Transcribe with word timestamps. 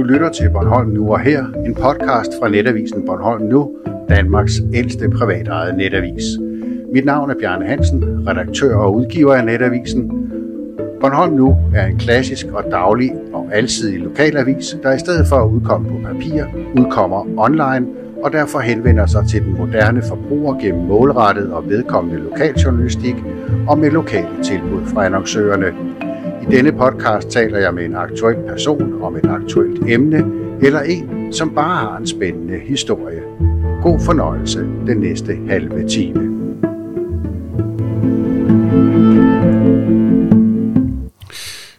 Du 0.00 0.04
lytter 0.04 0.28
til 0.28 0.50
Bornholm 0.50 0.90
Nu 0.90 1.12
og 1.12 1.20
Her, 1.20 1.44
en 1.66 1.74
podcast 1.74 2.32
fra 2.40 2.48
netavisen 2.48 3.06
Bornholm 3.06 3.42
Nu, 3.42 3.70
Danmarks 4.08 4.52
ældste 4.74 5.10
privatejede 5.10 5.76
netavis. 5.76 6.22
Mit 6.92 7.04
navn 7.04 7.30
er 7.30 7.34
Bjarne 7.40 7.66
Hansen, 7.66 8.28
redaktør 8.28 8.76
og 8.76 8.94
udgiver 8.94 9.34
af 9.34 9.44
netavisen. 9.44 10.08
Bornholm 11.00 11.32
Nu 11.32 11.56
er 11.74 11.86
en 11.86 11.98
klassisk 11.98 12.46
og 12.46 12.64
daglig 12.70 13.12
og 13.32 13.48
alsidig 13.52 14.00
lokalavis, 14.00 14.76
der 14.82 14.92
i 14.92 14.98
stedet 14.98 15.26
for 15.26 15.36
at 15.36 15.48
udkomme 15.48 15.88
på 15.88 15.94
papir, 16.12 16.44
udkommer 16.78 17.26
online 17.36 17.86
og 18.22 18.32
derfor 18.32 18.58
henvender 18.58 19.06
sig 19.06 19.24
til 19.28 19.44
den 19.44 19.58
moderne 19.58 20.02
forbruger 20.02 20.58
gennem 20.60 20.84
målrettet 20.84 21.52
og 21.52 21.68
vedkommende 21.68 22.20
lokaljournalistik 22.20 23.16
og 23.68 23.78
med 23.78 23.90
lokale 23.90 24.42
tilbud 24.42 24.86
fra 24.86 25.04
annoncørerne. 25.06 25.89
I 26.50 26.52
denne 26.52 26.72
podcast 26.72 27.28
taler 27.28 27.58
jeg 27.58 27.74
med 27.74 27.84
en 27.84 27.94
aktuel 27.94 28.36
person 28.48 29.02
om 29.02 29.16
et 29.16 29.26
aktuelt 29.26 29.90
emne, 29.90 30.18
eller 30.62 30.80
en, 30.80 31.32
som 31.32 31.54
bare 31.54 31.76
har 31.76 31.96
en 31.96 32.06
spændende 32.06 32.58
historie. 32.58 33.22
God 33.82 34.00
fornøjelse 34.04 34.58
den 34.58 34.96
næste 34.96 35.38
halve 35.48 35.88
time. 35.88 36.20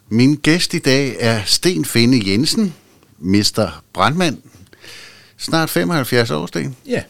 Min 0.10 0.36
gæst 0.36 0.74
i 0.74 0.80
dag 0.80 1.16
er 1.20 1.42
Sten 1.46 1.86
Finde 1.86 2.32
Jensen, 2.32 2.74
Mr. 3.20 3.84
Brandmand. 3.94 4.38
Snart 5.38 5.70
75 5.70 6.32
år, 6.32 6.46
Sten. 6.46 6.76
Ja, 6.88 7.04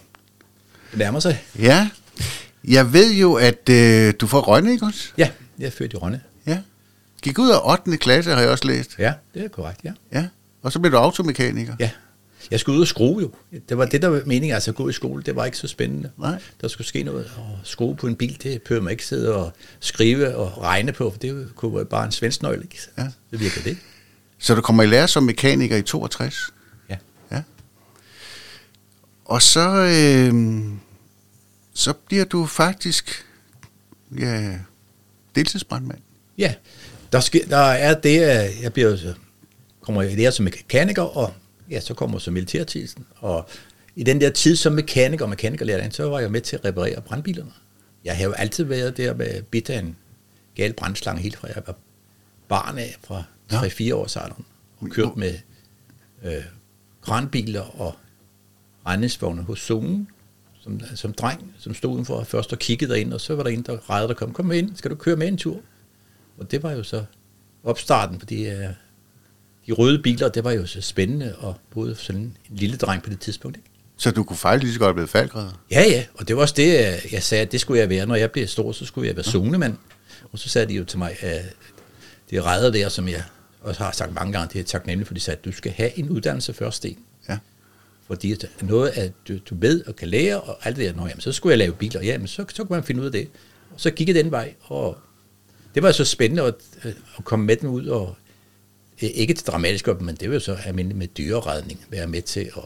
det 0.92 1.00
nærmer 1.00 1.20
sig. 1.20 1.44
Ja, 1.60 1.90
jeg 2.68 2.94
ved 2.94 3.14
jo, 3.14 3.34
at 3.34 3.70
øh, 3.70 4.14
du 4.22 4.28
får 4.28 4.40
Rønne, 4.40 4.72
ikke 4.72 4.86
også? 4.86 5.12
Ja, 5.18 5.30
jeg 5.60 5.66
er 5.66 5.72
født 5.72 5.94
i 5.94 5.96
Rønne. 5.96 6.22
Ja. 6.48 6.58
Gik 7.22 7.40
ud 7.40 7.50
af 7.50 7.72
8. 7.72 7.98
klasse, 7.98 8.32
har 8.32 8.42
jeg 8.42 8.50
også 8.50 8.68
læst. 8.68 8.96
Ja, 9.00 9.14
det 9.34 9.46
er 9.46 9.48
korrekt, 9.48 9.80
ja. 9.84 9.94
Ja. 10.14 10.28
Og 10.62 10.72
så 10.72 10.80
blev 10.80 10.92
du 10.92 10.98
automekaniker. 10.98 11.76
Ja. 11.80 11.90
Jeg 12.52 12.60
skulle 12.60 12.76
ud 12.76 12.82
og 12.82 12.88
skrue 12.88 13.22
jo. 13.22 13.32
Det 13.70 13.78
var 13.78 13.86
det, 13.86 14.02
der 14.02 14.08
var 14.08 14.22
meningen, 14.26 14.54
altså 14.54 14.72
at 14.72 14.76
gå 14.76 14.90
i 14.90 14.94
skole, 14.94 15.24
det 15.24 15.36
var 15.36 15.46
ikke 15.46 15.58
så 15.58 15.68
spændende. 15.68 16.12
Nej. 16.18 16.42
Der 16.62 16.68
skulle 16.68 16.88
ske 16.88 17.04
noget. 17.04 17.32
Og 17.38 17.60
skrue 17.64 17.96
på 17.96 18.08
en 18.08 18.16
bil, 18.16 18.38
det 18.44 18.62
behøver 18.62 18.84
man 18.84 18.92
ikke 18.92 19.06
sidde 19.06 19.36
og 19.36 19.54
skrive 19.80 20.36
og 20.36 20.62
regne 20.62 20.92
på, 20.92 21.12
for 21.12 21.20
det 21.20 21.56
kunne 21.56 21.76
være 21.76 21.86
bare 21.86 22.06
en 22.06 22.12
svensk 22.12 22.42
nøgle, 22.42 22.64
ikke? 22.64 22.78
Ja. 22.98 23.08
Det 23.32 23.40
virker 23.40 23.62
det. 23.62 23.78
Så 24.38 24.56
du 24.56 24.62
kommer 24.62 24.84
i 24.84 24.88
lære 24.88 25.08
som 25.08 25.24
mekaniker 25.24 25.76
i 25.78 25.82
62. 25.82 26.36
Ja. 26.90 26.98
Ja. 27.32 27.42
Og 29.26 29.42
så, 29.42 29.70
øh, 29.70 30.64
så 31.74 31.94
bliver 31.94 32.26
du 32.26 32.46
faktisk 32.46 33.26
ja, 34.20 34.58
deltidsbrandmand. 35.36 36.00
Ja, 36.38 36.54
der, 37.12 37.20
sker, 37.20 37.46
der 37.48 37.58
er 37.58 38.00
det, 38.00 38.20
at 38.20 38.62
jeg 38.62 38.74
bliver, 38.74 39.14
kommer 39.82 40.02
i 40.02 40.16
lære 40.16 40.32
som 40.32 40.44
mekaniker, 40.44 41.02
og 41.02 41.34
ja, 41.70 41.80
så 41.80 41.94
kommer 41.94 42.18
jeg 42.18 42.22
som 42.22 42.34
militærtjenesten. 42.34 43.06
Og 43.16 43.50
i 43.96 44.04
den 44.04 44.22
der 44.22 44.30
tid 44.30 44.56
som 44.56 44.74
mekaniker 44.74 45.26
og 45.26 45.30
mekanikerlærer, 45.30 45.90
så 45.90 46.10
var 46.10 46.20
jeg 46.20 46.32
med 46.32 46.42
til 46.42 46.56
at 46.56 46.66
reparere 46.66 47.02
brandbilerne. 47.02 47.52
Jeg 48.06 48.18
har 48.18 48.24
jo 48.24 48.32
altid 48.32 48.64
været 48.64 48.98
der 48.98 49.14
med 49.14 49.42
bidt 49.42 49.70
af 49.70 49.80
en 49.80 49.96
gal 50.56 50.74
brandslange, 50.74 51.22
helt 51.22 51.38
fra 51.38 51.48
jeg 51.48 51.64
var 51.66 51.76
barn 52.48 52.78
af, 52.78 52.98
fra 53.04 53.24
Ja. 53.52 53.62
3-4 53.62 53.94
års 53.94 54.16
alderen, 54.16 54.46
og 54.80 54.90
kørt 54.90 55.16
med 55.16 55.34
øh, 56.24 56.44
kranbiler 57.02 57.82
og 57.82 57.96
regningsvogne 58.86 59.42
hos 59.42 59.60
zonen, 59.60 60.08
som, 60.62 60.80
som 60.96 61.14
dreng, 61.14 61.54
som 61.60 61.74
stod 61.74 61.94
udenfor 61.94 62.24
først 62.24 62.54
og 62.54 62.60
kiggede 62.60 62.92
derind, 62.92 63.14
og 63.14 63.22
så 63.22 63.36
var 63.36 63.44
der 63.44 63.50
en, 63.50 63.62
der 63.62 63.90
rejede, 63.90 64.08
der 64.08 64.14
kom, 64.14 64.34
kom 64.34 64.46
med 64.46 64.58
ind, 64.58 64.76
skal 64.76 64.92
du 64.92 64.96
køre 64.96 65.16
med 65.16 65.28
en 65.28 65.38
tur? 65.38 65.60
Og 66.42 66.52
det 66.52 66.64
var 66.64 66.72
jo 66.72 66.84
så 66.84 67.04
opstarten 67.64 68.20
på 68.20 68.26
de, 68.26 68.44
øh, 68.44 68.68
de 69.68 69.72
røde 69.72 70.02
biler, 70.04 70.30
det 70.30 70.44
var 70.44 70.52
jo 70.52 70.66
så 70.66 70.82
spændende, 70.82 71.36
og 71.38 71.56
både 71.72 71.96
sådan 71.96 72.22
en 72.22 72.38
lille 72.50 72.78
dreng 72.78 73.04
på 73.04 73.10
det 73.10 73.20
tidspunkt. 73.20 73.58
Ikke? 73.58 73.70
Så 73.98 74.12
du 74.12 74.24
kunne 74.24 74.38
faktisk 74.38 74.64
lige 74.64 74.74
så 74.74 74.80
godt 74.80 74.88
have 74.88 74.94
blevet 74.94 75.10
faldgræder. 75.10 75.62
Ja, 75.72 75.82
ja, 75.82 76.06
og 76.14 76.28
det 76.28 76.36
var 76.36 76.42
også 76.42 76.54
det, 76.58 76.80
øh, 76.80 77.14
jeg 77.14 77.24
sagde, 77.24 77.42
at 77.42 77.52
det 77.52 77.62
skulle 77.62 77.80
jeg 77.80 77.90
være. 77.90 78.06
Når 78.06 78.16
jeg 78.16 78.32
blev 78.32 78.48
stor, 78.48 78.72
så 78.72 78.86
skulle 78.86 79.08
jeg 79.08 79.16
være 79.16 79.24
zonemand. 79.24 79.78
Og 80.32 80.40
så 80.40 80.50
sagde 80.50 80.68
de 80.68 80.74
jo 80.74 80.86
til 80.86 81.00
mig, 81.00 81.16
at 81.20 81.56
det 82.30 82.46
redder 82.46 82.72
der, 82.72 82.90
som 82.90 83.08
jeg 83.08 83.24
også 83.62 83.84
har 83.84 83.92
sagt 83.92 84.14
mange 84.14 84.34
gange, 84.34 84.54
det 84.54 84.60
er 84.60 84.64
taknemmelig, 84.64 85.08
for 85.08 85.14
de 85.14 85.20
sagde, 85.20 85.38
at 85.38 85.46
du 85.46 85.52
skal 85.52 85.72
have 85.72 86.00
en 86.00 86.10
uddannelse 86.10 86.54
først, 86.54 86.78
Sten. 86.78 86.98
Ja. 87.30 87.38
Fordi 88.08 88.36
noget, 88.62 88.90
at 88.90 89.12
du, 89.28 89.38
du 89.50 89.56
ved 89.60 89.88
og 89.88 89.96
kan 89.96 90.08
lære, 90.08 90.42
og 90.42 90.58
alt 90.64 90.78
det 90.78 90.86
der, 90.86 90.94
Nå, 91.02 91.08
jamen, 91.08 91.22
så 91.22 91.32
skulle 91.32 91.52
jeg 91.52 91.58
lave 91.58 91.74
biler. 91.74 92.02
Ja, 92.02 92.18
men 92.18 92.28
så, 92.28 92.46
så 92.54 92.64
kunne 92.64 92.76
man 92.76 92.84
finde 92.84 93.02
ud 93.02 93.06
af 93.06 93.12
det. 93.12 93.28
Og 93.74 93.82
så 93.82 93.92
gik 93.92 94.08
jeg 94.08 94.16
den 94.16 94.32
vej, 94.32 94.54
og 94.62 94.98
det 95.76 95.84
var 95.84 95.92
så 95.92 96.06
spændende 96.06 96.44
at, 96.44 96.56
at 97.18 97.24
komme 97.24 97.46
med 97.46 97.56
dem 97.56 97.70
ud, 97.70 97.86
og 97.86 98.16
øh, 99.04 99.10
ikke 99.14 99.34
til 99.34 99.48
dramatisk 99.48 99.88
op, 99.88 100.02
men 100.02 100.16
det 100.16 100.30
var 100.30 100.34
jo 100.34 100.40
så 100.40 100.58
almindeligt 100.66 100.98
med 100.98 101.08
dyreredning, 101.08 101.86
være 101.90 102.08
med 102.08 102.22
til 102.22 102.40
at 102.40 102.64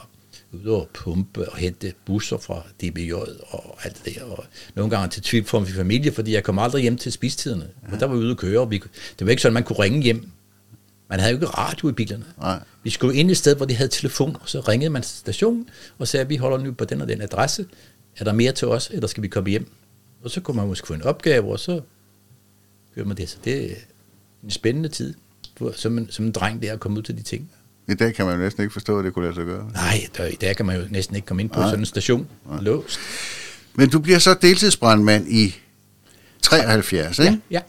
ud 0.63 0.65
og 0.65 0.89
pumpe 0.93 1.49
og 1.49 1.57
hente 1.57 1.93
busser 2.05 2.37
fra 2.37 2.63
DBJ 2.81 3.13
og 3.13 3.77
alt 3.83 4.05
det 4.05 4.15
der. 4.15 4.23
Og 4.23 4.45
nogle 4.75 4.89
gange 4.89 5.09
til 5.09 5.23
tvivl 5.23 5.45
for 5.45 5.59
min 5.59 5.69
familie, 5.69 6.11
fordi 6.11 6.33
jeg 6.33 6.43
kom 6.43 6.59
aldrig 6.59 6.81
hjem 6.81 6.97
til 6.97 7.11
spistiderne. 7.11 7.67
Ja. 7.91 7.97
Der 7.97 8.05
var 8.05 8.15
vi 8.15 8.21
ude 8.21 8.31
at 8.31 8.37
køre, 8.37 8.59
og 8.59 8.71
vi, 8.71 8.77
det 9.19 9.25
var 9.25 9.29
ikke 9.29 9.41
sådan, 9.41 9.53
man 9.53 9.63
kunne 9.63 9.79
ringe 9.79 10.01
hjem. 10.01 10.29
Man 11.09 11.19
havde 11.19 11.31
jo 11.31 11.37
ikke 11.37 11.47
radio 11.47 11.89
i 11.89 11.91
bilerne. 11.91 12.25
Nej. 12.37 12.59
Vi 12.83 12.89
skulle 12.89 13.15
ind 13.15 13.31
et 13.31 13.37
sted, 13.37 13.55
hvor 13.55 13.65
de 13.65 13.75
havde 13.75 13.89
telefon, 13.89 14.37
og 14.41 14.49
så 14.49 14.59
ringede 14.59 14.89
man 14.89 15.01
til 15.01 15.17
stationen 15.17 15.69
og 15.97 16.07
sagde, 16.07 16.21
at 16.21 16.29
vi 16.29 16.35
holder 16.35 16.57
nu 16.57 16.71
på 16.71 16.85
den 16.85 17.01
og 17.01 17.07
den 17.07 17.21
adresse. 17.21 17.65
Er 18.17 18.23
der 18.23 18.33
mere 18.33 18.51
til 18.51 18.67
os, 18.67 18.89
eller 18.93 19.07
skal 19.07 19.23
vi 19.23 19.27
komme 19.27 19.49
hjem? 19.49 19.71
Og 20.23 20.31
så 20.31 20.41
kunne 20.41 20.57
man 20.57 20.67
måske 20.67 20.87
få 20.87 20.93
en 20.93 21.01
opgave, 21.01 21.51
og 21.51 21.59
så 21.59 21.81
gør 22.95 23.03
man 23.03 23.17
det. 23.17 23.29
Så 23.29 23.37
det 23.45 23.71
er 23.71 23.75
en 24.43 24.49
spændende 24.49 24.89
tid, 24.89 25.13
for, 25.57 25.73
som, 25.75 25.97
en, 25.97 26.07
som 26.11 26.25
en 26.25 26.31
dreng 26.31 26.61
der 26.61 26.73
at 26.73 26.79
komme 26.79 26.97
ud 26.97 27.03
til 27.03 27.17
de 27.17 27.21
ting. 27.21 27.51
I 27.87 27.93
dag 27.93 28.13
kan 28.13 28.25
man 28.25 28.35
jo 28.35 28.41
næsten 28.41 28.63
ikke 28.63 28.73
forstå, 28.73 28.99
at 28.99 29.05
det 29.05 29.13
kunne 29.13 29.25
lade 29.25 29.35
sig 29.35 29.45
gøre. 29.45 29.71
Nej, 29.73 30.07
der, 30.17 30.25
i 30.25 30.35
dag 30.35 30.55
kan 30.55 30.65
man 30.65 30.81
jo 30.81 30.87
næsten 30.89 31.15
ikke 31.15 31.25
komme 31.25 31.43
ind 31.43 31.49
på 31.49 31.61
sådan 31.61 31.79
en 31.79 31.85
station. 31.85 32.27
Låst. 32.61 32.99
Men 33.73 33.89
du 33.89 33.99
bliver 33.99 34.19
så 34.19 34.33
deltidsbrandmand 34.41 35.27
i 35.29 35.55
73, 36.41 37.19
ikke? 37.19 37.31
Ja, 37.31 37.37
ja. 37.51 37.61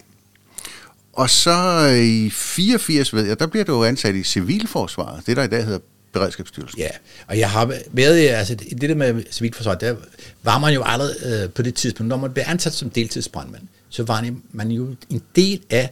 Og 1.12 1.30
så 1.30 1.86
i 2.02 2.30
84, 2.30 3.14
ved 3.14 3.24
jeg, 3.24 3.40
der 3.40 3.46
bliver 3.46 3.64
du 3.64 3.84
ansat 3.84 4.14
i 4.14 4.22
Civilforsvaret, 4.22 5.26
det 5.26 5.36
der 5.36 5.42
i 5.42 5.48
dag 5.48 5.64
hedder 5.64 5.78
Beredskabsstyrelsen. 6.18 6.78
Ja, 6.78 6.88
og 7.26 7.38
jeg 7.38 7.50
har 7.50 7.74
været 7.90 8.28
altså 8.28 8.54
det 8.54 8.80
der 8.88 8.94
med 8.94 9.24
civilforsvaret, 9.30 9.80
der 9.80 9.96
var 10.42 10.58
man 10.58 10.74
jo 10.74 10.82
allerede 10.82 11.42
øh, 11.44 11.50
på 11.50 11.62
det 11.62 11.74
tidspunkt, 11.74 12.08
når 12.08 12.16
man 12.16 12.32
blev 12.32 12.44
ansat 12.46 12.72
som 12.72 12.90
deltidsbrandmand, 12.90 13.62
så 13.88 14.02
var 14.02 14.30
man 14.52 14.70
jo 14.70 14.96
en 15.10 15.22
del 15.36 15.62
af 15.70 15.90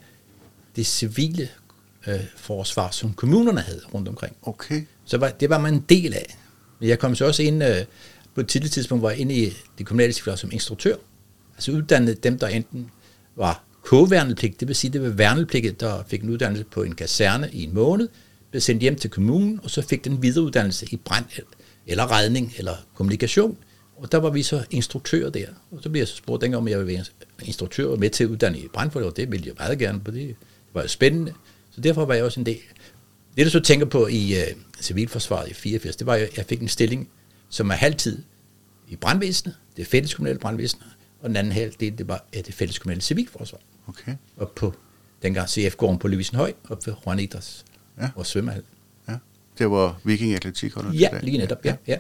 det 0.77 0.87
civile 0.87 1.49
øh, 2.07 2.21
forsvar, 2.37 2.91
som 2.91 3.13
kommunerne 3.13 3.61
havde 3.61 3.81
rundt 3.95 4.09
omkring. 4.09 4.37
Okay. 4.43 4.83
Så 5.05 5.19
var, 5.19 5.29
det 5.29 5.51
var 5.51 5.59
man 5.59 5.75
en 5.75 5.85
del 5.89 6.15
af. 6.15 6.39
Men 6.81 6.89
jeg 6.89 6.99
kom 6.99 7.15
så 7.15 7.25
også 7.27 7.43
ind, 7.43 7.65
øh, 7.65 7.85
på 8.35 8.41
et 8.41 8.49
tidligt 8.49 8.73
tidspunkt 8.73 9.03
var 9.03 9.11
jeg 9.11 9.19
inde 9.19 9.35
i 9.35 9.53
det 9.79 9.87
kommunale 9.87 10.13
civil 10.13 10.39
som 10.39 10.53
instruktør. 10.53 10.97
Altså 11.55 11.73
uddannet 11.73 12.25
dem, 12.25 12.39
der 12.39 12.49
enten 12.49 12.91
var 13.37 13.65
k-værnepligt, 13.85 14.61
det 14.61 14.69
vil 14.69 14.77
sige, 14.77 14.93
det 14.93 15.03
var 15.03 15.09
værnepligtet, 15.09 15.81
der 15.81 16.05
fik 16.09 16.23
en 16.23 16.31
uddannelse 16.31 16.65
på 16.65 16.83
en 16.83 16.95
kaserne 16.95 17.51
i 17.53 17.65
en 17.65 17.75
måned, 17.75 18.09
blev 18.55 18.61
sendt 18.61 18.83
hjem 18.83 18.97
til 18.97 19.11
kommunen, 19.11 19.61
og 19.63 19.71
så 19.71 19.83
fik 19.83 20.05
den 20.05 20.23
videreuddannelse 20.23 20.87
i 20.91 20.97
brand 20.97 21.25
eller 21.87 22.13
redning 22.13 22.53
eller 22.59 22.77
kommunikation. 22.95 23.57
Og 23.97 24.13
der 24.13 24.19
var 24.19 24.31
vi 24.31 24.43
så 24.43 24.65
instruktører 24.71 25.31
der. 25.31 25.47
Og 25.71 25.83
så 25.83 25.89
blev 25.89 26.01
jeg 26.01 26.09
så 26.09 26.17
spurgt 26.17 26.43
dengang, 26.43 26.59
om 26.59 26.69
jeg 26.69 26.79
ville 26.79 26.93
være 26.93 27.05
instruktør 27.43 27.87
og 27.87 27.99
med 27.99 28.11
til 28.11 28.25
at 28.25 28.31
uddanne 28.31 28.59
i 28.59 28.69
brandfolk, 28.69 29.07
og 29.07 29.17
det 29.17 29.33
ville 29.33 29.47
jeg 29.47 29.55
meget 29.59 29.79
gerne, 29.79 30.01
for 30.05 30.13
det 30.13 30.37
var 30.75 30.83
jo 30.83 30.89
spændende. 30.89 31.33
Så 31.71 31.81
derfor 31.81 32.05
var 32.05 32.15
jeg 32.15 32.25
også 32.25 32.41
en 32.41 32.47
del. 32.47 32.59
Det, 33.37 33.47
du 33.47 33.51
så 33.51 33.61
tænker 33.61 33.87
på 33.87 34.07
i 34.07 34.33
uh, 34.33 34.61
civilforsvaret 34.81 35.51
i 35.51 35.55
84, 35.55 35.97
det 35.97 36.07
var, 36.07 36.15
at 36.15 36.37
jeg 36.37 36.45
fik 36.47 36.61
en 36.61 36.69
stilling, 36.69 37.09
som 37.49 37.71
er 37.71 37.75
halvtid 37.75 38.23
i 38.89 38.97
brandvæsenet, 38.97 39.57
det 39.77 39.87
fælleskommunale 39.87 40.39
brandvæsen, 40.39 40.81
og 41.21 41.29
den 41.29 41.37
anden 41.37 41.53
halvdel, 41.53 41.99
det 41.99 42.09
var 42.09 42.25
det 42.35 42.55
fælleskommunale 42.55 43.01
civilforsvar. 43.01 43.61
Okay. 43.87 44.15
Og 44.37 44.51
på 44.51 44.75
dengang 45.23 45.49
CF-gården 45.49 45.99
på 45.99 46.09
Løvisenhøj, 46.09 46.53
og 46.69 46.79
på 46.79 47.13
Idræs 47.19 47.65
Ja. 48.03 48.09
og 48.17 48.27
svømmehal. 48.27 48.63
Ja. 49.09 49.15
Det 49.59 49.71
var 49.71 49.97
Viking 50.05 50.35
Atletik 50.35 50.75
holder 50.75 50.93
Ja, 50.93 51.09
lige 51.23 51.39
netop, 51.39 51.59
ja. 51.65 51.75
ja. 51.87 51.97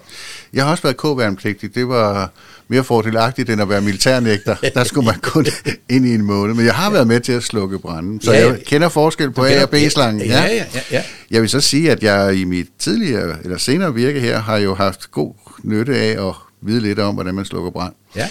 Jeg 0.52 0.64
har 0.64 0.70
også 0.70 0.82
været 0.82 0.96
k-værnepligtig. 0.96 1.74
Det 1.74 1.88
var 1.88 2.32
mere 2.68 2.84
fordelagtigt 2.84 3.50
end 3.50 3.62
at 3.62 3.68
være 3.68 3.80
militærnægter. 3.80 4.56
Der 4.74 4.84
skulle 4.84 5.06
man 5.06 5.20
kun 5.20 5.46
ind 5.90 6.06
i 6.06 6.14
en 6.14 6.22
måned. 6.24 6.54
Men 6.54 6.64
jeg 6.66 6.74
har 6.74 6.90
været 6.90 7.06
med 7.06 7.20
til 7.20 7.32
at 7.32 7.42
slukke 7.42 7.78
branden. 7.78 8.20
Så 8.20 8.32
Ja, 8.32 8.38
ja. 8.40 8.48
jeg 8.48 8.64
kender 8.64 8.88
forskel 8.88 9.30
på 9.30 9.44
A 9.44 9.62
og 9.62 9.70
B-slangen. 9.70 10.26
Ja, 10.26 10.42
ja, 10.44 10.66
ja, 10.74 10.80
ja. 10.90 11.02
Jeg 11.30 11.40
vil 11.42 11.48
så 11.50 11.60
sige, 11.60 11.90
at 11.90 12.02
jeg 12.02 12.34
i 12.36 12.44
mit 12.44 12.68
tidligere 12.78 13.38
eller 13.44 13.58
senere 13.58 13.94
virke 13.94 14.20
her 14.20 14.38
har 14.38 14.56
jo 14.56 14.74
haft 14.74 15.10
god 15.10 15.34
nytte 15.62 15.96
af 15.96 16.28
at 16.28 16.34
vide 16.60 16.80
lidt 16.80 16.98
om, 16.98 17.14
hvordan 17.14 17.34
man 17.34 17.44
slukker 17.44 17.70
brand. 17.70 17.92
ja. 18.16 18.28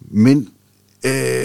Men 0.00 0.48
øh, 1.06 1.44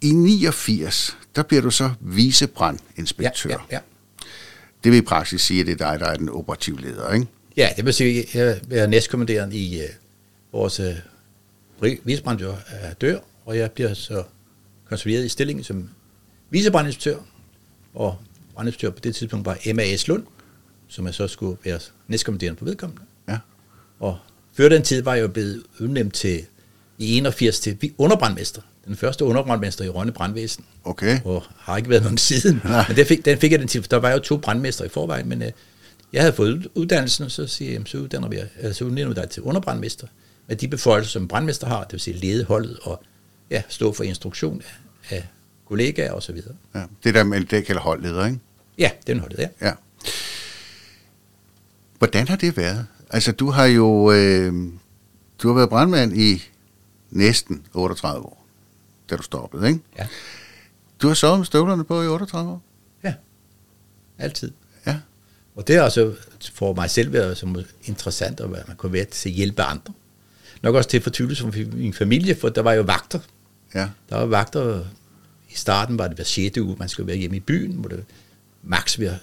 i 0.00 0.12
89, 0.12 1.16
der 1.36 1.42
bliver 1.42 1.62
du 1.62 1.70
så 1.70 1.84
Ja, 1.84 1.90
vicebrandinspektør. 2.00 3.50
ja, 3.50 3.56
ja. 3.70 3.78
Det 4.84 4.92
vil 4.92 4.98
i 4.98 5.02
praksis 5.02 5.40
sige, 5.40 5.60
at 5.60 5.66
det 5.66 5.80
er 5.80 5.90
dig, 5.90 6.00
der 6.00 6.06
er 6.06 6.16
den 6.16 6.28
operative 6.28 6.80
leder, 6.80 7.12
ikke? 7.12 7.26
Ja, 7.56 7.68
det 7.76 7.84
vil 7.84 7.94
sige, 7.94 8.20
at 8.20 8.34
jeg 8.70 8.78
er 8.78 8.86
næstkommanderende 8.86 9.56
i 9.56 9.80
uh, 9.80 9.88
vores 10.52 10.80
uh, 10.80 10.86
vicebrandør 12.04 12.54
er 12.68 12.94
dør, 12.94 13.18
og 13.44 13.58
jeg 13.58 13.70
bliver 13.70 13.94
så 13.94 14.22
konsolideret 14.88 15.24
i 15.24 15.28
stillingen 15.28 15.64
som 15.64 15.90
vicebrandinspektør, 16.50 17.18
og 17.94 18.18
brandinspektør 18.54 18.90
på 18.90 19.00
det 19.00 19.14
tidspunkt 19.14 19.46
var 19.46 19.58
M.A.S. 19.74 20.08
Lund, 20.08 20.24
som 20.88 21.06
jeg 21.06 21.14
så 21.14 21.28
skulle 21.28 21.56
være 21.64 21.80
næstkommanderende 22.08 22.58
på 22.58 22.64
vedkommende. 22.64 23.02
Ja. 23.28 23.38
Og 24.00 24.18
før 24.52 24.68
den 24.68 24.82
tid 24.82 25.02
var 25.02 25.14
jeg 25.14 25.22
jo 25.22 25.28
blevet 25.28 25.62
udnævnt 25.80 26.14
til 26.14 26.46
i 26.98 27.16
81 27.16 27.60
til 27.60 27.92
underbrandmester. 27.98 28.62
Den 28.86 28.96
første 28.96 29.24
underbrandmester 29.24 29.84
i 29.84 29.88
Rønne 29.88 30.12
Brandvæsen. 30.12 30.64
Okay. 30.84 31.20
Og 31.24 31.42
har 31.58 31.76
ikke 31.76 31.90
været 31.90 32.02
nogen 32.02 32.18
siden. 32.18 32.60
Nej. 32.64 32.84
Men 32.88 32.96
den 32.96 33.06
fik, 33.06 33.24
den 33.24 33.38
fik 33.38 33.52
jeg 33.52 33.60
den 33.60 33.68
til, 33.68 33.90
der 33.90 33.96
var 33.96 34.10
jo 34.10 34.18
to 34.18 34.36
brandmester 34.36 34.84
i 34.84 34.88
forvejen, 34.88 35.28
men 35.28 35.42
øh, 35.42 35.50
jeg 36.12 36.22
havde 36.22 36.32
fået 36.32 36.68
uddannelsen, 36.74 37.30
så 37.30 37.46
siger 37.46 37.72
jeg, 37.72 37.82
så 37.86 37.98
uddanner 37.98 38.28
vi, 38.28 38.38
altså, 38.60 38.84
udnævner 38.84 39.14
vi 39.14 39.20
dig 39.20 39.30
til 39.30 39.42
underbrandmester, 39.42 40.06
med 40.46 40.56
de 40.56 40.68
beføjelser, 40.68 41.10
som 41.10 41.22
en 41.22 41.28
brandmester 41.28 41.66
har, 41.66 41.84
det 41.84 41.92
vil 41.92 42.00
sige 42.00 42.16
lede 42.16 42.44
holdet 42.44 42.78
og 42.82 43.02
ja, 43.50 43.62
stå 43.68 43.92
for 43.92 44.04
instruktion 44.04 44.62
af, 45.10 45.16
af 45.16 45.26
kollegaer 45.68 46.12
og 46.12 46.22
så 46.22 46.32
videre. 46.32 46.54
Ja. 46.74 46.82
Det 47.04 47.14
der 47.14 47.24
med, 47.24 47.44
det 47.44 47.64
kalder 47.64 47.80
holdleder, 47.80 48.26
ikke? 48.26 48.38
Ja, 48.78 48.90
den 49.06 49.20
holdet, 49.20 49.38
ja. 49.38 49.48
Ja. 49.62 49.72
Hvordan 51.98 52.28
har 52.28 52.36
det 52.36 52.56
været? 52.56 52.86
Altså, 53.10 53.32
du 53.32 53.50
har 53.50 53.66
jo 53.66 54.12
øh, 54.12 54.52
du 55.38 55.48
har 55.48 55.54
været 55.54 55.68
brandmand 55.68 56.16
i 56.16 56.42
næsten 57.10 57.66
38 57.74 58.26
år, 58.26 58.45
da 59.10 59.16
du 59.16 59.22
stoppede, 59.22 59.68
ikke? 59.68 59.80
Ja, 59.98 60.06
Du 61.02 61.08
har 61.08 61.14
sovet 61.14 61.38
med 61.38 61.46
støvlerne 61.46 61.84
på 61.84 62.02
i 62.02 62.06
38 62.06 62.50
år? 62.50 62.62
ja. 63.04 63.14
altid. 64.18 64.52
Ja. 64.86 64.96
Og 65.56 65.66
det 65.68 65.76
har 65.76 65.82
altså 65.82 66.14
for 66.52 66.74
mig 66.74 66.90
selv 66.90 67.12
været 67.12 67.36
som 67.38 67.56
interessant, 67.84 68.40
at 68.40 68.50
man 68.50 68.62
kunne 68.76 68.92
være 68.92 69.04
til 69.04 69.28
at 69.28 69.34
hjælpe 69.34 69.62
andre. 69.62 69.92
Nok 70.62 70.74
også 70.74 70.90
til 70.90 71.00
fortvivlelse 71.02 71.42
for 71.42 71.76
min 71.76 71.94
familie, 71.94 72.34
for 72.36 72.48
der 72.48 72.62
var 72.62 72.72
jo 72.72 72.82
vagter. 72.82 73.20
Ja. 73.74 73.88
Der 74.10 74.16
var 74.16 74.26
vagter, 74.26 74.84
i 75.50 75.54
starten 75.54 75.98
var 75.98 76.08
det 76.08 76.16
hver 76.16 76.24
6. 76.24 76.58
uge, 76.58 76.76
man 76.78 76.88
skulle 76.88 77.06
være 77.06 77.16
hjemme 77.16 77.36
i 77.36 77.40
byen, 77.40 77.72
hvor 77.72 77.88
det 77.88 78.04
maks 78.62 78.98
ved 79.00 79.14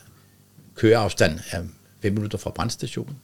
køreafstand 0.75 1.39
af 1.51 1.61
5 2.01 2.13
minutter 2.13 2.37
fra 2.37 2.49
brandstationen. 2.49 3.15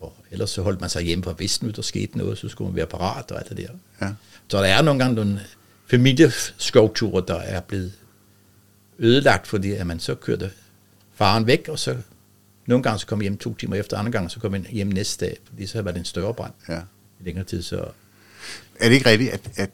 Og 0.00 0.16
ellers 0.30 0.50
så 0.50 0.62
holdt 0.62 0.80
man 0.80 0.90
sig 0.90 1.02
hjemme 1.02 1.22
på, 1.22 1.32
hvis 1.32 1.62
nu 1.62 1.70
der 1.70 1.82
skete 1.82 2.18
noget, 2.18 2.38
så 2.38 2.48
skulle 2.48 2.68
man 2.70 2.76
være 2.76 2.86
parat 2.86 3.30
og 3.30 3.38
alt 3.38 3.48
det 3.48 3.56
der. 3.56 3.68
Ja. 4.06 4.12
Så 4.48 4.58
der 4.58 4.64
er 4.64 4.82
nogle 4.82 5.00
gange 5.00 5.14
nogle 5.14 5.40
familieskovture, 5.86 7.24
der 7.28 7.34
er 7.40 7.60
blevet 7.60 7.92
ødelagt, 8.98 9.46
fordi 9.46 9.72
at 9.72 9.86
man 9.86 10.00
så 10.00 10.14
kørte 10.14 10.50
faren 11.14 11.46
væk, 11.46 11.68
og 11.68 11.78
så 11.78 11.96
nogle 12.66 12.82
gange 12.82 12.98
så 12.98 13.06
kom 13.06 13.20
hjem 13.20 13.36
to 13.38 13.54
timer 13.54 13.76
efter, 13.76 13.98
andre 13.98 14.12
gange 14.12 14.30
så 14.30 14.40
kom 14.40 14.54
jeg 14.54 14.62
hjem 14.70 14.86
næste 14.86 15.26
dag, 15.26 15.36
fordi 15.48 15.66
så 15.66 15.82
var 15.82 15.90
det 15.90 15.98
en 15.98 16.04
større 16.04 16.34
brand 16.34 16.52
ja. 16.68 16.78
i 17.20 17.24
længere 17.24 17.44
tid. 17.44 17.62
Så 17.62 17.84
Er 18.80 18.88
det 18.88 18.94
ikke 18.94 19.10
rigtigt, 19.10 19.32
at, 19.32 19.40
at 19.56 19.70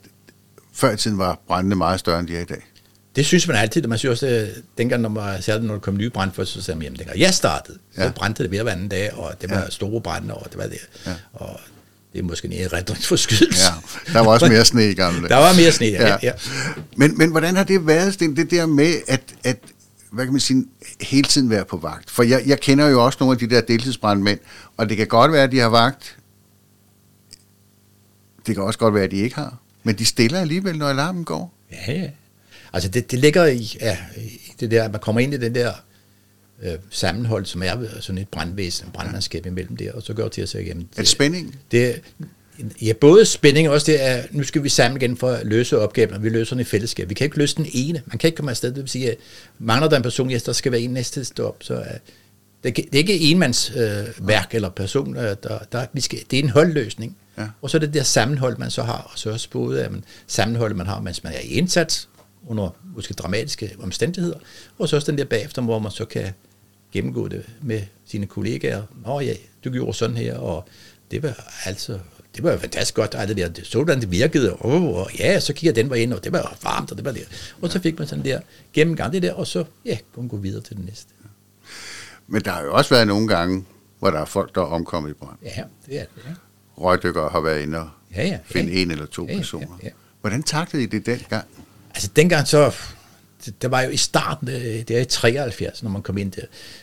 før 0.73 0.91
i 0.93 0.97
tiden 0.97 1.19
var 1.19 1.41
brændene 1.47 1.75
meget 1.76 2.00
større, 2.00 2.20
end 2.20 2.29
de 2.29 2.37
er 2.37 2.41
i 2.41 2.44
dag? 2.44 2.62
det 3.17 3.26
synes 3.26 3.49
man 3.49 3.56
altid, 3.56 3.82
og 3.82 3.88
man 3.88 3.99
synes 3.99 4.11
også, 4.11 4.26
at 4.26 4.49
dengang, 4.79 5.03
når, 5.03 5.08
man, 5.08 5.43
særligt 5.43 5.67
når 5.67 5.75
der 5.75 5.81
kom 5.81 5.97
nye 5.97 6.11
brand 6.11 6.32
for, 6.32 6.44
så 6.44 6.62
sagde 6.62 6.79
man, 6.79 6.82
jamen 6.85 6.99
dengang 6.99 7.19
jeg 7.19 7.35
startede, 7.35 7.79
så 7.94 8.03
Ja. 8.03 8.11
brændte 8.11 8.43
det 8.43 8.50
hver 8.62 8.73
anden 8.73 8.88
dag, 8.88 9.15
og 9.15 9.35
det 9.41 9.50
var 9.50 9.58
ja. 9.61 9.70
store 9.70 10.00
brænde, 10.00 10.35
og 10.35 10.47
det 10.50 10.58
var 10.58 10.67
det. 10.67 10.79
Ja. 11.06 11.15
Og 11.32 11.61
det 12.12 12.19
er 12.19 12.23
måske 12.23 12.49
en 12.49 12.53
erindringsforskydelse. 12.53 13.64
Ja, 13.64 14.12
der 14.12 14.20
var 14.20 14.32
også 14.32 14.49
mere 14.49 14.64
sne 14.64 14.91
i 14.91 14.94
gamle. 14.94 15.29
Der 15.29 15.37
var 15.37 15.55
mere 15.55 15.73
sne, 15.73 15.87
ja. 15.87 16.09
ja. 16.09 16.17
ja. 16.23 16.32
Men, 16.97 17.19
men 17.19 17.31
hvordan 17.31 17.56
har 17.56 17.64
det 17.64 17.87
været, 17.87 18.14
Sten, 18.14 18.37
det 18.37 18.50
der 18.50 18.67
med, 18.67 18.94
at, 19.09 19.23
at 19.44 19.59
hvad 20.12 20.25
kan 20.25 20.32
man 20.32 20.41
sige, 20.41 20.64
hele 21.00 21.29
tiden 21.29 21.50
være 21.50 21.64
på 21.64 21.76
vagt? 21.76 22.11
For 22.11 22.23
jeg, 22.23 22.43
jeg 22.47 22.61
kender 22.61 22.88
jo 22.88 23.05
også 23.05 23.17
nogle 23.20 23.32
af 23.32 23.38
de 23.38 23.55
der 23.55 23.61
deltidsbrandmænd, 23.61 24.38
og 24.76 24.88
det 24.88 24.97
kan 24.97 25.06
godt 25.06 25.32
være, 25.32 25.43
at 25.43 25.53
de 25.53 25.59
har 25.59 25.69
vagt. 25.69 26.17
Det 28.47 28.55
kan 28.55 28.65
også 28.65 28.79
godt 28.79 28.94
være, 28.94 29.05
at 29.05 29.11
de 29.11 29.17
ikke 29.17 29.37
har. 29.37 29.58
Men 29.82 29.99
de 29.99 30.05
stiller 30.05 30.41
alligevel, 30.41 30.79
når 30.79 30.88
alarmen 30.88 31.25
går. 31.25 31.55
Ja, 31.73 31.93
ja. 31.93 32.08
Altså 32.73 32.88
det, 32.88 33.11
det 33.11 33.19
ligger 33.19 33.47
i, 33.47 33.76
ja, 33.81 33.97
i 34.17 34.53
det 34.61 34.70
der, 34.70 34.85
at 34.85 34.93
man 34.93 35.00
kommer 35.00 35.20
ind 35.20 35.35
i 35.35 35.37
den 35.37 35.55
der 35.55 35.73
øh, 36.62 36.73
sammenhold, 36.91 37.47
som 37.47 37.62
er 37.62 37.76
sådan 38.00 38.19
et 38.19 38.29
brandvæsen, 38.29 38.87
en 38.87 38.93
brandmandskab 38.93 39.47
imellem 39.47 39.76
der, 39.76 39.93
og 39.93 40.03
så 40.03 40.12
det 40.12 40.32
til 40.32 40.43
at 40.43 40.49
sige, 40.49 40.64
jamen, 40.64 40.88
Er 40.97 41.00
det 41.00 41.09
spænding? 41.09 41.59
det, 41.73 42.00
ja, 42.82 42.93
både 42.93 43.25
spænding 43.25 43.69
og 43.69 43.75
også 43.75 43.93
det 43.93 44.05
er, 44.09 44.23
nu 44.31 44.43
skal 44.43 44.62
vi 44.64 44.69
sammen 44.69 45.03
igen 45.03 45.17
for 45.17 45.31
at 45.31 45.47
løse 45.47 45.79
opgaven, 45.79 46.14
og 46.14 46.23
vi 46.23 46.29
løser 46.29 46.55
den 46.56 46.61
i 46.61 46.64
fællesskab. 46.64 47.09
Vi 47.09 47.14
kan 47.14 47.25
ikke 47.25 47.38
løse 47.38 47.56
den 47.56 47.67
ene. 47.73 48.03
Man 48.06 48.19
kan 48.19 48.29
ikke 48.29 48.37
komme 48.37 48.50
afsted. 48.50 48.69
Det 48.73 48.79
vil 48.82 48.88
sige, 48.88 49.11
at 49.11 49.17
mangler 49.59 49.88
der 49.88 49.97
en 49.97 50.03
person, 50.03 50.31
ja, 50.31 50.38
der 50.47 50.53
skal 50.53 50.73
være 50.73 50.81
en 50.81 50.91
næste 50.91 51.25
stop. 51.25 51.56
Så 51.61 51.75
uh, 51.75 51.81
det, 52.65 52.75
kan- 52.75 52.85
det 52.85 52.94
er 52.94 52.99
ikke 52.99 53.20
enmands 53.20 53.73
øh, 53.76 54.29
værk 54.29 54.55
eller 54.55 54.69
person, 54.69 55.17
øh, 55.17 55.37
der, 55.43 55.58
der, 55.73 55.87
vi 55.93 56.00
skal, 56.00 56.19
det 56.31 56.38
er 56.38 56.43
en 56.43 56.49
holdløsning. 56.50 57.17
Ja. 57.38 57.47
Og 57.62 57.70
så 57.70 57.76
er 57.76 57.79
det 57.79 57.88
det 57.88 57.94
der 57.94 58.03
sammenhold, 58.03 58.56
man 58.58 58.70
så 58.70 58.82
har, 58.82 59.11
og 59.12 59.19
så 59.19 59.31
også 59.31 59.50
både 59.50 59.85
at 59.85 59.91
man, 59.93 60.05
sammenholdet, 60.26 60.76
man 60.76 60.87
har, 60.87 61.00
mens 61.00 61.25
man 61.25 61.32
er 61.32 61.38
i 61.41 61.47
indsats, 61.49 62.08
under 62.47 62.76
måske 62.97 63.15
dramatiske 63.15 63.70
omstændigheder, 63.82 64.37
og 64.79 64.88
så 64.88 64.97
også 64.97 65.11
den 65.11 65.19
der 65.19 65.25
bagefter, 65.25 65.62
hvor 65.62 65.79
man 65.79 65.91
så 65.93 66.05
kan 66.05 66.26
gennemgå 66.93 67.29
det 67.29 67.47
med 67.62 67.83
sine 68.06 68.27
kollegaer. 68.27 68.83
Nå 69.06 69.21
ja, 69.21 69.35
du 69.65 69.71
gjorde 69.71 69.94
sådan 69.94 70.17
her, 70.17 70.37
og 70.37 70.69
det 71.11 71.23
var 71.23 71.53
altså, 71.65 71.99
det 72.37 72.44
var 72.44 72.56
fantastisk 72.56 72.94
godt, 72.94 73.15
alt 73.15 73.29
det 73.29 73.56
der, 73.56 73.62
så 73.65 73.79
hvordan 73.79 74.00
det 74.00 74.11
virkede, 74.11 74.53
og, 74.53 74.65
oh, 74.71 74.83
og 74.97 75.11
ja, 75.19 75.41
så 75.41 75.53
kigger 75.53 75.73
den 75.73 75.91
var 75.91 75.97
ind, 75.97 76.12
og 76.12 76.25
det 76.25 76.33
var 76.33 76.56
varmt, 76.62 76.91
og 76.91 76.97
det 76.97 77.05
var 77.05 77.12
det. 77.12 77.53
Og 77.62 77.71
så 77.71 77.81
fik 77.81 77.99
man 77.99 78.09
sådan 78.09 78.25
der 78.25 78.41
gennemgang 78.73 79.12
det 79.12 79.23
der, 79.23 79.33
og 79.33 79.47
så, 79.47 79.65
ja, 79.85 79.99
kunne 80.15 80.23
man 80.23 80.29
gå 80.29 80.37
videre 80.37 80.62
til 80.62 80.77
det 80.77 80.85
næste. 80.85 81.09
Men 82.27 82.43
der 82.43 82.50
har 82.50 82.62
jo 82.62 82.75
også 82.75 82.94
været 82.94 83.06
nogle 83.06 83.29
gange, 83.29 83.65
hvor 83.99 84.11
der 84.11 84.19
er 84.21 84.25
folk, 84.25 84.55
der 84.55 84.61
er 84.61 84.67
omkommet 84.67 85.11
i 85.11 85.12
brand. 85.12 85.39
Ja, 85.43 85.62
det 85.87 86.00
er 86.00 86.05
det, 86.15 86.23
ja. 86.27 86.35
Røgdykkere 86.77 87.29
har 87.29 87.41
været 87.41 87.61
inde 87.62 87.79
og 87.79 87.89
Ja, 88.15 88.27
ja. 88.27 88.39
finde 88.44 88.73
ja. 88.73 88.79
en 88.79 88.91
eller 88.91 89.06
to 89.06 89.27
ja, 89.29 89.37
personer. 89.37 89.79
ja, 89.83 89.87
ja. 89.87 89.93
Hvordan 90.21 90.43
taklede 90.43 90.85
I 90.85 90.87
det 90.87 91.06
dengang? 91.06 91.44
Altså 91.91 92.11
dengang 92.17 92.49
så, 92.49 92.73
det, 93.44 93.62
det 93.62 93.71
var 93.71 93.81
jo 93.81 93.91
i 93.91 93.97
starten, 93.97 94.49
øh, 94.49 94.55
det 94.55 94.91
er 94.91 95.00
i 95.00 95.05
73, 95.05 95.83
når 95.83 95.91
man 95.91 96.03
kom 96.03 96.19
ind 96.19 96.33
der. 96.33 96.43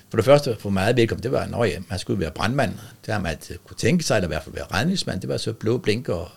For 0.09 0.17
det 0.17 0.25
første, 0.25 0.55
for 0.59 0.69
meget 0.69 0.97
velkommen, 0.97 1.23
det 1.23 1.31
var, 1.31 1.45
når 1.45 1.65
ja, 1.65 1.79
man 1.89 1.99
skulle 1.99 2.19
være 2.19 2.31
brandmand. 2.31 2.73
Det 3.05 3.13
har 3.13 3.21
man 3.21 3.31
altid 3.31 3.57
kunne 3.67 3.77
tænke 3.77 4.03
sig, 4.03 4.15
eller 4.15 4.27
i 4.27 4.31
hvert 4.31 4.43
fald 4.43 4.55
være 4.55 4.65
redningsmand. 4.73 5.21
Det 5.21 5.29
var 5.29 5.37
så 5.37 5.53
blå 5.53 5.77
blink 5.77 6.09
og, 6.09 6.29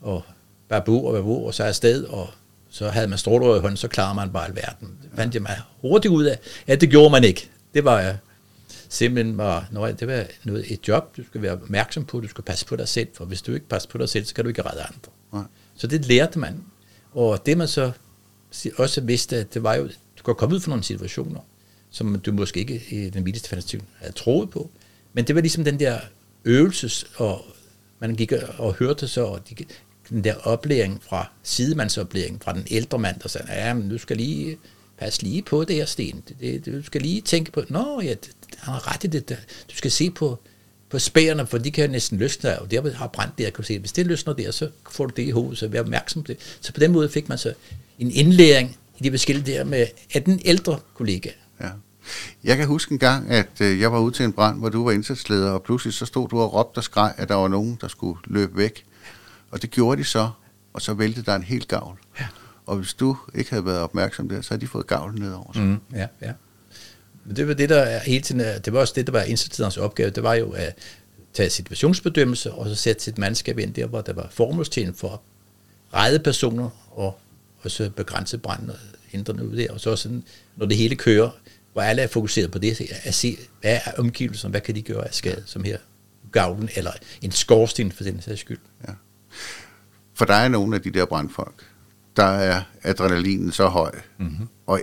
og 0.00 0.22
babu 0.68 1.06
og 1.06 1.12
babu, 1.14 1.46
og 1.46 1.54
så 1.54 1.64
afsted, 1.64 2.04
og 2.04 2.30
så 2.70 2.88
havde 2.88 3.06
man 3.06 3.18
stråler 3.18 3.56
i 3.56 3.60
hånden, 3.60 3.76
så 3.76 3.88
klarede 3.88 4.14
man 4.14 4.32
bare 4.32 4.46
alverden. 4.46 4.88
Det 5.02 5.10
fandt 5.16 5.34
jeg 5.34 5.42
mig 5.42 5.60
hurtigt 5.80 6.12
ud 6.12 6.24
af, 6.24 6.38
at 6.66 6.80
det 6.80 6.90
gjorde 6.90 7.10
man 7.10 7.24
ikke. 7.24 7.50
Det 7.74 7.84
var 7.84 8.08
øh, 8.08 8.14
simpelthen 8.88 9.38
var, 9.38 9.68
når 9.70 9.86
det 9.86 10.08
var 10.08 10.24
noget, 10.44 10.72
et 10.72 10.88
job, 10.88 11.16
du 11.16 11.22
skal 11.28 11.42
være 11.42 11.52
opmærksom 11.52 12.04
på, 12.04 12.20
du 12.20 12.28
skal 12.28 12.44
passe 12.44 12.66
på 12.66 12.76
dig 12.76 12.88
selv, 12.88 13.08
for 13.14 13.24
hvis 13.24 13.42
du 13.42 13.52
ikke 13.52 13.68
passer 13.68 13.88
på 13.88 13.98
dig 13.98 14.08
selv, 14.08 14.24
så 14.24 14.34
kan 14.34 14.44
du 14.44 14.48
ikke 14.48 14.62
redde 14.62 14.82
andre. 14.82 15.10
Nej. 15.32 15.42
Så 15.76 15.86
det 15.86 16.04
lærte 16.04 16.38
man. 16.38 16.64
Og 17.12 17.46
det 17.46 17.58
man 17.58 17.68
så 17.68 17.92
også 18.76 19.00
vidste, 19.00 19.36
at 19.36 19.54
det 19.54 19.62
var 19.62 19.74
jo, 19.74 19.88
du 20.18 20.22
kan 20.24 20.34
komme 20.34 20.54
ud 20.54 20.60
for 20.60 20.70
nogle 20.70 20.84
situationer, 20.84 21.40
som 21.90 22.20
du 22.20 22.32
måske 22.32 22.60
ikke 22.60 22.82
i 22.90 23.10
den 23.10 23.24
vildeste 23.24 23.48
fantasi 23.48 23.78
havde 23.98 24.12
troet 24.12 24.50
på. 24.50 24.70
Men 25.12 25.26
det 25.26 25.34
var 25.34 25.40
ligesom 25.40 25.64
den 25.64 25.80
der 25.80 25.98
øvelses, 26.44 27.06
og 27.16 27.44
man 27.98 28.14
gik 28.14 28.32
og 28.58 28.74
hørte 28.74 29.08
så, 29.08 29.24
og 29.24 29.40
de, 29.48 29.64
den 30.10 30.24
der 30.24 30.34
oplæring 30.34 31.02
fra 31.02 31.30
sidemandsoplæring 31.42 32.42
fra 32.42 32.52
den 32.52 32.66
ældre 32.70 32.98
mand, 32.98 33.20
der 33.20 33.28
sagde, 33.28 33.52
ja, 33.52 33.74
men 33.74 33.90
du 33.90 33.98
skal 33.98 34.16
lige 34.16 34.46
øh, 34.46 34.56
passe 34.98 35.22
lige 35.22 35.42
på 35.42 35.64
det 35.64 35.76
her 35.76 35.84
sten. 35.84 36.22
Det, 36.28 36.64
det, 36.64 36.66
du 36.66 36.82
skal 36.82 37.00
lige 37.00 37.20
tænke 37.20 37.52
på, 37.52 37.62
nå 37.68 38.00
ja, 38.00 38.10
det, 38.10 38.30
han 38.56 38.72
har 38.74 38.94
ret 38.94 39.04
i 39.04 39.06
det. 39.06 39.28
der. 39.28 39.36
Du 39.70 39.76
skal 39.76 39.90
se 39.90 40.10
på, 40.10 40.38
på 40.90 40.98
spærerne, 40.98 41.46
for 41.46 41.58
de 41.58 41.70
kan 41.70 41.90
næsten 41.90 42.18
løsne, 42.18 42.58
og 42.58 42.70
der 42.70 42.92
har 42.92 43.06
brændt 43.06 43.38
der, 43.38 43.44
kan 43.44 43.56
du 43.56 43.62
se, 43.62 43.78
hvis 43.78 43.92
det 43.92 44.06
løsner 44.06 44.32
der, 44.32 44.50
så 44.50 44.70
får 44.90 45.06
du 45.06 45.12
det 45.16 45.22
i 45.22 45.30
hovedet, 45.30 45.58
så 45.58 45.68
vær 45.68 45.80
opmærksom 45.80 46.22
på 46.22 46.26
det. 46.26 46.58
Så 46.60 46.72
på 46.72 46.80
den 46.80 46.92
måde 46.92 47.08
fik 47.08 47.28
man 47.28 47.38
så 47.38 47.54
en 47.98 48.10
indlæring 48.10 48.76
i 48.98 49.02
de 49.04 49.10
forskellige 49.10 49.52
der 49.52 49.64
med, 49.64 49.86
at 50.14 50.26
den 50.26 50.40
ældre 50.44 50.78
kollega, 50.94 51.30
Ja. 51.60 51.68
Jeg 52.44 52.56
kan 52.56 52.66
huske 52.66 52.92
en 52.92 52.98
gang, 52.98 53.30
at 53.30 53.60
øh, 53.60 53.80
jeg 53.80 53.92
var 53.92 53.98
ude 53.98 54.14
til 54.14 54.24
en 54.24 54.32
brand, 54.32 54.58
hvor 54.58 54.68
du 54.68 54.84
var 54.84 54.90
indsatsleder, 54.92 55.50
og 55.50 55.62
pludselig 55.62 55.94
så 55.94 56.06
stod 56.06 56.28
du 56.28 56.40
og 56.40 56.54
råbte 56.54 56.78
og 56.78 56.84
skreg, 56.84 57.14
at 57.16 57.28
der 57.28 57.34
var 57.34 57.48
nogen, 57.48 57.78
der 57.80 57.88
skulle 57.88 58.18
løbe 58.26 58.56
væk. 58.56 58.84
Og 59.50 59.62
det 59.62 59.70
gjorde 59.70 59.98
de 60.00 60.04
så, 60.04 60.30
og 60.72 60.82
så 60.82 60.94
væltede 60.94 61.26
der 61.26 61.34
en 61.34 61.42
helt 61.42 61.68
gavl. 61.68 61.98
Ja. 62.20 62.26
Og 62.66 62.76
hvis 62.76 62.94
du 62.94 63.16
ikke 63.34 63.50
havde 63.50 63.64
været 63.66 63.78
opmærksom 63.78 64.28
der, 64.28 64.40
så 64.40 64.50
havde 64.50 64.60
de 64.60 64.66
fået 64.66 64.86
gavlen 64.86 65.22
nedover 65.22 65.52
sig. 65.52 65.62
Mm, 65.62 65.78
ja, 65.94 66.06
ja. 66.22 66.32
Men 67.24 67.36
det 67.36 67.48
var 67.48 67.54
det, 67.54 67.68
der 67.68 67.80
er 67.80 67.98
hele 67.98 68.22
tiden, 68.22 68.40
er- 68.40 68.58
det 68.58 68.72
var 68.72 68.80
også 68.80 68.92
det, 68.96 69.06
der 69.06 69.12
var 69.12 69.22
indsatslederens 69.22 69.76
opgave, 69.76 70.10
det 70.10 70.22
var 70.22 70.34
jo 70.34 70.50
at 70.50 70.78
tage 71.34 71.50
situationsbedømmelse, 71.50 72.52
og 72.52 72.68
så 72.68 72.74
sætte 72.74 73.02
sit 73.02 73.18
mandskab 73.18 73.58
ind 73.58 73.74
der, 73.74 73.86
hvor 73.86 74.00
der 74.00 74.12
var 74.12 74.28
formålstjen 74.30 74.94
for 74.94 75.08
at 75.92 76.00
redde 76.00 76.18
personer, 76.18 76.70
og, 76.90 77.18
og 77.64 77.70
så 77.70 77.90
begrænse 77.90 78.38
branden 78.38 78.70
og 78.70 78.76
hindre 79.08 79.32
den 79.32 79.40
ud 79.42 79.56
der, 79.56 79.72
og 79.72 79.80
så 79.80 79.96
sådan, 79.96 80.22
når 80.56 80.66
det 80.66 80.76
hele 80.76 80.96
kører, 80.96 81.30
hvor 81.72 81.82
alle 81.82 82.02
er 82.02 82.06
fokuseret 82.06 82.50
på 82.50 82.58
det, 82.58 82.80
at 83.04 83.14
se, 83.14 83.38
hvad 83.60 83.78
er 83.86 83.92
omgivelserne, 83.98 84.50
hvad 84.50 84.60
kan 84.60 84.74
de 84.74 84.82
gøre 84.82 85.06
af 85.08 85.14
skade, 85.14 85.42
som 85.46 85.64
her 85.64 85.78
gavlen, 86.32 86.68
eller 86.76 86.92
en 87.22 87.30
skorsten 87.32 87.92
for 87.92 88.04
den 88.04 88.22
sags 88.22 88.40
skyld. 88.40 88.58
For 90.14 90.24
der 90.24 90.34
er 90.34 90.48
nogle 90.48 90.76
af 90.76 90.82
de 90.82 90.90
der 90.90 91.04
brandfolk, 91.06 91.64
der 92.16 92.24
er 92.24 92.62
adrenalinen 92.82 93.52
så 93.52 93.66
høj, 93.68 93.92
Mhm. 94.18 94.28
mm-hmm. 94.28 94.48
og 94.66 94.80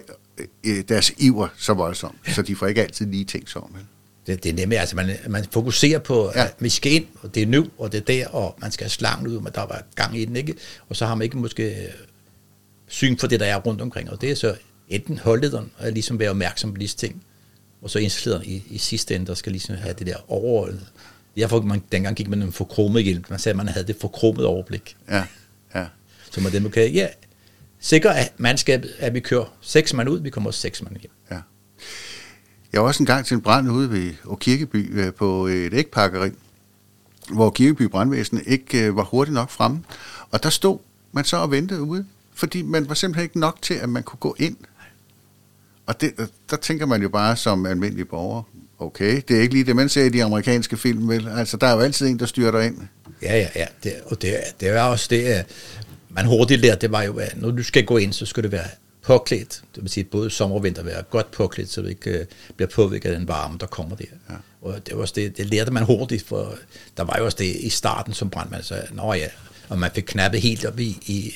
øh, 0.66 0.84
deres 0.90 1.12
iver 1.18 1.48
så 1.58 1.74
voldsom, 1.74 2.16
så 2.28 2.42
de 2.42 2.56
får 2.56 2.68
ikke 2.68 2.82
altid 2.82 3.06
lige 3.06 3.26
tænkt 3.26 3.50
sig 3.50 3.62
om. 3.62 3.72
vel? 3.74 3.84
Det, 4.28 4.44
det 4.44 4.50
er 4.50 4.54
nemlig, 4.54 4.80
altså 4.80 4.96
man, 4.96 5.18
man 5.30 5.46
fokuserer 5.52 6.00
på, 6.00 6.32
Ja. 6.36 6.40
ja. 6.42 6.46
at 6.48 6.56
vi 6.60 6.70
skal 6.70 6.92
ind, 6.92 7.06
og 7.22 7.36
det 7.36 7.44
er 7.44 7.48
nu, 7.48 7.68
og 7.78 7.92
det 7.92 7.98
er 7.98 8.04
der, 8.04 8.28
og 8.28 8.58
man 8.62 8.72
skal 8.72 8.84
have 8.84 8.90
slangen 8.90 9.28
ud, 9.28 9.40
men 9.42 9.52
der 9.56 9.62
var 9.62 9.84
gang 9.96 10.18
i 10.18 10.26
den, 10.26 10.36
ikke? 10.36 10.56
Og 10.90 10.96
så 10.96 11.06
har 11.06 11.16
man 11.16 11.26
ikke 11.26 11.38
måske 11.38 11.88
syn 12.92 13.18
for 13.18 13.28
det, 13.28 13.40
der 13.40 13.46
er 13.46 13.60
rundt 13.60 13.82
omkring, 13.82 14.10
og 14.10 14.22
det 14.22 14.32
er 14.32 14.36
så 14.36 14.56
enten 14.90 15.18
holdlederen, 15.18 15.72
og 15.78 15.92
ligesom 15.92 16.20
være 16.20 16.30
opmærksom 16.30 16.74
på 16.74 16.78
disse 16.78 16.98
ting, 16.98 17.24
og 17.82 17.90
så 17.90 18.00
indstillederen 18.00 18.46
i, 18.46 18.64
i 18.70 18.78
sidste 18.78 19.16
ende, 19.16 19.26
der 19.26 19.34
skal 19.34 19.52
ligesom 19.52 19.76
have 19.76 19.94
det 19.94 20.08
der 20.08 20.32
overordnet. 20.32 20.88
Derfor 21.38 21.62
man, 21.62 21.84
dengang 21.92 22.16
gik 22.16 22.30
man 22.30 22.42
en 22.42 22.54
forkromet 22.54 23.04
hjælp. 23.04 23.30
Man 23.30 23.40
sagde, 23.40 23.54
at 23.54 23.58
man 23.58 23.68
havde 23.68 23.88
det 23.88 23.96
forkromede 24.02 24.48
overblik. 24.48 24.98
Ja, 25.10 25.24
ja. 25.76 25.86
Så 26.32 26.42
man 26.42 26.52
dem 26.52 26.72
kan, 26.72 26.92
ja, 26.92 27.08
sikre 27.80 28.18
at 28.18 28.34
mandskabet, 28.38 28.94
at 29.00 29.14
vi 29.14 29.20
kører 29.20 29.46
seks 29.62 29.94
mand 29.94 30.10
ud, 30.10 30.22
vi 30.22 30.30
kommer 30.30 30.50
også 30.50 30.60
seks 30.60 30.82
mand 30.82 30.98
hjem. 30.98 31.12
Ja. 31.32 31.40
Jeg 32.74 32.82
var 32.82 32.88
også 32.88 33.04
en 33.04 33.08
gang 33.08 33.26
til 33.26 33.36
en 33.36 33.42
brand 33.42 33.72
ude 33.72 33.92
ved 33.92 34.38
Kirkeby 34.40 35.00
øh, 35.00 35.14
på 35.14 35.48
et 35.48 35.74
ægpakkeri, 35.74 36.30
hvor 37.34 37.50
Kirkeby 37.50 37.82
Brandvæsen 37.82 38.42
ikke 38.46 38.86
øh, 38.86 38.96
var 38.96 39.04
hurtigt 39.04 39.34
nok 39.34 39.50
fremme. 39.50 39.84
Og 40.32 40.44
der 40.44 40.50
stod 40.50 40.80
man 41.12 41.26
så 41.26 41.38
og 41.38 41.52
ventede 41.52 41.82
ude, 41.82 42.06
fordi 42.42 42.62
man 42.62 42.90
var 42.90 42.96
simpelthen 42.96 43.24
ikke 43.24 43.40
nok 43.40 43.62
til, 43.62 43.74
at 43.74 43.90
man 43.90 44.04
kunne 44.04 44.20
gå 44.20 44.36
ind. 44.40 44.58
Og 45.86 46.02
det, 46.02 46.14
der 46.50 46.58
tænker 46.58 46.86
man 46.86 47.02
jo 47.02 47.10
bare 47.10 47.36
som 47.36 47.66
almindelig 47.66 48.08
borger, 48.08 48.44
okay, 48.80 49.22
det 49.28 49.38
er 49.38 49.42
ikke 49.42 49.54
lige 49.54 49.66
det, 49.66 49.76
man 49.76 49.90
ser 49.90 50.04
i 50.04 50.10
de 50.10 50.24
amerikanske 50.24 50.78
film, 50.78 51.10
vel? 51.10 51.28
Altså, 51.28 51.58
der 51.58 51.68
er 51.68 51.74
jo 51.74 51.80
altid 51.80 52.08
en, 52.08 52.20
der 52.20 52.26
styrer 52.26 52.52
dig 52.52 52.66
ind. 52.66 52.78
Ja, 53.22 53.38
ja, 53.38 53.48
ja. 53.56 53.66
Det, 53.84 53.94
og 54.06 54.22
det, 54.22 54.36
det 54.60 54.70
er 54.70 54.82
også 54.82 55.08
det, 55.10 55.46
man 56.10 56.26
hurtigt 56.26 56.62
lærte, 56.62 56.82
det 56.82 56.92
var 56.92 57.04
jo, 57.04 57.18
at 57.18 57.42
når 57.42 57.52
du 57.52 57.64
skal 57.64 57.86
gå 57.86 57.98
ind, 57.98 58.14
så 58.14 58.26
skal 58.26 58.44
det 58.44 58.52
være 58.52 58.68
påklædt. 59.02 59.62
Det 59.76 59.84
vil 59.84 59.92
sige, 59.92 60.04
både 60.04 60.30
sommer 60.30 60.56
og 60.56 60.64
vinter 60.64 60.84
være 60.84 61.04
godt 61.04 61.32
påklædt, 61.32 61.70
så 61.70 61.82
du 61.82 61.88
ikke 61.88 62.20
uh, 62.20 62.56
bliver 62.56 62.70
påvirket 62.70 63.10
af 63.10 63.20
den 63.20 63.28
varme, 63.28 63.58
der 63.60 63.66
kommer 63.66 63.96
der. 63.96 64.06
Ja. 64.30 64.36
Og 64.62 64.88
det, 64.88 64.96
var 64.96 65.02
også 65.02 65.14
det, 65.18 65.38
det 65.38 65.46
lærte 65.46 65.72
man 65.72 65.84
hurtigt, 65.84 66.28
for 66.28 66.56
der 66.98 67.04
var 67.04 67.16
jo 67.18 67.26
også 67.26 67.38
det 67.38 67.56
i 67.56 67.70
starten 67.70 68.14
som 68.14 68.30
brandmand, 68.30 68.64
så 68.64 68.82
nå 68.92 69.14
ja, 69.14 69.28
og 69.70 69.80
man 69.80 69.92
fik 69.96 70.04
knappet 70.08 70.42
helt 70.42 70.66
op 70.66 70.80
i, 70.80 70.98
i, 71.06 71.34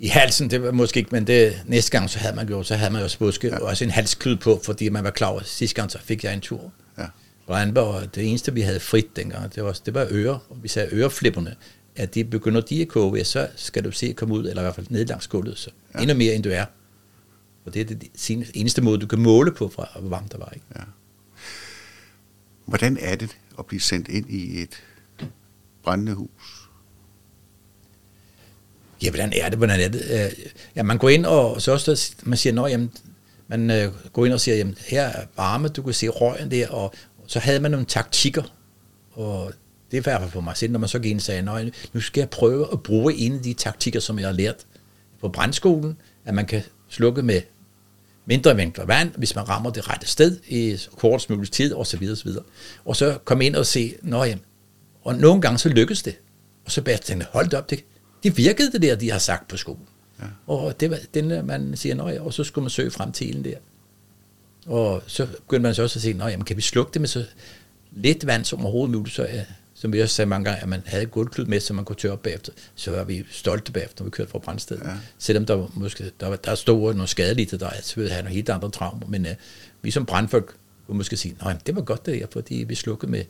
i 0.00 0.06
halsen, 0.06 0.50
det 0.50 0.62
var 0.62 0.72
måske 0.72 0.98
ikke, 0.98 1.10
men 1.12 1.26
det, 1.26 1.62
næste 1.66 1.90
gang, 1.90 2.10
så 2.10 2.18
havde 2.18 2.36
man 2.36 2.48
jo, 2.48 2.62
så 2.62 2.74
havde 2.74 2.92
man 2.92 3.02
jo 3.02 3.08
buske, 3.18 3.48
ja. 3.48 3.58
også 3.58 3.84
en 3.84 3.90
halsklud 3.90 4.36
på, 4.36 4.60
fordi 4.64 4.88
man 4.88 5.04
var 5.04 5.10
klar 5.10 5.28
over, 5.28 5.40
sidste 5.44 5.74
gang, 5.74 5.90
så 5.90 5.98
fik 6.02 6.24
jeg 6.24 6.34
en 6.34 6.40
tur. 6.40 6.72
Ja. 6.98 7.06
Brandborg, 7.46 8.14
det 8.14 8.28
eneste, 8.28 8.54
vi 8.54 8.60
havde 8.60 8.80
frit 8.80 9.16
dengang, 9.16 9.54
det 9.54 9.64
var, 9.64 9.78
det 9.86 9.94
var 9.94 10.06
ører, 10.10 10.38
og 10.50 10.58
vi 10.62 10.68
sagde 10.68 10.88
øreflipperne, 10.92 11.54
at 11.96 12.14
de 12.14 12.24
begynder 12.24 12.60
de 12.60 12.82
at 12.82 12.88
koge, 12.88 13.24
så 13.24 13.48
skal 13.56 13.84
du 13.84 13.90
se 13.90 14.06
at 14.06 14.16
komme 14.16 14.34
ud, 14.34 14.48
eller 14.48 14.62
i 14.62 14.64
hvert 14.64 14.74
fald 14.74 14.86
ned 14.90 15.06
langs 15.06 15.26
gulvet, 15.26 15.58
så 15.58 15.70
ja. 15.94 16.00
endnu 16.00 16.16
mere, 16.16 16.34
end 16.34 16.42
du 16.42 16.50
er. 16.50 16.64
Og 17.64 17.74
det 17.74 17.90
er 17.90 17.94
det 17.94 18.50
eneste 18.54 18.82
måde, 18.82 18.98
du 18.98 19.06
kan 19.06 19.18
måle 19.18 19.52
på, 19.52 19.68
fra 19.68 19.88
hvor 20.00 20.08
varmt 20.08 20.32
der 20.32 20.38
var. 20.38 20.50
Ikke? 20.54 20.66
Ja. 20.76 20.80
Hvordan 22.64 22.96
er 23.00 23.16
det 23.16 23.36
at 23.58 23.66
blive 23.66 23.80
sendt 23.80 24.08
ind 24.08 24.30
i 24.30 24.62
et 24.62 24.82
brændende 25.82 26.14
hus? 26.14 26.57
Ja, 29.02 29.10
hvordan 29.10 29.32
er 29.36 29.48
det? 29.48 29.58
Hvordan 29.58 29.80
er 29.80 29.88
det? 29.88 30.02
Øh, 30.10 30.46
ja, 30.76 30.82
man 30.82 30.98
går 30.98 31.08
ind, 31.08 31.26
og 31.26 31.62
så 31.62 31.72
også, 31.72 32.12
man 32.22 32.38
siger, 32.38 32.62
at 32.62 32.70
jamen, 32.70 32.92
man 33.48 33.70
øh, 33.70 33.92
går 34.12 34.26
ind 34.26 34.34
og 34.34 34.40
siger, 34.40 34.56
jamen, 34.56 34.78
her 34.86 35.02
er 35.02 35.24
varme, 35.36 35.68
du 35.68 35.82
kan 35.82 35.94
se 35.94 36.08
røgen 36.08 36.50
der, 36.50 36.68
og 36.68 36.94
så 37.26 37.38
havde 37.38 37.60
man 37.60 37.70
nogle 37.70 37.86
taktikker, 37.86 38.42
og 39.12 39.52
det 39.90 39.96
er 39.96 40.00
i 40.00 40.02
hvert 40.02 40.20
fald 40.20 40.30
for 40.30 40.40
mig 40.40 40.56
selv, 40.56 40.72
når 40.72 40.78
man 40.78 40.88
så 40.88 40.98
gik 40.98 41.10
ind 41.10 41.18
og 41.18 41.22
sagde, 41.22 41.42
nej, 41.42 41.70
nu 41.92 42.00
skal 42.00 42.20
jeg 42.20 42.30
prøve 42.30 42.72
at 42.72 42.82
bruge 42.82 43.14
en 43.14 43.34
af 43.34 43.42
de 43.42 43.54
taktikker, 43.54 44.00
som 44.00 44.18
jeg 44.18 44.28
har 44.28 44.34
lært 44.34 44.66
på 45.20 45.28
brandskolen, 45.28 45.96
at 46.24 46.34
man 46.34 46.46
kan 46.46 46.62
slukke 46.88 47.22
med 47.22 47.42
mindre 48.26 48.54
mængder 48.54 48.84
vand, 48.84 49.10
hvis 49.16 49.34
man 49.34 49.48
rammer 49.48 49.70
det 49.70 49.88
rette 49.88 50.06
sted 50.06 50.38
i 50.48 50.78
kort 50.96 51.30
mulig 51.30 51.50
tid, 51.50 51.72
og 51.72 51.86
så 51.86 51.96
videre, 51.96 52.14
og 52.14 52.18
så 52.18 52.24
videre. 52.24 52.44
Og 52.84 52.96
så 52.96 53.18
kom 53.24 53.40
ind 53.40 53.56
og 53.56 53.66
se, 53.66 53.94
nå 54.02 54.24
jamen, 54.24 54.44
og 55.02 55.14
nogle 55.14 55.40
gange 55.40 55.58
så 55.58 55.68
lykkes 55.68 56.02
det. 56.02 56.18
Og 56.64 56.72
så 56.72 56.82
bare 56.82 56.96
tænkte 56.96 57.26
hold 57.30 57.54
op, 57.54 57.70
det, 57.70 57.84
det 58.22 58.36
virkede 58.36 58.72
det 58.72 58.82
der, 58.82 58.96
de 58.96 59.10
har 59.10 59.18
sagt 59.18 59.48
på 59.48 59.56
skolen. 59.56 59.82
Ja. 60.20 60.24
Og 60.46 60.80
det 60.80 60.90
var 60.90 60.98
den, 61.14 61.46
man 61.46 61.76
siger, 61.76 61.94
nå 61.94 62.08
ja, 62.08 62.20
og 62.22 62.34
så 62.34 62.44
skulle 62.44 62.62
man 62.62 62.70
søge 62.70 62.90
frem 62.90 63.12
til 63.12 63.28
ilden 63.28 63.44
der. 63.44 63.56
Og 64.66 65.02
så 65.06 65.26
begyndte 65.26 65.62
man 65.62 65.74
så 65.74 65.82
også 65.82 65.98
at 65.98 66.02
sige, 66.02 66.14
nå 66.14 66.26
jamen, 66.26 66.44
kan 66.44 66.56
vi 66.56 66.62
slukke 66.62 66.92
det 66.92 67.00
med 67.00 67.08
så 67.08 67.24
lidt 67.92 68.26
vand 68.26 68.44
som 68.44 68.60
overhovedet 68.60 68.96
muligt, 68.96 69.14
så 69.14 69.22
ja, 69.22 69.44
som 69.74 69.92
vi 69.92 70.00
også 70.00 70.14
sagde 70.14 70.28
mange 70.28 70.44
gange, 70.44 70.62
at 70.62 70.68
man 70.68 70.82
havde 70.86 71.06
gulvklud 71.06 71.46
med, 71.46 71.60
så 71.60 71.74
man 71.74 71.84
kunne 71.84 71.96
tørre 71.96 72.12
op 72.12 72.22
bagefter, 72.22 72.52
så 72.74 72.90
var 72.90 73.04
vi 73.04 73.24
stolte 73.30 73.72
bagefter, 73.72 74.04
når 74.04 74.04
vi 74.04 74.10
kørte 74.10 74.30
fra 74.30 74.38
brændstedet. 74.38 74.82
Ja. 74.84 74.92
Selvom 75.18 75.46
der 75.46 75.70
måske 75.74 76.10
der, 76.20 76.36
der 76.36 76.54
stod 76.54 76.94
nogle 76.94 77.08
skadelige, 77.08 77.58
der 77.58 77.68
altså 77.68 78.00
havde 78.00 78.22
nogle 78.22 78.30
helt 78.30 78.48
andre 78.48 78.70
traumer, 78.70 79.06
men 79.06 79.26
uh, 79.26 79.32
vi 79.82 79.90
som 79.90 80.06
brandfolk 80.06 80.54
kunne 80.86 80.96
måske 80.96 81.16
sige, 81.16 81.36
nej, 81.42 81.56
det 81.66 81.76
var 81.76 81.82
godt 81.82 82.06
det 82.06 82.14
her, 82.14 82.26
fordi 82.32 82.54
vi 82.54 82.74
slukkede 82.74 83.10
med 83.10 83.24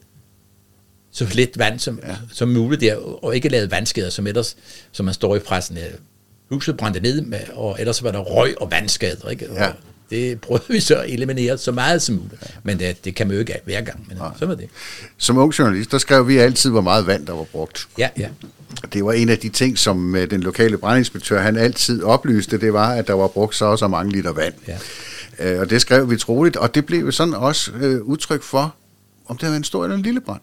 så 1.18 1.34
lidt 1.34 1.58
vand 1.58 1.78
som, 1.78 2.00
ja. 2.06 2.16
som 2.32 2.48
muligt 2.48 2.80
der, 2.80 2.96
og 2.96 3.34
ikke 3.34 3.48
lavet 3.48 3.70
vandskader, 3.70 4.10
som 4.10 4.26
ellers, 4.26 4.56
som 4.92 5.04
man 5.04 5.14
står 5.14 5.36
i 5.36 5.38
pressen, 5.38 5.76
ja, 5.76 5.82
huset 6.50 6.76
brændte 6.76 7.00
ned, 7.00 7.20
med, 7.20 7.40
og 7.52 7.76
ellers 7.80 8.02
var 8.02 8.12
der 8.12 8.18
røg 8.18 8.54
og 8.60 8.70
vandskader, 8.70 9.28
ikke? 9.28 9.48
Ja. 9.54 9.66
Og 9.66 9.74
det 10.10 10.40
prøvede 10.40 10.64
vi 10.68 10.80
så 10.80 10.96
at 10.96 11.10
eliminere 11.10 11.58
så 11.58 11.72
meget 11.72 12.02
som 12.02 12.14
muligt. 12.14 12.42
Ja. 12.42 12.46
Men 12.62 12.78
det, 12.78 13.04
det 13.04 13.14
kan 13.14 13.26
man 13.26 13.34
jo 13.34 13.40
ikke 13.40 13.60
hver 13.64 13.80
gang, 13.80 14.04
men 14.08 14.16
ja. 14.16 14.24
så 14.38 14.46
var 14.46 14.54
det. 14.54 14.68
Som 15.16 15.38
ung 15.38 15.58
journalist, 15.58 15.90
der 15.90 15.98
skrev 15.98 16.28
vi 16.28 16.36
altid, 16.36 16.70
hvor 16.70 16.80
meget 16.80 17.06
vand 17.06 17.26
der 17.26 17.32
var 17.32 17.44
brugt. 17.44 17.88
Ja, 17.98 18.08
ja. 18.18 18.28
Det 18.92 19.04
var 19.04 19.12
en 19.12 19.28
af 19.28 19.38
de 19.38 19.48
ting, 19.48 19.78
som 19.78 20.16
øh, 20.16 20.30
den 20.30 20.40
lokale 20.40 20.78
brandinspektør, 20.78 21.40
han 21.40 21.56
altid 21.56 22.02
oplyste, 22.02 22.60
det 22.60 22.72
var, 22.72 22.92
at 22.92 23.06
der 23.06 23.14
var 23.14 23.28
brugt 23.28 23.56
så 23.56 23.64
og 23.64 23.78
så 23.78 23.88
mange 23.88 24.12
liter 24.12 24.32
vand. 24.32 24.54
Ja. 24.68 24.78
Øh, 25.38 25.60
og 25.60 25.70
det 25.70 25.80
skrev 25.80 26.10
vi 26.10 26.16
troligt, 26.16 26.56
og 26.56 26.74
det 26.74 26.86
blev 26.86 27.12
sådan 27.12 27.34
også 27.34 27.72
øh, 27.72 28.02
udtryk 28.02 28.42
for, 28.42 28.74
om 29.26 29.36
det 29.36 29.48
var 29.48 29.56
en 29.56 29.64
stor 29.64 29.84
eller 29.84 29.96
en 29.96 30.02
lille 30.02 30.20
brand. 30.20 30.40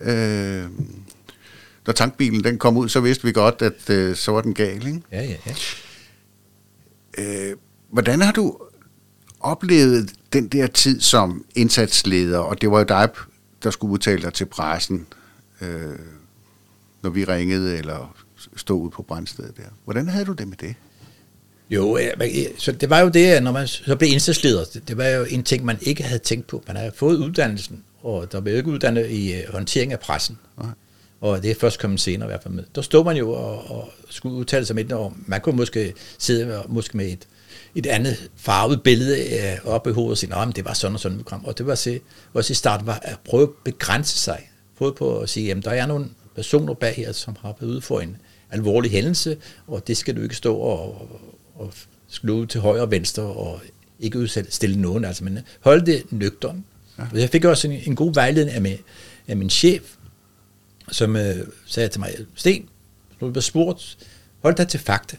Øh, 0.00 0.64
da 1.86 1.92
tankbilen 1.92 2.44
den 2.44 2.58
kom 2.58 2.76
ud, 2.76 2.88
så 2.88 3.00
vidste 3.00 3.24
vi 3.24 3.32
godt, 3.32 3.62
at 3.62 3.90
øh, 3.90 4.16
så 4.16 4.32
var 4.32 4.40
den 4.40 4.54
gal, 4.54 4.86
ikke? 4.86 5.02
Ja, 5.12 5.22
ja, 5.22 5.36
ja. 5.46 5.54
Øh, 7.18 7.56
hvordan 7.90 8.20
har 8.20 8.32
du 8.32 8.58
oplevet 9.40 10.12
den 10.32 10.48
der 10.48 10.66
tid 10.66 11.00
som 11.00 11.44
indsatsleder, 11.54 12.38
og 12.38 12.60
det 12.60 12.70
var 12.70 12.78
jo 12.78 12.84
dig, 12.84 13.08
der 13.62 13.70
skulle 13.70 13.92
udtale 13.92 14.22
dig 14.22 14.34
til 14.34 14.44
pressen, 14.44 15.06
øh, 15.60 15.98
når 17.02 17.10
vi 17.10 17.24
ringede 17.24 17.78
eller 17.78 18.16
stod 18.56 18.82
ude 18.82 18.90
på 18.90 19.02
brændstedet 19.02 19.56
der. 19.56 19.62
Hvordan 19.84 20.08
havde 20.08 20.24
du 20.24 20.32
det 20.32 20.48
med 20.48 20.56
det? 20.56 20.74
Jo, 21.70 21.98
så 22.58 22.72
det 22.72 22.90
var 22.90 23.00
jo 23.00 23.08
det, 23.08 23.42
når 23.42 23.52
man 23.52 23.68
så 23.68 23.96
blev 23.96 24.10
indsatsleder, 24.12 24.64
det 24.88 24.96
var 24.96 25.06
jo 25.06 25.24
en 25.24 25.42
ting, 25.42 25.64
man 25.64 25.78
ikke 25.80 26.02
havde 26.02 26.18
tænkt 26.18 26.46
på. 26.46 26.62
Man 26.66 26.76
havde 26.76 26.92
fået 26.96 27.16
uddannelsen, 27.16 27.84
og 28.02 28.32
der 28.32 28.40
blev 28.40 28.56
ikke 28.56 28.70
uddannet 28.70 29.10
i 29.10 29.34
øh, 29.34 29.52
håndtering 29.52 29.92
af 29.92 30.00
pressen. 30.00 30.38
Nej. 30.58 30.70
Og 31.20 31.42
det 31.42 31.50
er 31.50 31.54
først 31.54 31.80
kommet 31.80 32.00
senere 32.00 32.28
i 32.28 32.30
hvert 32.30 32.42
fald 32.42 32.54
med. 32.54 32.64
Der 32.74 32.82
stod 32.82 33.04
man 33.04 33.16
jo 33.16 33.32
og, 33.32 33.70
og 33.70 33.90
skulle 34.10 34.34
udtale 34.34 34.66
sig 34.66 34.76
med 34.76 34.92
og 34.92 35.12
man 35.26 35.40
kunne 35.40 35.56
måske 35.56 35.94
sidde 36.18 36.62
måske 36.68 36.96
med 36.96 37.06
et 37.06 37.26
et 37.74 37.86
andet 37.86 38.30
farvet 38.36 38.82
billede 38.82 39.18
øh, 39.18 39.58
op 39.64 39.86
i 39.86 39.90
hovedet 39.90 40.10
og 40.10 40.18
sige, 40.18 40.34
at 40.36 40.56
det 40.56 40.64
var 40.64 40.72
sådan 40.72 40.94
og 40.94 41.00
sådan 41.00 41.18
et 41.18 41.24
program. 41.24 41.44
Og 41.44 41.58
det 41.58 41.66
var 41.66 41.74
se, 41.74 42.00
også 42.34 42.50
i 42.50 42.54
starten 42.54 42.86
var 42.86 42.98
at 43.02 43.18
prøve 43.24 43.42
at 43.42 43.48
begrænse 43.64 44.18
sig. 44.18 44.50
Prøve 44.78 44.94
på 44.94 45.18
at 45.18 45.28
sige, 45.28 45.50
at 45.50 45.64
der 45.64 45.70
er 45.70 45.86
nogle 45.86 46.06
personer 46.34 46.74
bag 46.74 46.94
her, 46.94 47.12
som 47.12 47.36
har 47.40 47.54
været 47.60 47.70
ude 47.70 47.80
for 47.80 48.00
en 48.00 48.16
alvorlig 48.50 48.90
hændelse, 48.90 49.36
og 49.66 49.86
det 49.86 49.96
skal 49.96 50.16
du 50.16 50.22
ikke 50.22 50.36
stå 50.36 50.56
og, 50.56 50.80
og, 50.80 51.20
og 51.54 51.72
slå 52.08 52.46
til 52.46 52.60
højre 52.60 52.82
og 52.82 52.90
venstre 52.90 53.22
og 53.22 53.60
ikke 54.00 54.18
udstille 54.18 54.80
nogen, 54.80 55.04
altså, 55.04 55.24
men 55.24 55.38
hold 55.60 55.82
det 55.82 56.12
nøgteren. 56.12 56.64
Ja. 56.98 57.04
Jeg 57.14 57.30
fik 57.30 57.44
også 57.44 57.68
en, 57.68 57.80
en 57.86 57.96
god 57.96 58.14
vejledning 58.14 58.56
af 58.56 58.62
min, 58.62 58.76
af 59.28 59.36
min 59.36 59.50
chef, 59.50 59.82
som 60.90 61.16
øh, 61.16 61.36
sagde 61.66 61.88
til 61.88 62.00
mig, 62.00 62.14
Sten, 62.34 62.68
du 63.20 63.30
bliver 63.30 63.42
spurgt, 63.42 63.98
hold 64.42 64.54
dig 64.54 64.68
til 64.68 64.80
fakta. 64.80 65.16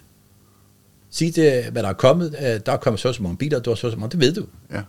Sig 1.09 1.36
det, 1.36 1.63
hvad 1.63 1.83
der 1.83 1.89
er 1.89 1.93
kommet. 1.93 2.36
Øh, 2.39 2.59
der 2.65 2.71
er 2.71 2.77
kommet 2.77 3.00
så 3.00 3.13
så 3.13 3.24
mange 3.24 3.38
biler, 3.38 3.59
der 3.59 3.71
er 3.71 3.75
så 3.75 3.91
så 3.91 3.98
mange. 3.98 4.12
Det 4.12 4.19
ved 4.19 4.33
du. 4.33 4.45
Ja. 4.74 4.81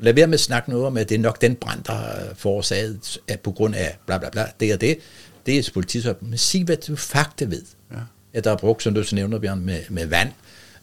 Lad 0.00 0.12
være 0.12 0.26
med 0.26 0.34
at 0.34 0.40
snakke 0.40 0.70
noget 0.70 0.86
om, 0.86 0.96
at 0.96 1.08
det 1.08 1.14
er 1.14 1.18
nok 1.18 1.40
den 1.40 1.54
brand, 1.56 1.84
der 1.84 1.92
er 1.92 2.34
forårsaget 2.34 3.18
at 3.28 3.40
på 3.40 3.52
grund 3.52 3.74
af 3.74 3.98
bla 4.06 4.18
bla 4.18 4.30
bla. 4.30 4.46
Det 4.60 4.72
er 4.72 4.76
det. 4.76 4.98
Det 5.46 5.58
er 5.58 5.70
politisøb. 5.74 6.22
Men 6.22 6.38
sig, 6.38 6.64
hvad 6.64 6.76
du 6.76 6.96
faktisk 6.96 7.50
ved. 7.50 7.62
Ja. 7.92 7.96
At 8.32 8.44
der 8.44 8.50
er 8.50 8.56
brugt, 8.56 8.82
som 8.82 8.94
du 8.94 9.02
så 9.02 9.14
nævner, 9.14 9.38
Bjørn, 9.38 9.60
med, 9.60 9.80
med 9.90 10.06
vand. 10.06 10.28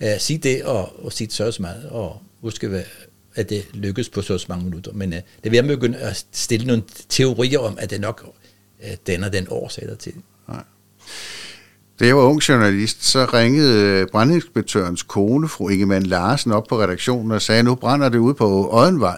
Uh, 0.01 0.07
sig 0.19 0.43
det, 0.43 0.63
og, 0.63 1.05
og 1.05 1.13
sig 1.13 1.27
det 1.27 1.33
så 1.33 1.51
så 1.51 1.61
meget. 1.61 1.89
Og 1.89 2.21
husk, 2.41 2.63
at 3.37 3.49
det 3.49 3.67
lykkes 3.73 4.09
på 4.09 4.21
så, 4.21 4.45
mange 4.49 4.65
minutter. 4.65 4.91
Men 4.93 5.13
uh, 5.13 5.19
det 5.43 5.51
vil 5.51 5.53
jeg 5.53 5.67
begynde 5.67 5.97
at 5.97 6.25
stille 6.31 6.67
nogle 6.67 6.83
teorier 7.09 7.59
om, 7.59 7.77
at 7.79 7.89
det 7.89 8.01
nok 8.01 8.23
uh, 8.79 8.89
den 9.07 9.23
og 9.23 9.33
den 9.33 9.47
årsag 9.49 9.87
der 9.87 9.95
til. 9.95 10.13
Nej. 10.47 10.63
Da 11.99 12.05
jeg 12.05 12.17
var 12.17 12.23
ung 12.23 12.49
journalist, 12.49 13.05
så 13.05 13.25
ringede 13.25 14.07
brandinspektørens 14.11 15.03
kone, 15.03 15.49
fru 15.49 15.69
Ingemann 15.69 16.05
Larsen, 16.05 16.51
op 16.51 16.63
på 16.69 16.79
redaktionen 16.79 17.31
og 17.31 17.41
sagde, 17.41 17.63
nu 17.63 17.75
brænder 17.75 18.09
det 18.09 18.17
ud 18.17 18.33
på 18.33 18.69
Oddenvej. 18.71 19.17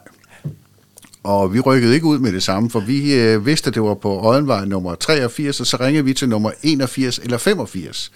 Og 1.23 1.53
vi 1.53 1.59
rykkede 1.59 1.93
ikke 1.93 2.05
ud 2.05 2.19
med 2.19 2.31
det 2.31 2.43
samme, 2.43 2.69
for 2.69 2.79
vi 2.79 3.13
øh, 3.13 3.45
vidste, 3.45 3.67
at 3.67 3.73
det 3.73 3.83
var 3.83 3.93
på 3.93 4.27
Oddenvej 4.27 4.65
nummer 4.65 4.95
83, 4.95 5.59
og 5.59 5.67
så 5.67 5.77
ringede 5.79 6.05
vi 6.05 6.13
til 6.13 6.29
nummer 6.29 6.51
81 6.63 7.19
eller 7.19 7.37
85, 7.37 8.11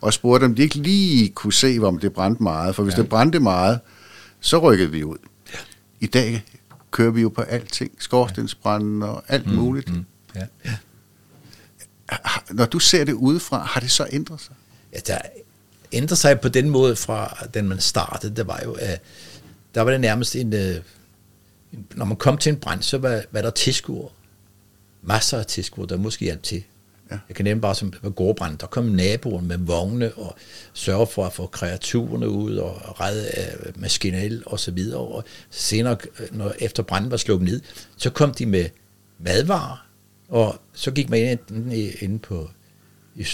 og 0.00 0.12
spurgte, 0.12 0.44
om 0.44 0.54
de 0.54 0.62
ikke 0.62 0.76
lige 0.76 1.28
kunne 1.28 1.52
se, 1.52 1.78
om 1.82 1.98
det 1.98 2.12
brændte 2.12 2.42
meget. 2.42 2.74
For 2.74 2.82
hvis 2.82 2.96
ja. 2.96 3.02
det 3.02 3.08
brændte 3.08 3.40
meget, 3.40 3.80
så 4.40 4.58
rykkede 4.58 4.90
vi 4.90 5.04
ud. 5.04 5.16
I 6.00 6.06
dag 6.06 6.44
kører 6.90 7.10
vi 7.10 7.20
jo 7.20 7.28
på 7.28 7.42
alting, 7.42 7.92
skorstensbrænden 7.98 9.02
og 9.02 9.24
alt 9.28 9.46
mm, 9.46 9.54
muligt. 9.54 9.88
Mm, 9.88 10.04
ja. 10.34 10.46
Ja 10.64 10.76
når 12.50 12.66
du 12.66 12.78
ser 12.78 13.04
det 13.04 13.12
udefra, 13.12 13.58
har 13.58 13.80
det 13.80 13.90
så 13.90 14.06
ændret 14.12 14.40
sig? 14.40 14.54
Ja, 14.92 14.98
der 15.06 15.18
ændrer 15.92 16.16
sig 16.16 16.40
på 16.40 16.48
den 16.48 16.70
måde 16.70 16.96
fra, 16.96 17.46
den 17.54 17.68
man 17.68 17.80
startede. 17.80 18.36
Det 18.36 18.46
var 18.46 18.60
jo, 18.64 18.72
at 18.72 19.02
der 19.74 19.80
var 19.80 19.90
det 19.90 20.00
nærmest 20.00 20.36
en, 20.36 20.52
øh, 20.52 20.76
når 21.94 22.04
man 22.04 22.16
kom 22.16 22.38
til 22.38 22.50
en 22.50 22.56
brand, 22.56 22.82
så 22.82 22.98
var, 22.98 23.22
var 23.30 23.42
der 23.42 23.50
tilskuere. 23.50 24.08
Masser 25.02 25.38
af 25.38 25.46
tilskuere, 25.46 25.88
der 25.88 25.96
måske 25.96 26.24
hjalp 26.24 26.42
til. 26.42 26.64
Ja. 27.10 27.18
Jeg 27.28 27.36
kan 27.36 27.44
nævne 27.44 27.60
bare 27.60 27.74
som 27.74 27.90
på 27.90 28.10
gårdbrand, 28.10 28.58
der 28.58 28.66
kom 28.66 28.84
naboen 28.84 29.48
med 29.48 29.58
vogne 29.58 30.12
og 30.12 30.36
sørge 30.72 31.06
for 31.06 31.26
at 31.26 31.32
få 31.32 31.46
kreaturerne 31.46 32.28
ud 32.28 32.56
og 32.56 33.00
redde 33.00 33.28
uh, 33.68 33.80
maskinel 33.80 34.42
og 34.46 34.60
så 34.60 34.70
videre. 34.70 35.00
Og 35.00 35.24
senere, 35.50 35.96
når 36.32 36.54
efter 36.58 36.82
branden 36.82 37.10
var 37.10 37.16
slukket 37.16 37.48
ned, 37.48 37.60
så 37.96 38.10
kom 38.10 38.34
de 38.34 38.46
med 38.46 38.64
madvarer, 39.18 39.86
og 40.28 40.60
så 40.72 40.90
gik 40.90 41.10
man 41.10 41.38
ind, 41.50 41.72
ind 42.02 42.20
på 42.20 42.50
i 43.14 43.26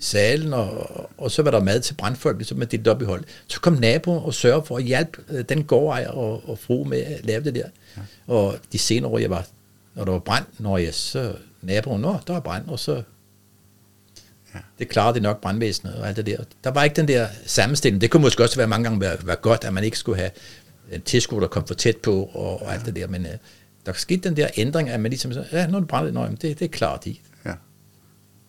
salen, 0.00 0.52
og, 0.52 1.10
og 1.18 1.30
så 1.30 1.42
var 1.42 1.50
der 1.50 1.62
mad 1.62 1.80
til 1.80 1.94
brandfolk, 1.94 2.44
så 2.44 2.54
man 2.54 2.68
delt 2.68 2.88
op 2.88 3.02
i 3.02 3.04
hold. 3.04 3.24
Så 3.46 3.60
kom 3.60 3.72
naboen 3.72 4.24
og 4.24 4.34
sørgede 4.34 4.66
for 4.66 4.76
at 4.76 4.84
hjælpe 4.84 5.22
øh, 5.28 5.44
den 5.48 5.64
gårdejer 5.64 6.08
og, 6.08 6.48
og 6.48 6.58
fru 6.58 6.84
med 6.84 6.98
at 6.98 7.26
lave 7.26 7.44
det 7.44 7.54
der. 7.54 7.68
Ja. 7.96 8.02
Og 8.26 8.58
de 8.72 8.78
senere 8.78 9.10
år, 9.10 9.18
jeg 9.18 9.30
var, 9.30 9.46
når 9.94 10.04
der 10.04 10.12
var 10.12 10.18
brand, 10.18 10.44
når 10.58 10.78
jeg 10.78 10.94
så 10.94 11.34
naboen, 11.66 12.00
nå, 12.00 12.16
der 12.26 12.32
var 12.32 12.40
brand, 12.40 12.68
og 12.68 12.78
så 12.78 13.02
ja. 14.54 14.60
det 14.78 14.88
klarede 14.88 15.14
det 15.14 15.22
nok 15.22 15.40
brandvæsenet 15.40 15.94
og 15.94 16.08
alt 16.08 16.16
det 16.16 16.26
der. 16.26 16.36
Der 16.64 16.70
var 16.70 16.84
ikke 16.84 16.96
den 16.96 17.08
der 17.08 17.28
sammenstilling. 17.46 18.00
Det 18.00 18.10
kunne 18.10 18.22
måske 18.22 18.42
også 18.42 18.56
være 18.56 18.66
mange 18.66 18.84
gange 18.84 19.00
være, 19.00 19.16
være 19.24 19.36
godt, 19.36 19.64
at 19.64 19.74
man 19.74 19.84
ikke 19.84 19.98
skulle 19.98 20.18
have 20.18 20.30
en 20.92 21.02
tilskud, 21.02 21.40
der 21.40 21.46
kom 21.46 21.66
for 21.66 21.74
tæt 21.74 21.96
på 21.96 22.30
og, 22.34 22.62
og 22.62 22.74
alt 22.74 22.86
det 22.86 22.96
der, 22.96 23.06
men 23.06 23.22
uh, 23.22 23.30
der 23.86 23.92
skete 23.92 24.28
den 24.28 24.36
der 24.36 24.48
ændring, 24.56 24.88
at 24.88 25.00
man 25.00 25.10
ligesom 25.10 25.32
så, 25.32 25.44
ja, 25.52 25.66
nu 25.66 25.76
er 25.76 25.80
det 25.80 25.88
brændt, 25.88 26.14
nej, 26.14 26.28
det, 26.28 26.60
det 26.60 26.70
klarer 26.70 26.98
de. 26.98 27.16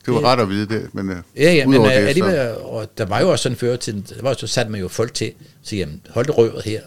Det 0.05 0.13
var 0.15 0.21
ret 0.21 0.39
at 0.39 0.49
vide 0.49 0.67
det, 0.67 0.93
men 0.93 1.09
uh, 1.09 1.15
Ja, 1.35 1.53
ja, 1.53 1.65
men 1.65 1.79
uh, 1.79 1.85
det, 1.85 1.91
alligevel, 1.91 2.35
så... 2.35 2.55
og 2.55 2.97
der 2.97 3.05
var 3.05 3.19
jo 3.19 3.31
også 3.31 3.43
sådan 3.43 3.57
før 3.57 3.75
til, 3.75 4.09
der 4.09 4.21
var 4.21 4.33
så 4.33 4.47
satte 4.47 4.71
man 4.71 4.81
jo 4.81 4.87
folk 4.87 5.13
til, 5.13 5.33
så 5.61 5.75
jamen, 5.75 6.01
hold 6.09 6.25
det 6.25 6.37
røret 6.37 6.63
her, 6.63 6.81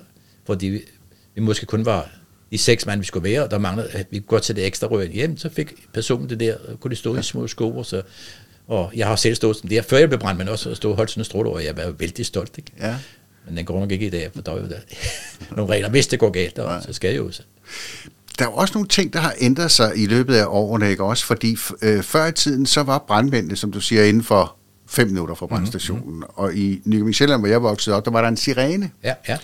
fordi 0.47 0.81
vi 1.35 1.41
måske 1.41 1.67
kun 1.67 1.85
var 1.85 2.11
de 2.51 2.59
seks 2.59 2.87
mand, 2.87 3.01
vi 3.01 3.07
skulle 3.07 3.31
være, 3.31 3.45
og 3.45 3.51
der 3.51 3.59
manglede, 3.59 3.89
at 3.89 4.07
vi 4.11 4.23
godt 4.27 4.43
til 4.43 4.57
det 4.57 4.67
ekstra 4.67 4.87
rør 4.87 5.05
hjem, 5.05 5.37
så 5.37 5.49
fik 5.49 5.75
personen 5.93 6.29
det 6.29 6.41
der, 6.41 6.57
kunne 6.81 6.91
de 6.91 6.97
stå 6.97 7.17
i 7.17 7.23
små 7.23 7.47
sko, 7.47 7.77
og 7.77 7.87
så, 7.87 8.03
og 8.69 8.93
jeg 8.97 9.07
har 9.07 9.17
selv 9.17 9.35
stået 9.35 9.57
sådan 9.57 9.71
der, 9.71 9.83
før 9.83 9.99
jeg 9.99 10.09
blev 10.09 10.21
brændt, 10.21 10.39
men 10.39 10.49
også 10.49 10.75
stå 10.75 10.91
og 10.91 10.97
holdt 10.97 11.11
sådan 11.11 11.21
en 11.21 11.25
stråle, 11.25 11.51
og 11.51 11.65
jeg 11.65 11.77
var 11.77 11.91
vældig 11.91 12.27
stolt, 12.27 12.59
ikke? 12.59 12.73
Ja. 12.81 12.97
Men 13.47 13.57
den 13.57 13.65
går 13.65 13.81
nok 13.81 13.93
ikke 13.93 14.07
i 14.07 14.11
dag, 14.11 14.31
for 14.35 14.43
der 14.43 14.53
er 14.53 14.57
jo 14.57 14.69
der, 14.69 14.79
nogle 15.57 15.73
regler, 15.73 15.89
hvis 15.89 16.07
det 16.07 16.19
går 16.19 16.31
galt, 16.31 16.59
og, 16.59 16.83
så 16.83 16.93
skal 16.93 17.09
jeg 17.09 17.19
jo 17.19 17.31
så 17.31 17.43
der 18.41 18.47
er 18.47 18.51
også 18.51 18.75
nogle 18.75 18.89
ting, 18.89 19.13
der 19.13 19.19
har 19.19 19.35
ændret 19.41 19.71
sig 19.71 19.93
i 19.97 20.07
løbet 20.07 20.35
af 20.35 20.45
årene, 20.49 20.91
ikke 20.91 21.05
også? 21.05 21.27
Fordi 21.27 21.57
øh, 21.83 22.03
før 22.03 22.27
i 22.27 22.33
tiden, 22.33 22.67
så 22.67 22.83
var 22.83 22.99
brandmændene, 22.99 23.57
som 23.57 23.73
du 23.73 23.81
siger, 23.81 24.05
inden 24.05 24.23
for 24.23 24.57
fem 24.87 25.07
minutter 25.07 25.35
fra 25.35 25.47
brandstationen. 25.47 26.05
Mm-hmm. 26.05 26.23
Og 26.35 26.55
i 26.55 26.81
Nykøbing 26.85 27.15
Sjælland, 27.15 27.41
hvor 27.41 27.49
jeg 27.49 27.63
voksede 27.63 27.97
op, 27.97 28.05
der 28.05 28.11
var 28.11 28.21
der 28.21 28.29
en 28.29 28.37
sirene. 28.37 28.91
Ja, 29.05 29.15
ja. 29.29 29.39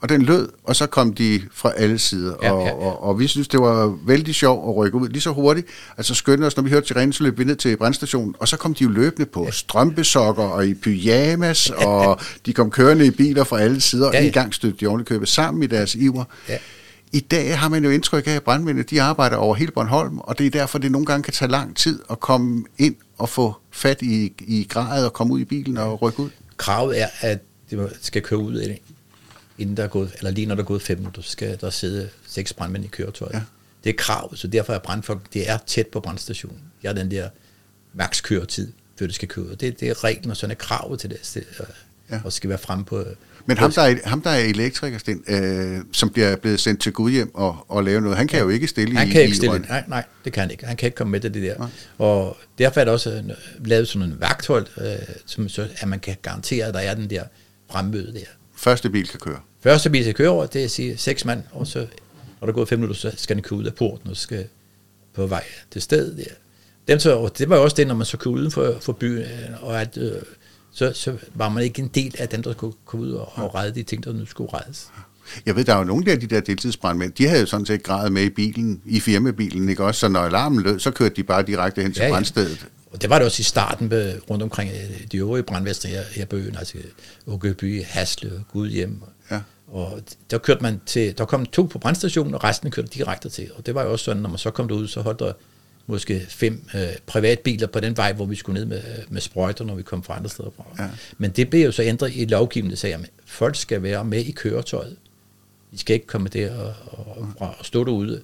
Og 0.00 0.08
den 0.08 0.22
lød, 0.22 0.48
og 0.64 0.76
så 0.76 0.86
kom 0.86 1.14
de 1.14 1.42
fra 1.52 1.72
alle 1.76 1.98
sider. 1.98 2.34
Ja, 2.42 2.52
og, 2.52 2.62
ja, 2.62 2.68
ja. 2.68 2.74
Og, 2.74 3.02
og 3.02 3.18
vi 3.18 3.26
synes, 3.26 3.48
det 3.48 3.60
var 3.60 3.98
vældig 4.06 4.34
sjovt 4.34 4.68
at 4.68 4.76
rykke 4.76 4.98
ud 4.98 5.08
lige 5.08 5.20
så 5.20 5.30
hurtigt. 5.30 5.66
Altså 5.96 6.14
skyndte 6.14 6.44
os, 6.44 6.56
når 6.56 6.62
vi 6.62 6.70
hørte 6.70 6.86
sirenen, 6.86 7.12
så 7.12 7.22
løb 7.22 7.38
vi 7.38 7.44
ned 7.44 7.56
til 7.56 7.76
brandstationen, 7.76 8.34
og 8.38 8.48
så 8.48 8.56
kom 8.56 8.74
de 8.74 8.84
jo 8.84 8.90
løbende 8.90 9.26
på 9.26 9.44
ja. 9.44 9.50
strømpesokker 9.50 10.42
og 10.42 10.66
i 10.66 10.74
pyjamas, 10.74 11.70
og 11.70 12.20
de 12.46 12.52
kom 12.52 12.70
kørende 12.70 13.06
i 13.06 13.10
biler 13.10 13.44
fra 13.44 13.60
alle 13.60 13.80
sider, 13.80 14.06
ja, 14.06 14.12
ja. 14.12 14.18
og 14.18 14.26
en 14.26 14.32
gang 14.32 14.54
stødte 14.54 14.76
de 14.80 14.86
ordentligt 14.86 15.28
sammen 15.28 15.62
i 15.62 15.66
deres 15.66 15.94
iver. 15.94 16.24
Ja. 16.48 16.58
I 17.12 17.20
dag 17.20 17.58
har 17.58 17.68
man 17.68 17.84
jo 17.84 17.90
indtryk 17.90 18.26
af, 18.26 18.32
at 18.32 18.42
brandmændene 18.42 18.82
de 18.90 19.02
arbejder 19.02 19.36
over 19.36 19.54
hele 19.54 19.72
Bornholm, 19.72 20.18
og 20.18 20.38
det 20.38 20.46
er 20.46 20.50
derfor, 20.50 20.78
det 20.78 20.92
nogle 20.92 21.06
gange 21.06 21.22
kan 21.22 21.32
tage 21.32 21.50
lang 21.50 21.76
tid 21.76 22.00
at 22.10 22.20
komme 22.20 22.64
ind 22.78 22.94
og 23.18 23.28
få 23.28 23.54
fat 23.70 24.02
i, 24.02 24.32
i 24.38 24.66
gradet 24.70 25.04
og 25.06 25.12
komme 25.12 25.32
ud 25.32 25.40
i 25.40 25.44
bilen 25.44 25.76
og 25.76 26.02
rykke 26.02 26.20
ud. 26.20 26.30
Kravet 26.56 27.00
er, 27.00 27.06
at 27.20 27.38
det 27.70 27.90
skal 28.00 28.22
køre 28.22 28.40
ud, 28.40 28.74
inden 29.60 29.76
der 29.76 29.84
er 29.84 29.88
gået, 29.88 30.12
eller 30.18 30.30
lige 30.30 30.46
når 30.46 30.54
der 30.54 30.62
er 30.62 30.66
gået 30.66 30.82
fem 30.82 30.98
minutter, 30.98 31.22
så 31.22 31.30
skal 31.30 31.60
der 31.60 31.70
sidde 31.70 32.08
seks 32.26 32.52
brandmænd 32.52 32.84
i 32.84 32.88
køretøjet. 32.88 33.34
Ja. 33.34 33.42
Det 33.84 33.90
er 33.90 33.94
krav, 33.98 34.36
så 34.36 34.48
derfor 34.48 34.72
er 34.72 34.78
brandfolk, 34.78 35.20
det 35.32 35.50
er 35.50 35.58
tæt 35.66 35.86
på 35.86 36.00
brandstationen. 36.00 36.60
Jeg 36.82 36.88
har 36.88 36.94
den 36.94 37.10
der 37.10 37.28
maks 37.94 38.20
køretid, 38.20 38.72
før 38.98 39.06
det 39.06 39.14
skal 39.14 39.28
køre 39.28 39.44
ud. 39.44 39.56
Det, 39.56 39.80
det 39.80 39.88
er 39.88 40.04
reglen, 40.04 40.30
og 40.30 40.36
sådan 40.36 40.50
er 40.50 40.54
kravet 40.54 41.00
til 41.00 41.10
det, 41.10 41.44
ja. 42.10 42.20
og 42.24 42.32
skal 42.32 42.50
være 42.50 42.58
fremme 42.58 42.84
på 42.84 43.04
men 43.46 43.58
ham 43.58 43.72
der, 43.72 43.82
er, 43.82 43.96
ham, 44.04 44.22
der 44.22 44.30
er 44.30 44.44
elektriker, 44.44 44.98
Sten, 44.98 45.24
øh, 45.28 45.78
som 45.92 46.10
bliver 46.10 46.36
blevet 46.36 46.60
sendt 46.60 46.80
til 46.80 46.92
Gud 46.92 47.10
hjem 47.10 47.34
og, 47.34 47.66
og 47.68 47.84
lave 47.84 48.00
noget, 48.00 48.16
han 48.16 48.26
kan 48.26 48.38
ja. 48.38 48.44
jo 48.44 48.48
ikke 48.48 48.66
stille 48.66 48.98
han 48.98 49.08
i 49.08 49.10
kan 49.10 49.22
ikke 49.22 49.36
stille, 49.36 49.58
nej, 49.58 49.84
nej, 49.88 50.04
det 50.24 50.32
kan 50.32 50.40
han 50.40 50.50
ikke. 50.50 50.66
Han 50.66 50.76
kan 50.76 50.86
ikke 50.86 50.96
komme 50.96 51.10
med 51.10 51.20
til 51.20 51.34
det 51.34 51.42
der. 51.42 51.58
Nej. 51.58 51.68
Og 51.98 52.36
derfor 52.58 52.80
er 52.80 52.84
der 52.84 52.92
også 52.92 53.22
lavet 53.64 53.88
sådan 53.88 54.08
en 54.08 54.20
vagthold, 54.20 54.66
øh, 54.80 55.14
som 55.26 55.48
så, 55.48 55.68
at 55.76 55.88
man 55.88 56.00
kan 56.00 56.16
garantere, 56.22 56.66
at 56.66 56.74
der 56.74 56.80
er 56.80 56.94
den 56.94 57.10
der 57.10 57.24
fremmøde 57.70 58.14
der. 58.14 58.26
Første 58.56 58.90
bil 58.90 59.08
kan 59.08 59.20
køre? 59.20 59.40
Første 59.60 59.90
bil 59.90 60.04
kan 60.04 60.14
køre 60.14 60.28
over, 60.28 60.46
det 60.46 60.60
er 60.60 60.64
at 60.64 60.70
sige 60.70 60.96
seks 60.96 61.24
mand, 61.24 61.42
og 61.52 61.66
så 61.66 61.78
når 62.40 62.46
der 62.46 62.52
er 62.52 62.52
gået 62.52 62.68
fem 62.68 62.78
minutter, 62.78 63.00
så 63.00 63.12
skal 63.16 63.36
den 63.36 63.42
køre 63.42 63.58
ud 63.58 63.64
af 63.64 63.74
porten, 63.74 64.10
og 64.10 64.16
skal 64.16 64.46
på 65.14 65.26
vej 65.26 65.44
til 65.70 65.82
stedet 65.82 66.16
der. 66.16 66.34
Dem 66.88 66.98
så, 66.98 67.16
og 67.16 67.38
det 67.38 67.48
var 67.48 67.56
jo 67.56 67.62
også 67.62 67.76
det, 67.76 67.86
når 67.86 67.94
man 67.94 68.06
så 68.06 68.16
kørte 68.16 68.30
uden 68.30 68.50
for, 68.50 68.76
for 68.80 68.92
byen, 68.92 69.24
og 69.60 69.80
at 69.80 69.96
øh, 69.96 70.12
så, 70.72 70.92
så 70.94 71.16
var 71.34 71.48
man 71.48 71.64
ikke 71.64 71.82
en 71.82 71.88
del 71.88 72.14
af 72.18 72.28
dem, 72.28 72.42
der 72.42 72.52
skulle 72.52 72.76
komme 72.84 73.06
ud 73.06 73.12
og, 73.12 73.32
og 73.34 73.54
redde 73.54 73.74
de 73.74 73.82
ting, 73.82 74.04
der 74.04 74.12
nu 74.12 74.26
skulle 74.26 74.50
reddes. 74.54 74.88
Jeg 75.46 75.56
ved, 75.56 75.64
der 75.64 75.74
er 75.74 75.78
jo 75.78 75.84
nogle 75.84 76.12
af 76.12 76.20
de 76.20 76.26
der 76.26 76.40
deltidsbrandmænd, 76.40 77.12
de 77.12 77.26
havde 77.26 77.40
jo 77.40 77.46
sådan 77.46 77.66
set 77.66 77.82
gradet 77.82 78.12
med 78.12 78.22
i 78.22 78.30
bilen, 78.30 78.82
i 78.86 79.00
firmabilen, 79.00 79.68
ikke 79.68 79.84
også? 79.84 80.00
Så 80.00 80.08
når 80.08 80.20
alarmen 80.20 80.62
lød, 80.62 80.78
så 80.78 80.90
kørte 80.90 81.14
de 81.16 81.22
bare 81.22 81.42
direkte 81.42 81.82
hen 81.82 81.92
til 81.92 82.00
ja, 82.00 82.06
ja. 82.06 82.12
brandstedet. 82.12 82.66
Og 82.90 83.02
det 83.02 83.10
var 83.10 83.18
det 83.18 83.26
også 83.26 83.40
i 83.40 83.44
starten 83.44 83.88
med, 83.88 84.20
rundt 84.30 84.42
omkring 84.42 84.70
øh, 84.70 85.06
de 85.12 85.16
øvrige 85.16 85.42
brandvæster 85.42 85.88
her, 85.88 86.02
her 86.02 86.24
på 86.24 86.36
øen, 86.36 86.56
altså 86.56 86.78
Åkeby, 87.26 87.84
Hasle, 87.84 88.44
Gudhjem. 88.52 89.02
Ja. 89.30 89.40
Og 89.66 90.02
der 90.30 90.38
kørte 90.38 90.62
man 90.62 90.80
til, 90.86 91.18
der 91.18 91.24
kom 91.24 91.46
to 91.46 91.62
på 91.62 91.78
brandstationen, 91.78 92.34
og 92.34 92.44
resten 92.44 92.70
kørte 92.70 92.88
direkte 92.88 93.28
til. 93.28 93.50
Og 93.56 93.66
det 93.66 93.74
var 93.74 93.82
jo 93.82 93.92
også 93.92 94.04
sådan, 94.04 94.22
når 94.22 94.28
man 94.28 94.38
så 94.38 94.50
kom 94.50 94.68
derud, 94.68 94.88
så 94.88 95.00
holdt 95.00 95.18
der 95.18 95.32
måske 95.86 96.26
fem 96.28 96.68
øh, 96.74 96.88
privatbiler 97.06 97.66
på 97.66 97.80
den 97.80 97.96
vej, 97.96 98.12
hvor 98.12 98.26
vi 98.26 98.36
skulle 98.36 98.60
ned 98.60 98.66
med, 98.66 98.82
med 99.08 99.20
sprøjter, 99.20 99.64
når 99.64 99.74
vi 99.74 99.82
kom 99.82 100.02
fra 100.02 100.16
andre 100.16 100.30
steder 100.30 100.50
fra. 100.56 100.84
Ja. 100.84 100.90
Men 101.18 101.30
det 101.30 101.50
blev 101.50 101.64
jo 101.64 101.72
så 101.72 101.82
ændret 101.82 102.12
i 102.14 102.24
lovgivningen, 102.24 102.76
sagde, 102.76 102.94
at 102.94 103.10
folk 103.26 103.56
skal 103.56 103.82
være 103.82 104.04
med 104.04 104.24
i 104.24 104.30
køretøjet. 104.30 104.96
De 105.72 105.78
skal 105.78 105.94
ikke 105.94 106.06
komme 106.06 106.28
der 106.28 106.58
og, 106.58 106.74
og, 106.86 107.28
og, 107.38 107.54
og 107.58 107.66
stå 107.66 107.84
derude. 107.84 108.22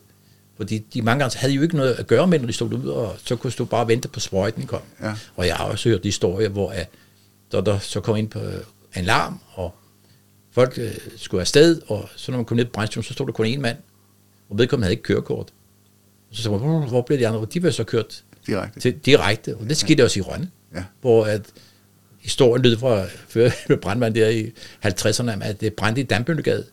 Fordi 0.56 0.78
de 0.78 1.02
mange 1.02 1.20
gange 1.20 1.38
havde 1.38 1.52
jo 1.52 1.62
ikke 1.62 1.76
noget 1.76 1.94
at 1.94 2.06
gøre 2.06 2.26
med, 2.26 2.38
når 2.38 2.46
de 2.46 2.52
stod 2.52 2.70
derude, 2.70 2.94
og 2.94 3.16
så 3.24 3.36
kunne 3.36 3.50
du 3.58 3.64
bare 3.64 3.88
vente 3.88 4.08
på 4.08 4.20
sprøjten 4.20 4.66
kom. 4.66 4.80
Ja. 5.02 5.14
Og 5.36 5.46
jeg 5.46 5.56
har 5.56 5.64
også 5.64 5.88
hørt 5.88 6.00
historier, 6.04 6.48
hvor 6.48 6.70
at, 6.70 6.88
der, 7.52 7.60
der 7.60 7.78
så 7.78 8.00
kom 8.00 8.16
ind 8.16 8.28
på 8.28 8.40
en 8.96 9.04
larm, 9.04 9.40
og 9.52 9.74
folk 10.50 10.78
øh, 10.78 10.94
skulle 11.16 11.40
afsted, 11.40 11.80
og 11.86 12.08
så 12.16 12.30
når 12.30 12.38
man 12.38 12.44
kom 12.44 12.56
ned 12.56 12.64
på 12.64 12.70
brændstationen, 12.70 13.04
så 13.04 13.12
stod 13.12 13.26
der 13.26 13.32
kun 13.32 13.46
en 13.46 13.62
mand, 13.62 13.76
og 14.50 14.58
vedkommende 14.58 14.84
havde 14.84 14.92
ikke 14.92 15.02
kørekort. 15.02 15.48
Så 16.30 16.42
sagde 16.42 16.58
man, 16.58 16.88
hvor 16.88 17.02
blev 17.02 17.18
de 17.18 17.28
andre? 17.28 17.46
De 17.54 17.60
blev 17.60 17.72
så 17.72 17.84
kørt 17.84 18.24
direkte. 18.46 18.80
Til, 18.80 18.98
direkte. 18.98 19.56
Og 19.56 19.68
det 19.68 19.76
skete 19.76 20.00
ja. 20.00 20.04
også 20.04 20.18
i 20.18 20.22
Rønne, 20.22 20.50
ja. 20.74 20.84
hvor 21.00 21.24
at 21.24 21.42
historien 22.20 22.62
lød 22.62 22.78
fra 22.78 23.04
før 23.34 23.50
med 23.68 23.76
brandmand 23.76 24.14
der 24.14 24.28
i 24.28 24.52
50'erne, 24.84 25.44
at 25.44 25.60
det 25.60 25.74
brændte 25.74 26.00
i 26.00 26.04
Dambøllegade. 26.04 26.64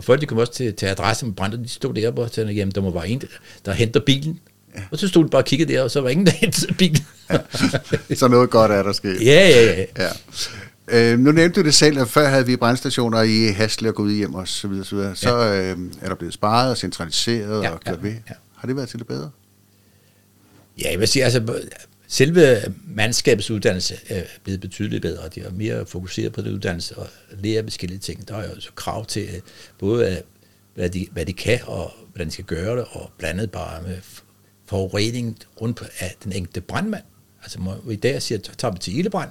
Og 0.00 0.04
folk 0.04 0.20
de 0.20 0.26
kom 0.26 0.38
også 0.38 0.52
til, 0.52 0.74
til 0.74 0.86
adressen 0.86 1.28
med 1.28 1.34
brændte, 1.34 1.58
de 1.58 1.68
stod 1.68 1.94
der 1.94 2.12
og 2.12 2.30
sagde, 2.30 2.52
jamen 2.52 2.74
der 2.74 2.80
må 2.80 2.90
være 2.90 3.08
en, 3.08 3.22
der 3.64 3.72
henter 3.72 4.00
bilen. 4.00 4.40
Ja. 4.76 4.80
Og 4.90 4.98
så 4.98 5.08
stod 5.08 5.24
de 5.24 5.30
bare 5.30 5.40
og 5.42 5.46
kiggede 5.46 5.72
der, 5.72 5.82
og 5.82 5.90
så 5.90 6.00
var 6.00 6.08
ingen, 6.08 6.26
der 6.26 6.32
hentede 6.44 6.74
bilen. 6.74 7.06
Ja. 7.30 7.38
så 8.14 8.28
noget 8.28 8.50
godt 8.50 8.72
er 8.72 8.82
der 8.82 8.92
sket. 8.92 9.24
Ja, 9.24 9.48
ja, 9.48 9.84
ja. 9.98 10.08
ja. 10.88 11.12
Øh, 11.12 11.18
nu 11.18 11.32
nævnte 11.32 11.60
du 11.60 11.66
det 11.66 11.74
selv, 11.74 11.98
at 12.00 12.08
før 12.08 12.28
havde 12.28 12.46
vi 12.46 12.56
brændstationer 12.56 13.22
i 13.22 13.46
Hasle 13.46 13.88
og 13.88 13.94
gået 13.94 14.14
hjem 14.14 14.34
og 14.34 14.48
så 14.48 14.68
videre. 14.68 14.84
Så, 14.84 14.96
videre. 14.96 15.16
så 15.16 15.36
ja. 15.36 15.72
øh, 15.72 15.78
er 16.02 16.08
der 16.08 16.14
blevet 16.14 16.34
sparet 16.34 16.70
og 16.70 16.76
centraliseret 16.76 17.62
ja, 17.62 17.70
og 17.70 17.80
gjort 17.80 17.98
ja, 18.02 18.08
ved. 18.08 18.14
Ja. 18.28 18.34
Har 18.56 18.66
det 18.66 18.76
været 18.76 18.88
til 18.88 18.98
det 18.98 19.06
bedre? 19.06 19.30
Ja, 20.82 20.90
jeg 20.90 21.00
vil 21.00 21.08
sige, 21.08 21.24
altså 21.24 21.40
selve 22.10 22.74
mandskabets 22.86 23.50
uddannelse 23.50 23.94
er 24.08 24.22
blevet 24.44 24.60
betydeligt 24.60 25.02
bedre. 25.02 25.28
De 25.28 25.40
er 25.40 25.50
mere 25.50 25.86
fokuseret 25.86 26.32
på 26.32 26.40
det 26.40 26.50
uddannelse 26.50 26.98
og 26.98 27.06
lærer 27.30 27.62
forskellige 27.62 27.98
ting. 27.98 28.28
Der 28.28 28.36
er 28.36 28.48
jo 28.54 28.60
så 28.60 28.70
krav 28.74 29.06
til 29.06 29.42
både, 29.78 30.22
hvad 30.74 30.90
de, 30.90 31.06
hvad 31.12 31.26
de 31.26 31.32
kan 31.32 31.58
og 31.66 31.92
hvordan 32.12 32.26
de 32.26 32.32
skal 32.32 32.44
gøre 32.44 32.76
det, 32.76 32.84
og 32.90 33.10
blandet 33.18 33.50
bare 33.50 33.82
med 33.82 33.98
forurening 34.66 35.38
rundt 35.60 35.76
på 35.76 35.84
af 35.98 36.14
den 36.24 36.32
enkelte 36.32 36.60
brandmand. 36.60 37.04
Altså 37.42 37.60
må, 37.60 37.74
i 37.90 37.96
dag 37.96 38.22
siger, 38.22 38.38
tager 38.38 38.72
vi 38.72 38.78
til 38.78 38.98
ildebrand. 38.98 39.30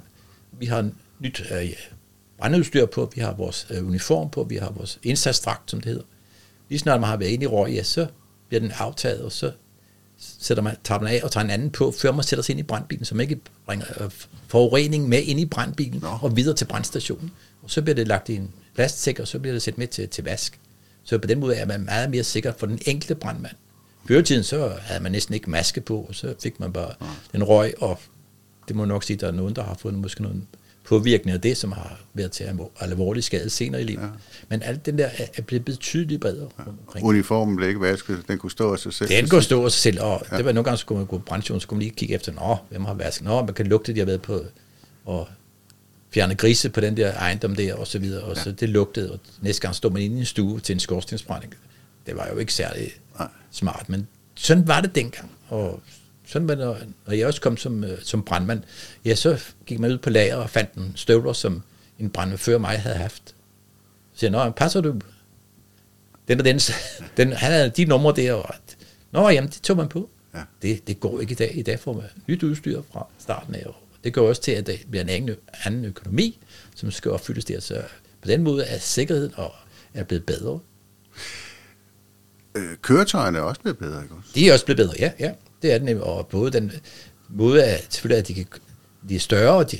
Vi 0.51 0.65
har 0.65 0.89
nyt 1.19 1.41
øh, 1.51 1.73
brandudstyr 2.37 2.85
på, 2.85 3.11
vi 3.15 3.21
har 3.21 3.33
vores 3.33 3.67
øh, 3.69 3.87
uniform 3.87 4.29
på, 4.29 4.43
vi 4.43 4.55
har 4.55 4.71
vores 4.71 4.99
indsatsdragt, 5.03 5.71
som 5.71 5.81
det 5.81 5.89
hedder. 5.89 6.05
Lige 6.69 6.79
snart 6.79 6.99
man 6.99 7.09
har 7.09 7.17
været 7.17 7.29
inde 7.29 7.43
i 7.43 7.47
røg, 7.47 7.71
ja, 7.71 7.83
så 7.83 8.07
bliver 8.47 8.61
den 8.61 8.71
aftaget, 8.71 9.21
og 9.21 9.31
så 9.31 9.51
sætter 10.19 10.63
man, 10.63 10.75
tager 10.83 11.01
man 11.01 11.13
af 11.13 11.21
og 11.23 11.31
tager 11.31 11.43
en 11.43 11.49
anden 11.49 11.69
på, 11.69 11.91
før 11.91 12.11
man 12.11 12.23
sætter 12.23 12.43
sig 12.43 12.53
ind 12.53 12.59
i 12.59 12.63
brandbilen, 12.63 13.05
så 13.05 13.15
man 13.15 13.21
ikke 13.29 13.41
bringer 13.65 13.85
øh, 14.03 14.09
forurening 14.47 15.09
med 15.09 15.23
ind 15.23 15.39
i 15.39 15.45
brandbilen 15.45 15.99
Nå. 16.01 16.17
og 16.21 16.35
videre 16.35 16.55
til 16.55 16.65
brandstationen. 16.65 17.31
Og 17.63 17.71
så 17.71 17.81
bliver 17.81 17.95
det 17.95 18.07
lagt 18.07 18.29
i 18.29 18.35
en 18.35 18.51
plastsæk, 18.75 19.19
og 19.19 19.27
så 19.27 19.39
bliver 19.39 19.53
det 19.53 19.61
sæt 19.61 19.77
med 19.77 19.87
til, 19.87 20.09
til 20.09 20.23
vask. 20.23 20.59
Så 21.03 21.17
på 21.17 21.27
den 21.27 21.39
måde 21.39 21.55
er 21.55 21.65
man 21.65 21.85
meget 21.85 22.09
mere 22.09 22.23
sikker 22.23 22.53
for 22.57 22.65
den 22.65 22.79
enkelte 22.85 23.15
brandmand. 23.15 23.55
Før 24.07 24.21
tiden 24.21 24.43
så 24.43 24.73
havde 24.81 25.03
man 25.03 25.11
næsten 25.11 25.33
ikke 25.35 25.49
maske 25.49 25.81
på, 25.81 26.05
og 26.09 26.15
så 26.15 26.35
fik 26.43 26.59
man 26.59 26.73
bare 26.73 26.93
ja. 27.01 27.07
den 27.31 27.43
røg, 27.43 27.73
og 27.77 27.99
det 28.67 28.75
må 28.75 28.85
nok 28.85 29.03
sige, 29.03 29.15
at 29.15 29.21
der 29.21 29.27
er 29.27 29.31
nogen, 29.31 29.55
der 29.55 29.63
har 29.63 29.73
fået 29.73 29.93
måske 29.93 30.21
noget 30.21 30.41
påvirkning 30.89 31.33
af 31.33 31.41
det, 31.41 31.57
som 31.57 31.71
har 31.71 31.99
været 32.13 32.31
til 32.31 32.59
alvorlig 32.79 33.23
skade 33.23 33.49
senere 33.49 33.81
i 33.81 33.83
livet. 33.83 34.01
Ja. 34.01 34.07
Men 34.49 34.61
alt 34.61 34.85
den 34.85 34.97
der 34.97 35.09
er 35.37 35.41
blevet 35.41 35.65
betydeligt 35.65 36.21
bedre 36.21 36.49
ja. 36.59 36.63
omkring. 36.67 37.05
Uniformen 37.05 37.55
blev 37.55 37.67
ikke 37.67 37.81
vasket, 37.81 38.23
den 38.27 38.37
kunne 38.37 38.51
stå 38.51 38.73
af 38.73 38.79
sig 38.79 38.93
selv. 38.93 39.09
Den 39.09 39.29
kunne 39.29 39.41
stå 39.41 39.65
af 39.65 39.71
sig 39.71 39.81
selv, 39.81 40.01
og 40.01 40.21
ja. 40.31 40.37
det 40.37 40.45
var 40.45 40.51
nogle 40.51 40.63
gange, 40.63 40.77
så 40.77 40.85
kunne 40.85 40.97
man 40.97 41.05
gå 41.07 41.17
på 41.17 41.23
brandstationen, 41.23 41.61
så 41.61 41.67
kunne 41.67 41.77
man 41.77 41.83
lige 41.83 41.95
kigge 41.95 42.15
efter, 42.15 42.31
nå, 42.31 42.57
hvem 42.69 42.85
har 42.85 42.93
vasket? 42.93 43.25
Nå, 43.25 43.45
man 43.45 43.53
kan 43.53 43.67
lugte, 43.67 43.93
de 43.93 43.99
har 43.99 44.05
været 44.05 44.21
på, 44.21 44.41
og 45.05 45.27
fjerne 46.13 46.35
grise 46.35 46.69
på 46.69 46.81
den 46.81 46.97
der 46.97 47.13
ejendom 47.13 47.55
der, 47.55 47.73
og 47.73 47.87
så 47.87 47.99
videre, 47.99 48.23
og 48.23 48.35
ja. 48.35 48.43
så 48.43 48.51
det 48.51 48.69
lugtede, 48.69 49.11
og 49.11 49.19
næste 49.41 49.61
gang 49.61 49.75
stod 49.75 49.91
man 49.91 50.01
inde 50.01 50.15
i 50.15 50.19
en 50.19 50.25
stue 50.25 50.59
til 50.59 50.73
en 50.73 50.79
skorstensbrænding. 50.79 51.53
Det 52.05 52.15
var 52.15 52.27
jo 52.33 52.37
ikke 52.37 52.53
særlig 52.53 52.91
Nej. 53.19 53.27
smart, 53.51 53.89
men 53.89 54.07
sådan 54.35 54.67
var 54.67 54.81
det 54.81 54.95
dengang, 54.95 55.31
og 55.47 55.81
sådan 56.29 56.47
var 56.47 56.55
det, 56.55 56.93
når 57.05 57.13
jeg 57.13 57.27
også 57.27 57.41
kom 57.41 57.57
som, 57.57 57.83
øh, 57.83 58.01
som 58.01 58.23
brandmand, 58.23 58.63
ja, 59.05 59.15
så 59.15 59.39
gik 59.65 59.79
man 59.79 59.91
ud 59.91 59.97
på 59.97 60.09
lager 60.09 60.35
og 60.35 60.49
fandt 60.49 60.73
en 60.73 60.93
støvler, 60.95 61.33
som 61.33 61.61
en 61.99 62.09
brandmand 62.09 62.37
før 62.37 62.57
mig 62.57 62.79
havde 62.79 62.95
haft. 62.95 63.35
Så 64.13 64.19
siger 64.19 64.31
nå, 64.31 64.49
passer 64.49 64.81
du? 64.81 64.95
Den 66.27 66.39
og 66.39 66.45
den, 66.45 66.59
den, 67.17 67.33
han 67.33 67.51
havde 67.51 67.69
de 67.69 67.85
numre 67.85 68.13
der, 68.15 68.33
og 68.33 68.55
nå, 69.11 69.29
jamen, 69.29 69.49
det 69.49 69.61
tog 69.61 69.77
man 69.77 69.89
på. 69.89 70.09
Ja. 70.33 70.41
Det, 70.61 70.87
det 70.87 70.99
går 70.99 71.19
ikke 71.19 71.31
i 71.31 71.35
dag. 71.35 71.57
I 71.57 71.61
dag 71.61 71.79
får 71.79 71.93
man 71.93 72.03
nyt 72.27 72.43
udstyr 72.43 72.81
fra 72.91 73.07
starten 73.19 73.55
af. 73.55 73.65
Og 73.65 73.75
det 74.03 74.13
går 74.13 74.29
også 74.29 74.41
til, 74.41 74.51
at 74.51 74.67
det 74.67 74.79
bliver 74.89 75.03
en 75.03 75.09
anden, 75.09 75.35
anden 75.63 75.85
økonomi, 75.85 76.39
som 76.75 76.91
skal 76.91 77.11
opfyldes 77.11 77.45
der. 77.45 77.59
Så 77.59 77.81
på 78.21 78.27
den 78.27 78.43
måde 78.43 78.65
er 78.65 78.79
sikkerheden 78.79 79.33
og 79.35 79.51
er 79.93 80.03
blevet 80.03 80.25
bedre. 80.25 80.59
Øh, 82.55 82.77
køretøjerne 82.81 83.37
er 83.37 83.41
også 83.41 83.61
blevet 83.61 83.77
bedre, 83.77 84.03
ikke 84.03 84.15
også? 84.15 84.29
De 84.35 84.49
er 84.49 84.53
også 84.53 84.65
blevet 84.65 84.77
bedre, 84.77 84.93
ja. 84.99 85.11
ja. 85.19 85.31
Det 85.61 85.73
er 85.73 85.77
den, 85.77 86.01
og 86.01 86.27
både 86.27 86.51
den 86.51 86.71
måde, 87.29 87.63
at, 87.63 87.85
selvfølgelig, 87.89 88.19
at 88.19 88.27
de, 88.27 88.33
kan, 88.33 88.45
de 89.09 89.15
er 89.15 89.19
større, 89.19 89.55
og 89.55 89.71
de, 89.71 89.77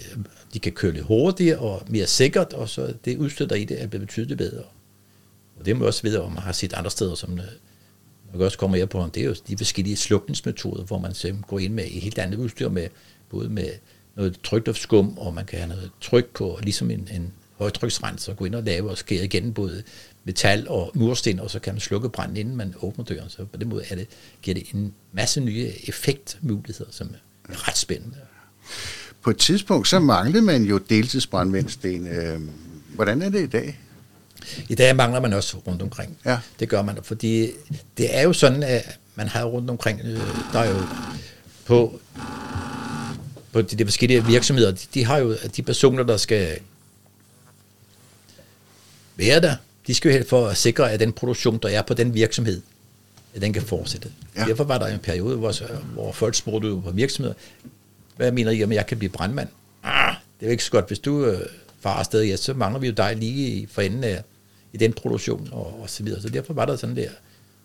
de 0.54 0.60
kan 0.60 0.72
køre 0.72 0.92
lidt 0.92 1.06
hurtigere 1.06 1.60
og 1.60 1.84
mere 1.88 2.08
sikkert, 2.08 2.54
og 2.54 2.70
så 2.70 2.94
det 3.06 3.18
udstyr, 3.18 3.46
der 3.46 3.56
i 3.56 3.66
det, 3.66 3.82
er 3.82 3.88
blevet 3.88 4.08
betydeligt 4.08 4.38
bedre. 4.38 4.64
Og 5.60 5.66
det 5.66 5.78
må 5.78 5.86
også 5.86 6.02
vide, 6.04 6.22
om 6.22 6.32
man 6.32 6.44
har 6.44 6.52
set 6.52 6.74
andre 6.74 6.92
steder, 6.92 7.16
som 7.16 7.32
øh, 7.40 7.46
man 8.34 8.42
også 8.42 8.58
kommer 8.58 8.78
her 8.78 8.86
på, 8.86 9.10
det 9.14 9.22
er 9.22 9.26
jo 9.26 9.36
de 9.48 9.58
forskellige 9.58 9.98
slukningsmetoder, 9.98 10.84
hvor 10.84 10.98
man 10.98 11.14
går 11.48 11.60
ind 11.60 11.74
med 11.74 11.84
et 11.84 12.02
helt 12.02 12.20
andet 12.20 12.38
udstyr, 12.38 12.70
med, 12.70 12.88
både 13.30 13.50
med 13.50 13.70
noget 14.16 14.40
trykluftsskum, 14.44 15.18
og 15.18 15.34
man 15.34 15.46
kan 15.46 15.60
have 15.60 15.70
noget 15.70 15.92
tryk 16.02 16.26
på, 16.34 16.60
ligesom 16.64 16.92
en, 16.92 17.10
en 17.12 17.34
højtryksrenser, 17.58 18.34
gå 18.34 18.46
ind 18.46 18.56
og 18.56 18.64
lave 18.64 18.90
og 18.90 18.98
skære 18.98 19.26
igen 19.26 19.54
både 19.54 19.84
metal 20.30 20.68
og 20.70 20.92
mursten, 20.94 21.40
og 21.40 21.52
så 21.52 21.60
kan 21.60 21.74
man 21.74 21.82
slukke 21.82 22.10
branden, 22.10 22.38
inden 22.38 22.56
man 22.56 22.74
åbner 22.82 23.06
døren. 23.06 23.30
Så 23.30 23.46
på 23.46 23.58
den 23.58 23.70
måde 23.70 23.84
er 23.90 23.96
det, 23.96 24.08
giver 24.42 24.56
det 24.56 24.64
en 24.74 24.94
masse 25.12 25.42
nye 25.42 25.72
effektmuligheder, 25.88 26.92
som 26.92 27.10
er 27.50 27.68
ret 27.68 27.78
spændende. 27.78 28.18
På 29.22 29.30
et 29.30 29.38
tidspunkt, 29.38 29.88
så 29.88 30.00
manglede 30.00 30.42
man 30.44 30.64
jo 30.64 30.78
deltidsbrandvindsten. 30.78 32.08
Øh, 32.08 32.40
hvordan 32.96 33.22
er 33.22 33.30
det 33.30 33.44
i 33.44 33.48
dag? 33.48 33.80
I 34.70 34.76
dag 34.76 34.96
mangler 34.96 35.20
man 35.20 35.34
også 35.34 35.58
rundt 35.58 35.82
omkring. 35.82 36.18
Ja. 36.26 36.40
Det 36.60 36.70
gør 36.70 36.82
man, 36.82 36.98
fordi 37.04 37.52
det 37.98 38.18
er 38.18 38.22
jo 38.22 38.34
sådan, 38.34 38.64
at 38.64 39.00
man 39.16 39.28
har 39.28 39.44
rundt 39.44 39.70
omkring, 39.70 40.02
øh, 40.04 40.20
der 40.54 40.60
er 40.60 40.70
jo 40.70 40.82
på, 41.66 42.00
på 43.52 43.62
de, 43.62 43.76
de 43.76 43.86
forskellige 43.86 44.26
virksomheder, 44.26 44.72
de, 44.72 44.86
de 44.94 45.06
har 45.06 45.18
jo 45.18 45.36
de 45.56 45.62
personer, 45.62 46.04
der 46.04 46.18
skal 46.18 46.60
være 49.16 49.42
der, 49.42 49.56
de 49.90 49.96
skal 49.96 50.18
jo 50.18 50.24
for 50.28 50.48
at 50.48 50.58
sikre, 50.58 50.92
at 50.92 51.00
den 51.00 51.14
produktion, 51.14 51.58
der 51.58 51.70
er 51.70 51.82
på 51.82 51.94
den 51.94 52.14
virksomhed, 52.14 52.62
at 53.36 53.42
den 53.42 53.54
kan 53.54 53.62
fortsætte. 53.62 54.12
Ja. 54.36 54.46
Derfor 54.46 54.64
var 54.64 54.78
der 54.78 54.88
en 54.88 55.00
periode, 55.00 55.38
hvor, 55.38 55.54
hvor 55.94 56.12
folk 56.12 56.36
spurgte 56.36 56.82
på 56.84 56.92
virksomheder, 56.92 57.36
hvad 58.18 58.32
mener 58.32 58.52
I 58.52 58.64
om, 58.64 58.72
jeg 58.72 58.88
kan 58.88 58.98
blive 58.98 59.10
brandmand? 59.10 59.48
Ah, 59.84 60.16
det 60.40 60.46
er 60.46 60.50
jo 60.50 60.52
ikke 60.52 60.64
så 60.64 60.72
godt, 60.72 60.88
hvis 60.88 61.00
du 61.00 61.26
øh, 61.26 61.40
farer 61.80 61.96
afsted, 61.96 62.24
ja, 62.24 62.36
så 62.36 62.54
mangler 62.54 62.80
vi 62.80 62.88
jo 62.88 62.94
dig 62.94 63.16
lige 63.16 63.68
for 63.68 63.82
enden 63.82 64.04
af 64.04 64.24
i 64.74 64.78
den 64.78 64.94
produktion 64.94 65.50
og, 65.52 65.82
og 65.82 65.90
så 65.90 66.04
videre. 66.04 66.22
Så 66.22 66.30
derfor 66.30 66.54
var 66.54 66.66
der 66.66 66.76
sådan 66.76 66.96
der. 66.96 67.10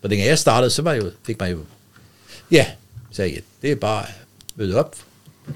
For 0.01 0.07
dengang 0.07 0.29
jeg 0.29 0.39
startede, 0.39 0.71
så 0.71 0.81
var 0.81 0.93
jo, 0.93 1.11
fik 1.23 1.39
man 1.39 1.51
jo, 1.51 1.59
ja, 2.51 2.65
sagde 3.11 3.33
jeg, 3.33 3.41
det 3.61 3.71
er 3.71 3.75
bare 3.75 4.05
møde 4.55 4.75
op. 4.75 4.95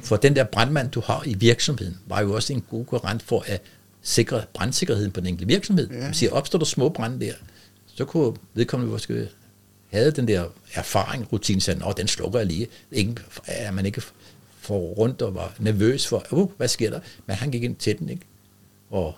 For 0.03 0.15
den 0.15 0.35
der 0.35 0.43
brandmand, 0.43 0.91
du 0.91 1.01
har 1.01 1.23
i 1.25 1.33
virksomheden, 1.33 1.97
var 2.05 2.21
jo 2.21 2.33
også 2.33 2.53
en 2.53 2.63
god 2.69 2.85
garant 2.85 3.23
for 3.23 3.43
at 3.47 3.61
sikre 4.09 4.43
brandsikkerheden 4.53 5.11
på 5.11 5.19
den 5.19 5.27
enkelte 5.27 5.53
virksomhed. 5.53 5.89
Ja. 5.89 6.11
siger, 6.11 6.31
opstår 6.31 6.59
der 6.59 6.65
små 6.65 6.89
brænde 6.89 7.25
der, 7.25 7.33
så 7.95 8.05
kunne 8.05 8.35
vedkommende 8.53 8.91
måske 8.91 9.29
have 9.89 10.11
den 10.11 10.27
der 10.27 10.45
erfaring, 10.73 11.33
rutine, 11.33 11.61
sådan, 11.61 11.81
og 11.81 11.97
den 11.97 12.07
slukker 12.07 12.39
jeg 12.39 12.47
lige. 12.47 12.67
Ingen, 12.91 13.19
er 13.45 13.71
man 13.71 13.85
ikke 13.85 14.01
for 14.59 14.77
rundt 14.77 15.21
og 15.21 15.35
var 15.35 15.53
nervøs 15.59 16.07
for, 16.07 16.25
uh, 16.31 16.51
hvad 16.57 16.67
sker 16.67 16.89
der? 16.89 16.99
Men 17.25 17.35
han 17.35 17.51
gik 17.51 17.63
ind 17.63 17.75
til 17.75 17.99
den, 17.99 18.09
ikke? 18.09 18.21
Og 18.89 19.15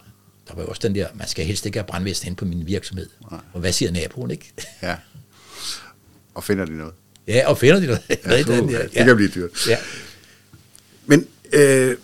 der 0.48 0.56
var 0.56 0.62
jo 0.62 0.68
også 0.68 0.82
den 0.84 0.96
der, 0.96 1.08
man 1.14 1.28
skal 1.28 1.46
helst 1.46 1.66
ikke 1.66 1.80
have 1.80 1.88
brandvæsen 1.88 2.26
hen 2.26 2.36
på 2.36 2.46
min 2.46 2.68
virksomhed. 2.68 3.10
Nej. 3.32 3.40
Og 3.54 3.60
hvad 3.60 3.72
siger 3.72 3.92
naboen, 3.92 4.32
ikke? 4.32 4.54
Ja. 4.82 4.96
Og 6.34 6.44
finder 6.44 6.66
de 6.66 6.78
noget? 6.78 6.94
Ja, 7.28 7.50
og 7.50 7.58
finder 7.58 7.80
de 7.80 7.86
noget. 7.86 8.02
Ja, 8.10 8.38
det, 8.38 8.48
den 8.48 8.70
der. 8.70 8.82
det 8.88 9.06
kan 9.06 9.16
blive 9.16 9.30
dyrt. 9.30 9.68
Ja. 9.68 9.78
Men 11.06 11.28
øh, 11.54 11.98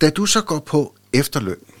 da 0.00 0.10
du 0.10 0.26
så 0.26 0.40
går 0.40 0.58
på 0.58 0.96
efterløn, 1.12 1.56
ja. 1.60 1.77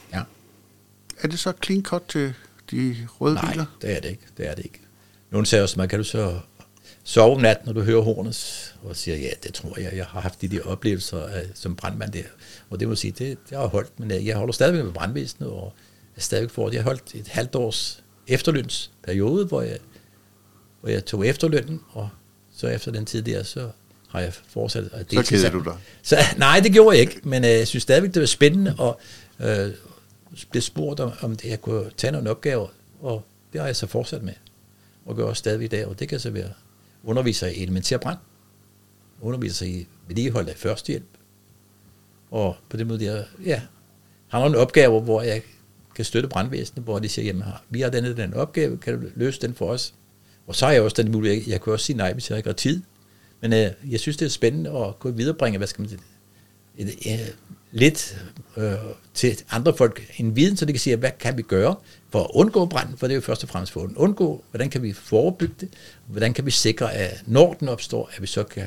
Er 1.22 1.28
det 1.28 1.38
så 1.38 1.52
clean 1.64 1.82
cut 1.82 2.02
til 2.08 2.34
de 2.70 2.96
røde 3.20 3.34
Nej, 3.34 3.52
biler? 3.52 3.64
Nej, 3.64 3.72
det 3.82 3.96
er 3.96 4.00
det 4.00 4.08
ikke. 4.08 4.22
Det 4.36 4.48
er 4.48 4.54
det 4.54 4.64
ikke. 4.64 4.80
Nogen 5.30 5.46
sagde 5.46 5.62
også, 5.62 5.74
man 5.78 5.88
kan 5.88 5.98
du 5.98 6.04
så 6.04 6.40
sove 7.04 7.34
om 7.34 7.40
natten, 7.40 7.66
når 7.66 7.72
du 7.72 7.80
hører 7.80 8.00
hornet, 8.00 8.74
og 8.82 8.96
siger, 8.96 9.16
ja, 9.16 9.30
det 9.42 9.54
tror 9.54 9.80
jeg, 9.80 9.92
jeg 9.96 10.06
har 10.06 10.20
haft 10.20 10.40
de 10.40 10.48
der 10.48 10.62
oplevelser 10.62 11.26
af, 11.26 11.46
som 11.54 11.76
brandmand 11.76 12.12
der. 12.12 12.22
Og 12.70 12.80
det 12.80 12.88
må 12.88 12.94
sige, 12.94 13.10
det, 13.10 13.18
det 13.18 13.56
har 13.56 13.60
jeg 13.60 13.68
holdt, 13.68 14.00
men 14.00 14.10
øh, 14.10 14.26
jeg 14.26 14.36
holder 14.36 14.52
stadigvæk 14.52 14.84
med 14.84 14.92
brandvæsenet, 14.92 15.50
og 15.50 15.72
jeg 16.16 16.22
stadigvæk 16.22 16.56
det. 16.56 16.74
Jeg 16.74 16.82
har 16.82 16.88
holdt 16.88 17.14
et 17.14 17.28
halvt 17.28 17.54
års 17.54 18.04
efterlønsperiode, 18.26 19.46
hvor 19.46 19.62
jeg, 19.62 19.78
hvor 20.80 20.90
jeg 20.90 21.04
tog 21.04 21.26
efterlønnen, 21.26 21.80
og 21.92 22.08
så 22.56 22.66
efter 22.66 22.92
den 22.92 23.06
tid 23.06 23.22
der, 23.22 23.42
så 23.42 23.70
har 24.08 24.20
jeg 24.20 24.32
fortsat. 24.48 24.84
Og 24.92 25.00
så 25.10 25.22
keder 25.22 25.50
du 25.50 25.62
dig? 25.64 25.74
Så, 26.02 26.16
nej, 26.36 26.60
det 26.60 26.72
gjorde 26.72 26.96
jeg 26.96 27.00
ikke, 27.00 27.20
men 27.22 27.44
øh, 27.44 27.50
jeg 27.50 27.68
synes 27.68 27.82
stadigvæk, 27.82 28.14
det 28.14 28.20
var 28.20 28.26
spændende, 28.26 28.74
og 28.78 29.00
øh, 29.40 29.70
blev 30.50 30.62
spurgt 30.62 31.00
om, 31.00 31.12
om 31.22 31.36
jeg 31.44 31.62
kunne 31.62 31.90
tage 31.96 32.12
nogle 32.12 32.30
opgaver, 32.30 32.68
og 33.00 33.22
det 33.52 33.60
har 33.60 33.66
jeg 33.66 33.76
så 33.76 33.86
fortsat 33.86 34.22
med, 34.22 34.34
og 35.06 35.16
gør 35.16 35.24
også 35.24 35.40
stadig 35.40 35.64
i 35.64 35.68
dag, 35.68 35.86
og 35.86 35.98
det 35.98 36.08
kan 36.08 36.20
så 36.20 36.30
være 36.30 36.52
underviser 37.04 37.46
i 37.46 37.62
elementær 37.62 37.98
brand, 37.98 38.18
underviser 39.20 39.66
i 39.66 39.86
vedligehold 40.06 40.48
af 40.48 40.56
førstehjælp, 40.56 41.08
og 42.30 42.56
på 42.68 42.76
den 42.76 42.88
måde, 42.88 43.04
jeg, 43.04 43.24
ja, 43.44 43.62
har 44.28 44.40
nogle 44.40 44.58
opgaver, 44.58 45.00
hvor 45.00 45.22
jeg 45.22 45.42
kan 45.94 46.04
støtte 46.04 46.28
brandvæsenet, 46.28 46.84
hvor 46.84 46.98
de 46.98 47.08
siger, 47.08 47.26
jamen, 47.26 47.44
vi 47.70 47.80
har 47.80 47.90
denne 47.90 48.16
den 48.16 48.34
opgave, 48.34 48.78
kan 48.78 49.00
du 49.00 49.06
løse 49.14 49.40
den 49.40 49.54
for 49.54 49.70
os? 49.70 49.94
Og 50.46 50.54
så 50.54 50.66
har 50.66 50.72
jeg 50.72 50.82
også 50.82 51.02
den 51.02 51.12
mulighed, 51.12 51.42
jeg 51.48 51.62
kan 51.62 51.72
også 51.72 51.86
sige 51.86 51.96
nej, 51.96 52.12
hvis 52.12 52.30
jeg 52.30 52.38
ikke 52.38 52.48
har 52.48 52.54
tid. 52.54 52.82
Men 53.40 53.52
øh, 53.52 53.70
jeg 53.90 54.00
synes, 54.00 54.16
det 54.16 54.26
er 54.26 54.30
spændende 54.30 54.70
at 54.70 54.98
kunne 54.98 55.16
viderebringe, 55.16 55.58
hvad 55.58 55.66
skal 55.66 55.82
man 55.82 55.88
sige, 55.88 56.00
et, 56.76 56.88
et, 56.88 57.36
lidt 57.72 58.24
øh, 58.56 58.72
til 59.14 59.42
andre 59.50 59.76
folk 59.76 60.14
en 60.16 60.36
viden, 60.36 60.56
så 60.56 60.64
de 60.64 60.72
kan 60.72 60.80
sige, 60.80 60.96
hvad 60.96 61.10
kan 61.20 61.36
vi 61.36 61.42
gøre 61.42 61.76
for 62.10 62.24
at 62.24 62.30
undgå 62.34 62.66
branden, 62.66 62.96
for 62.96 63.06
det 63.06 63.12
er 63.12 63.16
jo 63.16 63.20
først 63.20 63.42
og 63.42 63.48
fremmest 63.48 63.72
for 63.72 63.82
at 63.82 63.90
undgå, 63.96 64.44
hvordan 64.50 64.70
kan 64.70 64.82
vi 64.82 64.92
forebygge 64.92 65.54
det, 65.60 65.68
hvordan 66.06 66.34
kan 66.34 66.46
vi 66.46 66.50
sikre, 66.50 66.94
at 66.94 67.22
når 67.26 67.54
den 67.54 67.68
opstår, 67.68 68.10
at 68.12 68.22
vi 68.22 68.26
så 68.26 68.44
kan 68.44 68.66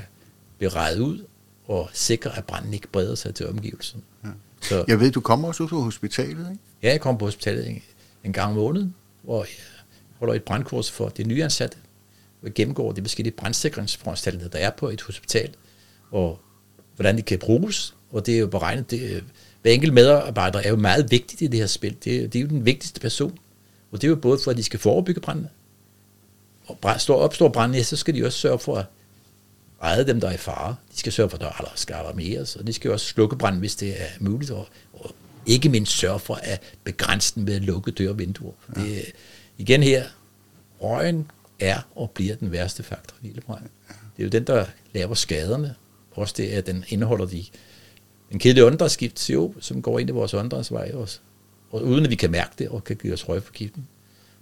blive 0.58 0.70
rejet 0.70 1.00
ud 1.00 1.26
og 1.68 1.90
sikre, 1.94 2.38
at 2.38 2.46
branden 2.46 2.74
ikke 2.74 2.88
breder 2.88 3.16
sig 3.16 3.36
til 3.36 3.50
omgivelsen. 3.50 4.04
Ja. 4.24 4.30
Så, 4.62 4.86
jeg 4.88 5.00
ved, 5.00 5.12
du 5.12 5.22
kommer 5.22 5.48
også 5.48 5.64
ud 5.64 5.68
på 5.68 5.82
hospitalet, 5.82 6.52
ikke? 6.52 6.64
Ja, 6.84 6.90
jeg 6.90 7.02
kommer 7.02 7.20
på 7.20 7.26
hospitalet 7.26 7.70
en, 7.70 7.82
en 8.24 8.34
gang 8.34 8.50
om 8.50 8.56
måneden, 8.56 8.96
hvor 9.22 9.44
jeg 9.44 9.54
holder 10.20 10.34
et 10.34 10.44
brandkurs 10.44 10.92
for 10.92 11.10
de 11.10 11.24
nyansatte, 11.24 11.78
jeg 12.44 12.54
gennemgår 12.54 12.92
de 12.92 13.02
forskellige 13.02 13.36
brandsikringsforanstaltninger, 13.36 14.50
der 14.50 14.60
er 14.60 14.70
på 14.70 14.90
et 14.90 15.02
hospital, 15.02 15.54
og 16.12 16.40
hvordan 16.96 17.18
de 17.18 17.22
kan 17.22 17.40
bruges, 17.40 17.96
og 18.12 18.26
det 18.26 18.36
er 18.36 18.40
jo 18.40 18.48
beregnet, 18.48 18.92
det, 18.92 19.24
hver 19.62 19.72
enkelt 19.72 19.94
medarbejder 19.94 20.60
er 20.60 20.70
jo 20.70 20.76
meget 20.76 21.12
vigtigt 21.12 21.42
i 21.42 21.48
det 21.48 21.60
her 21.60 21.68
spil. 21.68 21.92
Det, 22.04 22.34
det 22.34 22.36
er 22.36 22.42
jo 22.42 22.48
den 22.48 22.66
vigtigste 22.66 23.00
person. 23.00 23.38
Og 23.92 24.02
det 24.02 24.08
er 24.08 24.10
jo 24.10 24.16
både 24.16 24.40
for, 24.44 24.52
at 24.52 24.58
de 24.58 24.64
skal 24.64 24.80
forebygge 24.80 25.22
brændene, 25.22 25.50
og 26.68 27.02
står, 27.02 27.20
opstår 27.20 27.50
brændene, 27.50 27.84
så 27.84 27.96
skal 27.96 28.16
de 28.16 28.26
også 28.26 28.40
sørge 28.40 28.60
for 28.60 28.76
at 28.76 28.86
redde 29.84 30.08
dem, 30.08 30.22
der 30.22 30.28
er 30.28 30.34
i 30.34 30.38
fare. 30.38 30.76
De 30.92 30.98
skal 30.98 31.12
sørge 31.12 31.30
for, 31.30 31.38
at 31.38 31.42
der 31.42 31.72
skal 31.76 31.94
alarmeres, 31.94 32.56
og 32.56 32.68
de 32.68 32.74
skal 32.74 32.92
også 32.92 33.06
slukke 33.06 33.36
branden, 33.36 33.60
hvis 33.60 33.76
det 33.76 34.02
er 34.02 34.06
muligt, 34.20 34.52
og, 34.52 34.68
og 34.94 35.16
ikke 35.46 35.70
mindst 35.70 35.98
sørge 35.98 36.20
for 36.20 36.40
at 36.44 36.62
begrænse 36.84 37.36
den 37.36 37.48
ved 37.48 37.56
at 37.56 37.62
lukke 37.62 37.92
døre 37.92 38.10
og 38.10 38.20
vinduer. 38.20 38.54
Ja. 38.76 38.82
Det, 38.82 39.06
igen 39.58 39.84
her, 39.84 40.06
røgen 40.82 41.32
er 41.60 41.80
og 41.96 42.12
bliver 42.12 42.36
den 42.36 42.52
værste 42.52 42.84
faktor 42.84 43.18
i 43.24 43.28
ildebrand. 43.28 43.64
Det 43.88 44.20
er 44.20 44.24
jo 44.24 44.30
den, 44.30 44.44
der 44.44 44.66
laver 44.94 45.14
skaderne. 45.14 45.76
Også 46.12 46.34
det, 46.38 46.48
at 46.48 46.68
den 46.68 46.86
indeholder 46.88 47.26
de 47.26 47.46
en 48.32 48.40
kedelig 48.40 48.64
åndedrætsskift, 48.64 49.20
CO, 49.20 49.54
som 49.60 49.82
går 49.82 50.00
ind 50.00 50.10
i 50.10 50.14
vores 50.14 50.34
åndedrætsvej 50.34 50.92
også. 50.94 51.20
Og 51.72 51.84
uden 51.84 52.04
at 52.04 52.10
vi 52.10 52.16
kan 52.16 52.32
mærke 52.32 52.52
det, 52.60 52.70
og 52.70 52.84
kan 52.84 52.96
give 52.96 53.14
os 53.14 53.30
røgforgiftning. 53.30 53.88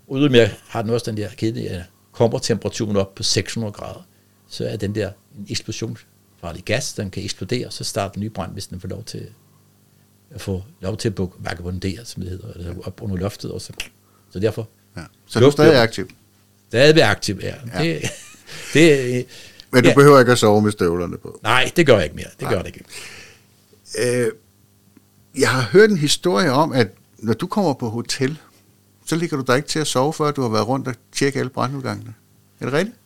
Uden 0.08 0.36
at 0.36 0.56
har 0.67 0.82
den 0.82 0.91
også 0.91 1.12
den 1.12 1.17
der 1.17 1.30
kedelige, 1.38 1.86
kommer 2.12 2.39
temperaturen 2.39 2.97
op 2.97 3.15
på 3.15 3.23
600 3.23 3.73
grader, 3.73 4.08
så 4.47 4.67
er 4.67 4.78
den 4.78 4.95
der 4.95 5.12
en 5.38 5.45
eksplosionsfarlig 5.49 6.63
gas, 6.65 6.93
den 6.93 7.10
kan 7.10 7.23
eksplodere, 7.23 7.67
og 7.67 7.73
så 7.73 7.84
starter 7.84 8.15
en 8.15 8.21
ny 8.21 8.25
brand, 8.25 8.54
hvis 8.54 8.67
den 8.67 8.80
får 8.80 8.88
lov 8.88 9.04
til 9.04 9.28
at 10.32 10.41
få 10.41 10.63
lov 10.82 10.97
til 10.97 11.10
at 11.10 11.19
vagabondere, 11.39 12.06
som 12.06 12.21
det 12.21 12.32
hedder, 12.32 12.47
altså 12.54 12.73
op 12.84 13.02
under 13.02 13.17
loftet, 13.17 13.52
og 13.52 13.62
så, 13.62 13.73
så 14.32 14.39
derfor. 14.39 14.69
Ja. 14.97 15.02
Så 15.28 15.39
du 15.39 15.45
er 15.45 15.52
stadig 15.52 15.82
aktiv? 15.82 16.10
Stadig 16.67 17.04
aktiv, 17.04 17.39
ja. 17.41 17.56
ja. 17.73 17.84
Det, 17.84 18.02
det, 18.73 19.25
Men 19.71 19.84
du 19.84 19.89
ja. 19.89 19.95
behøver 19.95 20.19
ikke 20.19 20.32
at 20.32 20.38
sove 20.38 20.62
med 20.62 20.71
støvlerne 20.71 21.17
på? 21.17 21.39
Nej, 21.43 21.71
det 21.75 21.86
gør 21.86 21.95
jeg 21.95 22.04
ikke 22.04 22.15
mere. 22.15 22.30
Det 22.32 22.41
Nej. 22.41 22.54
gør 22.54 22.62
det 22.62 22.67
ikke. 22.67 22.86
Øh, 23.97 24.32
jeg 25.38 25.49
har 25.49 25.62
hørt 25.62 25.89
en 25.89 25.97
historie 25.97 26.52
om, 26.52 26.71
at 26.71 26.88
når 27.17 27.34
du 27.34 27.47
kommer 27.47 27.73
på 27.73 27.89
hotel, 27.89 28.38
så 29.06 29.15
ligger 29.15 29.38
du 29.38 29.43
der 29.47 29.56
ikke 29.56 29.67
til 29.67 29.80
at 29.80 29.88
sove, 29.88 30.13
før 30.13 30.32
du 30.32 30.41
har 30.41 30.49
været 30.49 30.67
rundt 30.67 30.88
og 30.88 30.95
tjekke 31.12 31.39
alle 31.39 31.49
brandudgangene. 31.49 32.13
Er 32.60 32.65
det 32.65 32.73
rigtigt? 32.73 32.97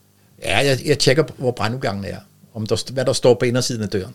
Ja, 0.44 0.58
jeg, 0.58 0.80
jeg 0.86 1.00
tjekker, 1.00 1.24
hvor 1.38 1.52
brandudgangen 1.52 2.06
er. 2.06 2.18
Om 2.54 2.66
der, 2.66 2.92
hvad 2.94 3.06
der 3.06 3.14
står 3.14 3.34
på 3.34 3.46
indersiden 3.46 3.84
af 3.84 3.90
døren. 3.90 4.14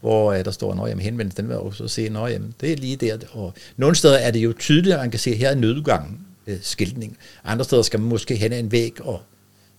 Hvor 0.00 0.32
uh, 0.32 0.44
der 0.44 0.50
står, 0.50 0.84
at 0.84 0.90
jeg 0.90 0.98
henvendt, 0.98 1.36
den 1.36 1.48
vil 1.48 1.54
jeg 1.54 1.60
også 1.60 1.88
se, 1.88 2.02
at 2.02 2.40
det 2.60 2.72
er 2.72 2.76
lige 2.76 2.96
der. 2.96 3.18
Og 3.32 3.54
nogle 3.76 3.96
steder 3.96 4.16
er 4.16 4.30
det 4.30 4.38
jo 4.38 4.52
tydeligt, 4.58 4.94
at 4.94 5.00
man 5.00 5.10
kan 5.10 5.20
se, 5.20 5.34
her 5.34 5.50
er 5.50 5.54
nødudgangen, 5.54 6.26
øh, 6.46 6.58
skiltning. 6.62 7.16
Andre 7.44 7.64
steder 7.64 7.82
skal 7.82 8.00
man 8.00 8.08
måske 8.08 8.36
hen 8.36 8.52
en 8.52 8.72
væg, 8.72 9.00
og 9.00 9.22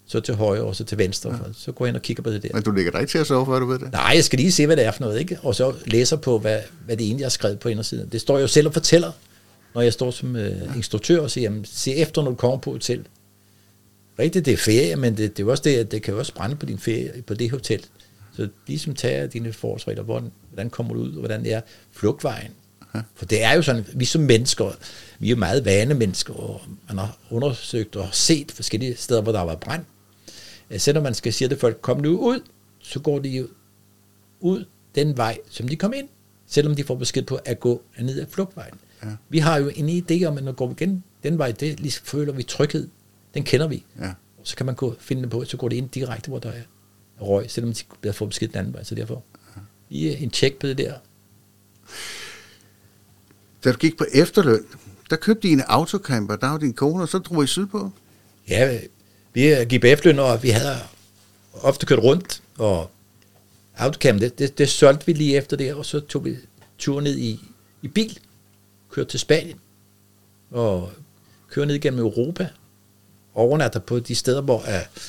så 0.07 0.19
til 0.19 0.35
højre, 0.35 0.63
og 0.63 0.75
så 0.75 0.83
til 0.83 0.97
venstre. 0.97 1.31
Ja. 1.31 1.37
Så 1.53 1.71
går 1.71 1.85
jeg 1.85 1.89
ind 1.89 1.95
og 1.95 2.01
kigger 2.01 2.23
på 2.23 2.29
det 2.29 2.43
der. 2.43 2.49
Men 2.53 2.63
du 2.63 2.71
ligger 2.71 2.91
dig 2.91 3.01
ikke 3.01 3.11
til 3.11 3.17
at 3.17 3.27
sove, 3.27 3.45
før 3.45 3.59
du 3.59 3.65
ved 3.65 3.79
det? 3.79 3.91
Nej, 3.91 4.11
jeg 4.15 4.23
skal 4.23 4.39
lige 4.39 4.51
se, 4.51 4.65
hvad 4.65 4.75
det 4.75 4.85
er 4.85 4.91
for 4.91 5.03
noget, 5.03 5.19
ikke? 5.19 5.39
Og 5.43 5.55
så 5.55 5.73
læser 5.85 6.15
på, 6.15 6.39
hvad, 6.39 6.59
hvad 6.85 6.97
det 6.97 7.05
egentlig 7.05 7.23
er 7.23 7.29
skrevet 7.29 7.59
på 7.59 7.69
indersiden. 7.69 8.09
Det 8.11 8.21
står 8.21 8.39
jo 8.39 8.47
selv 8.47 8.67
og 8.67 8.73
fortæller, 8.73 9.11
når 9.75 9.81
jeg 9.81 9.93
står 9.93 10.11
som 10.11 10.35
øh, 10.35 10.51
ja. 10.51 10.73
instruktør 10.75 11.21
og 11.21 11.31
siger, 11.31 11.43
jamen, 11.43 11.65
se 11.65 11.95
efter, 11.95 12.21
når 12.21 12.29
du 12.29 12.35
kommer 12.35 12.57
på 12.57 12.71
hotel. 12.71 13.07
Rigtigt, 14.19 14.45
det 14.45 14.53
er 14.53 14.57
ferie, 14.57 14.95
men 14.95 15.17
det, 15.17 15.37
det 15.37 15.45
er 15.45 15.51
også 15.51 15.63
det, 15.63 15.75
at 15.75 15.91
det 15.91 16.01
kan 16.01 16.13
jo 16.13 16.19
også 16.19 16.33
brænde 16.33 16.55
på 16.55 16.65
din 16.65 16.79
ferie 16.79 17.23
på 17.27 17.33
det 17.33 17.51
hotel. 17.51 17.85
Så 18.35 18.49
ligesom 18.67 18.95
tager 18.95 19.27
dine 19.27 19.53
forholdsregler, 19.53 20.03
hvordan, 20.03 20.31
hvordan 20.49 20.69
kommer 20.69 20.93
du 20.93 20.99
ud, 20.99 21.11
og 21.11 21.19
hvordan 21.19 21.45
er 21.45 21.61
flugtvejen. 21.91 22.51
Ja. 22.95 23.01
For 23.15 23.25
det 23.25 23.43
er 23.43 23.53
jo 23.53 23.61
sådan, 23.61 23.85
vi 23.93 24.05
som 24.05 24.21
mennesker, 24.21 24.71
vi 25.19 25.27
er 25.27 25.29
jo 25.29 25.35
meget 25.35 25.65
vane 25.65 25.93
mennesker, 25.93 26.33
og 26.33 26.61
man 26.87 26.97
har 26.97 27.17
undersøgt 27.29 27.95
og 27.95 28.07
set 28.11 28.51
forskellige 28.51 28.95
steder, 28.95 29.21
hvor 29.21 29.31
der 29.31 29.39
har 29.39 29.45
været 29.45 29.59
brand. 29.59 29.83
Selvom 30.77 31.03
man 31.03 31.13
skal 31.13 31.33
sige 31.33 31.47
til 31.47 31.57
folk, 31.57 31.81
kom 31.81 32.01
nu 32.01 32.19
ud, 32.19 32.39
så 32.79 32.99
går 32.99 33.19
de 33.19 33.29
jo 33.29 33.47
ud 34.39 34.65
den 34.95 35.17
vej, 35.17 35.39
som 35.49 35.67
de 35.67 35.75
kom 35.75 35.93
ind, 35.93 36.07
selvom 36.47 36.75
de 36.75 36.83
får 36.83 36.95
besked 36.95 37.23
på 37.23 37.35
at 37.35 37.59
gå 37.59 37.81
ned 37.99 38.19
ad 38.19 38.25
flugtvejen. 38.29 38.73
Ja. 39.03 39.09
Vi 39.29 39.37
har 39.39 39.57
jo 39.57 39.71
en 39.75 39.89
idé 39.89 40.25
om, 40.25 40.37
at 40.37 40.43
når 40.43 40.51
vi 40.51 40.55
går 40.55 40.71
igen 40.71 41.03
den 41.23 41.37
vej, 41.37 41.51
det 41.51 41.79
ligesom 41.79 42.05
føler 42.05 42.33
vi 42.33 42.43
tryghed. 42.43 42.87
Den 43.33 43.43
kender 43.43 43.67
vi. 43.67 43.85
Ja. 43.99 44.09
Og 44.37 44.47
så 44.47 44.55
kan 44.55 44.65
man 44.65 44.75
gå 44.75 44.95
finde 44.99 45.21
det 45.21 45.29
på, 45.29 45.45
så 45.45 45.57
går 45.57 45.69
det 45.69 45.75
ind 45.75 45.89
direkte, 45.89 46.29
hvor 46.29 46.39
der 46.39 46.51
er 46.51 46.61
røg, 47.21 47.51
selvom 47.51 47.73
de 47.73 47.83
bliver 48.01 48.13
fået 48.13 48.29
besked 48.29 48.47
den 48.47 48.57
anden 48.57 48.73
vej. 48.73 48.83
Så 48.83 48.95
derfor 48.95 49.23
ja. 49.55 49.61
I 49.89 50.23
en 50.23 50.29
tjek 50.29 50.59
på 50.59 50.67
det 50.67 50.77
der. 50.77 50.93
Da 53.63 53.71
du 53.71 53.77
gik 53.77 53.97
på 53.97 54.05
efterløn, 54.13 54.65
der 55.09 55.15
købte 55.15 55.47
I 55.47 55.51
en 55.51 55.61
autocamper, 55.61 56.35
der 56.35 56.47
var 56.47 56.57
din 56.57 56.73
kone, 56.73 57.03
og 57.03 57.09
så 57.09 57.17
drog 57.17 57.43
I 57.43 57.47
sydpå? 57.47 57.91
Ja, 58.49 58.79
vi 59.37 59.65
gik 59.65 59.81
på 59.81 59.87
efterløn, 59.87 60.19
og 60.19 60.43
vi 60.43 60.49
havde 60.49 60.75
ofte 61.53 61.85
kørt 61.85 61.99
rundt, 61.99 62.41
og 62.57 62.89
Outcam, 63.79 64.19
det, 64.19 64.39
det, 64.39 64.57
det 64.57 64.69
solgte 64.69 65.05
vi 65.05 65.13
lige 65.13 65.37
efter 65.37 65.57
det, 65.57 65.73
og 65.73 65.85
så 65.85 65.99
tog 65.99 66.25
vi 66.25 66.35
tur 66.77 67.01
ned 67.01 67.17
i, 67.17 67.39
i 67.81 67.87
bil, 67.87 68.19
kørte 68.91 69.09
til 69.09 69.19
Spanien, 69.19 69.59
og 70.51 70.91
kørte 71.49 71.67
ned 71.67 71.75
igennem 71.75 71.99
Europa, 71.99 72.49
overnatter 73.33 73.79
på 73.79 73.99
de 73.99 74.15
steder, 74.15 74.41
hvor 74.41 74.57
uh, 74.57 75.01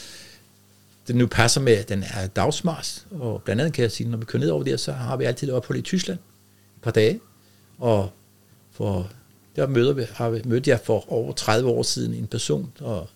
det 1.06 1.16
nu 1.16 1.26
passer 1.26 1.60
med 1.60 1.84
den 1.84 2.04
er 2.14 2.26
dagsmars, 2.26 3.06
og 3.10 3.42
blandt 3.42 3.62
andet 3.62 3.74
kan 3.74 3.82
jeg 3.82 3.92
sige, 3.92 4.10
når 4.10 4.18
vi 4.18 4.24
kører 4.24 4.40
ned 4.40 4.50
over 4.50 4.62
der, 4.62 4.76
så 4.76 4.92
har 4.92 5.16
vi 5.16 5.24
altid 5.24 5.50
ophold 5.50 5.78
i 5.78 5.82
Tyskland 5.82 6.18
et 6.76 6.82
par 6.82 6.90
dage, 6.90 7.20
og 7.78 8.10
for 8.72 9.10
der 9.56 9.66
møder 9.66 9.92
vi, 9.92 10.04
har 10.12 10.30
vi, 10.30 10.42
mødte 10.44 10.70
jeg 10.70 10.80
for 10.80 11.12
over 11.12 11.32
30 11.32 11.70
år 11.70 11.82
siden 11.82 12.14
en 12.14 12.26
person, 12.26 12.72
og 12.80 13.08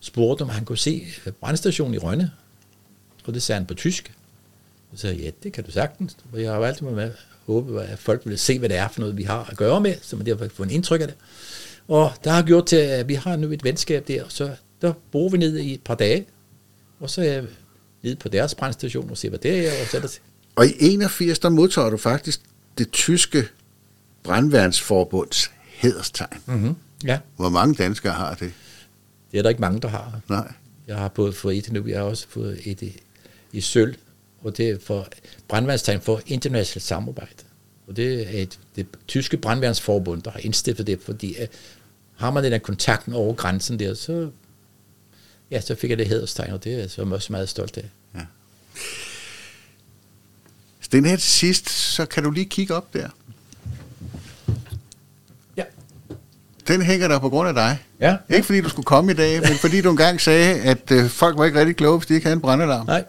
spurgte, 0.00 0.42
om 0.42 0.48
han 0.48 0.64
kunne 0.64 0.78
se 0.78 1.06
brandstationen 1.40 1.94
i 1.94 1.98
Rønne, 1.98 2.30
og 3.24 3.34
det 3.34 3.42
sagde 3.42 3.58
han 3.58 3.66
på 3.66 3.74
tysk. 3.74 4.12
Og 4.92 4.98
så 4.98 5.00
sagde 5.00 5.16
jeg, 5.16 5.24
ja, 5.24 5.30
det 5.42 5.52
kan 5.52 5.64
du 5.64 5.70
sagtens, 5.70 6.16
og 6.32 6.42
jeg 6.42 6.50
har 6.50 6.58
jo 6.58 6.64
altid 6.64 6.86
med 6.86 7.02
at 7.02 7.12
håbe, 7.46 7.82
at 7.82 7.98
folk 7.98 8.22
vil 8.24 8.38
se, 8.38 8.58
hvad 8.58 8.68
det 8.68 8.76
er 8.76 8.88
for 8.88 9.00
noget, 9.00 9.16
vi 9.16 9.22
har 9.22 9.48
at 9.50 9.56
gøre 9.56 9.80
med, 9.80 9.94
så 10.02 10.16
man 10.16 10.26
derfor 10.26 10.44
kan 10.44 10.50
få 10.50 10.62
en 10.62 10.70
indtryk 10.70 11.00
af 11.00 11.06
det. 11.06 11.16
Og 11.88 12.12
der 12.24 12.30
har 12.30 12.42
gjort 12.42 12.66
til, 12.66 12.76
at 12.76 13.08
vi 13.08 13.14
har 13.14 13.36
nu 13.36 13.50
et 13.50 13.64
venskab 13.64 14.08
der, 14.08 14.24
så 14.28 14.50
der 14.82 14.92
bor 15.12 15.28
vi 15.28 15.38
ned 15.38 15.58
i 15.58 15.74
et 15.74 15.82
par 15.82 15.94
dage, 15.94 16.26
og 17.00 17.10
så 17.10 17.20
er 17.20 17.24
jeg 17.24 17.44
nede 18.02 18.16
på 18.16 18.28
deres 18.28 18.54
brandstation 18.54 19.10
og 19.10 19.18
ser, 19.18 19.28
hvad 19.28 19.38
det 19.38 19.68
er, 19.68 19.82
og 19.82 19.88
så 19.90 19.96
er 19.96 20.00
det 20.00 20.20
Og 20.56 20.66
i 20.66 20.72
81, 20.78 21.38
der 21.38 21.48
modtager 21.48 21.90
du 21.90 21.96
faktisk 21.96 22.40
det 22.78 22.90
tyske 22.90 23.48
brandværnsforbunds 24.22 25.50
hederstegn. 25.66 26.38
Mm-hmm. 26.46 26.76
Ja. 27.04 27.18
Hvor 27.36 27.48
mange 27.48 27.74
danskere 27.74 28.12
har 28.12 28.34
det? 28.34 28.52
Det 29.32 29.38
er 29.38 29.42
der 29.42 29.48
ikke 29.48 29.60
mange, 29.60 29.80
der 29.80 29.88
har. 29.88 30.20
Nej. 30.28 30.52
Jeg 30.86 30.96
har 30.96 31.08
både 31.08 31.32
fået 31.32 31.56
et 31.56 31.72
nu, 31.72 31.86
jeg 31.86 31.98
har 31.98 32.04
også 32.04 32.26
fået 32.28 32.60
et 32.64 32.82
i, 32.82 32.96
i 33.52 33.60
sølv, 33.60 33.96
og 34.42 34.56
det 34.56 34.68
er 34.70 34.78
for 34.78 35.08
brandværnstegn 35.48 36.00
for 36.00 36.20
internationalt 36.26 36.86
samarbejde. 36.86 37.44
Og 37.86 37.96
det 37.96 38.36
er 38.36 38.42
et, 38.42 38.58
det 38.76 38.86
tyske 39.08 39.36
brandværnsforbund, 39.36 40.22
der 40.22 40.30
har 40.30 40.40
indstiftet 40.40 40.86
det, 40.86 41.00
fordi 41.02 41.34
at 41.34 41.50
har 42.16 42.30
man 42.30 42.44
den 42.44 42.52
der 42.52 42.58
kontakten 42.58 43.12
over 43.12 43.34
grænsen 43.34 43.78
der, 43.78 43.94
så, 43.94 44.30
ja, 45.50 45.60
så 45.60 45.74
fik 45.74 45.90
jeg 45.90 45.98
det 45.98 46.08
hederstegn, 46.08 46.52
og 46.52 46.64
det 46.64 46.74
er 46.74 46.78
jeg 46.78 46.90
så 46.90 47.02
også 47.02 47.32
meget 47.32 47.48
stolt 47.48 47.76
af. 47.76 47.90
Ja. 48.14 48.20
den 50.92 51.04
her 51.04 51.16
til 51.16 51.30
sidst, 51.30 51.70
så 51.70 52.06
kan 52.06 52.22
du 52.22 52.30
lige 52.30 52.46
kigge 52.46 52.74
op 52.74 52.94
der. 52.94 53.08
Den 56.70 56.82
hænger 56.82 57.08
der 57.08 57.18
på 57.18 57.28
grund 57.28 57.48
af 57.48 57.54
dig. 57.54 57.78
Ja. 58.00 58.16
Ikke 58.28 58.46
fordi 58.46 58.60
du 58.60 58.68
skulle 58.68 58.86
komme 58.86 59.12
i 59.12 59.14
dag, 59.14 59.40
men 59.40 59.54
fordi 59.54 59.80
du 59.80 59.90
engang 59.90 60.20
sagde, 60.20 60.60
at 60.62 60.90
øh, 60.90 61.08
folk 61.08 61.38
var 61.38 61.44
ikke 61.44 61.58
rigtig 61.58 61.76
kloge, 61.76 61.98
hvis 61.98 62.06
de 62.06 62.14
ikke 62.14 62.24
havde 62.24 62.34
en 62.34 62.40
brandalarm. 62.40 62.86
Nej. 62.86 63.04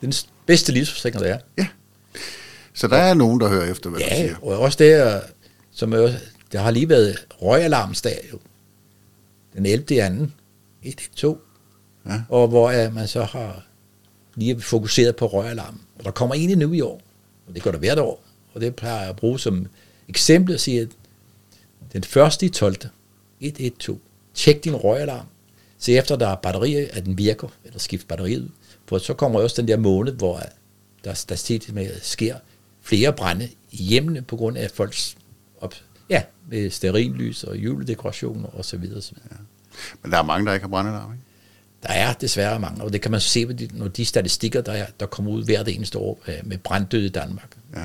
Den 0.00 0.12
bedste 0.46 0.72
livsforsikring, 0.72 1.24
der 1.24 1.34
er. 1.34 1.38
Ja. 1.58 1.66
Så 2.74 2.88
der 2.88 2.96
er 2.96 3.14
nogen, 3.14 3.40
der 3.40 3.48
hører 3.48 3.70
efter, 3.70 3.90
hvad 3.90 4.00
ja, 4.00 4.08
du 4.08 4.14
siger. 4.14 4.36
og 4.42 4.58
også 4.58 4.78
det, 4.78 5.20
som 5.72 5.92
er, 5.92 6.08
der 6.52 6.60
har 6.60 6.70
lige 6.70 6.88
været 6.88 7.26
røgalarmsdag 7.42 8.28
jo. 8.32 8.38
Den 9.56 9.66
11. 9.66 9.84
i 9.90 9.98
anden. 9.98 10.32
1, 10.82 11.10
2. 11.16 11.40
Ja. 12.06 12.20
Og 12.28 12.48
hvor 12.48 12.70
ja, 12.70 12.90
man 12.90 13.08
så 13.08 13.22
har 13.24 13.64
lige 14.34 14.60
fokuseret 14.60 15.16
på 15.16 15.26
røgalarm. 15.26 15.80
Og 15.98 16.04
der 16.04 16.10
kommer 16.10 16.34
en 16.34 16.58
nu 16.58 16.72
i 16.72 16.80
år, 16.80 17.00
og 17.48 17.54
det 17.54 17.62
går 17.62 17.70
der 17.70 17.78
hvert 17.78 17.98
år, 17.98 18.24
og 18.54 18.60
det 18.60 18.76
plejer 18.76 19.00
jeg 19.00 19.08
at 19.08 19.16
bruge 19.16 19.38
som 19.38 19.66
eksempel 20.08 20.54
at 20.54 20.60
sige, 20.60 20.80
at 20.80 20.88
den 21.96 22.04
første 22.04 22.46
i 22.46 22.48
12. 22.48 22.76
112. 23.40 23.98
Tjek 24.34 24.64
din 24.64 24.74
røgalarm. 24.74 25.26
Se 25.78 25.92
efter, 25.92 26.16
der 26.16 26.28
er 26.28 26.34
batterier, 26.34 26.88
at 26.92 27.04
den 27.04 27.18
virker, 27.18 27.48
eller 27.64 27.78
skift 27.78 28.08
batteriet. 28.08 28.50
For 28.86 28.98
så 28.98 29.14
kommer 29.14 29.40
også 29.40 29.62
den 29.62 29.68
der 29.68 29.76
måned, 29.76 30.12
hvor 30.12 30.42
der, 31.04 31.24
der 31.28 31.34
set 31.34 31.74
med, 31.74 31.90
sker 32.02 32.36
flere 32.82 33.12
brænde 33.12 33.48
i 33.70 33.76
hjemmene 33.76 34.22
på 34.22 34.36
grund 34.36 34.58
af 34.58 34.70
folks 34.70 35.16
op, 35.60 35.74
ja, 36.10 36.22
med 36.48 36.70
sterillys 36.70 37.44
og 37.44 37.56
juledekorationer 37.56 38.48
og 38.48 38.64
så 38.64 38.76
videre. 38.76 39.02
Så 39.02 39.14
videre. 39.14 39.28
Ja. 39.30 39.36
Men 40.02 40.12
der 40.12 40.18
er 40.18 40.22
mange, 40.22 40.46
der 40.46 40.52
ikke 40.52 40.64
har 40.64 40.70
brændelarm, 40.70 41.12
ikke? 41.12 41.24
Der 41.82 41.88
er 41.88 42.12
desværre 42.12 42.60
mange, 42.60 42.82
og 42.82 42.92
det 42.92 43.00
kan 43.00 43.10
man 43.10 43.20
se, 43.20 43.68
når 43.72 43.88
de 43.88 44.04
statistikker, 44.04 44.60
der, 44.60 44.72
er, 44.72 44.86
der 45.00 45.06
kommer 45.06 45.30
ud 45.30 45.44
hvert 45.44 45.68
eneste 45.68 45.98
år 45.98 46.20
øh, 46.28 46.34
med 46.44 46.58
brænddød 46.58 47.02
i 47.02 47.08
Danmark. 47.08 47.56
Ja. 47.74 47.84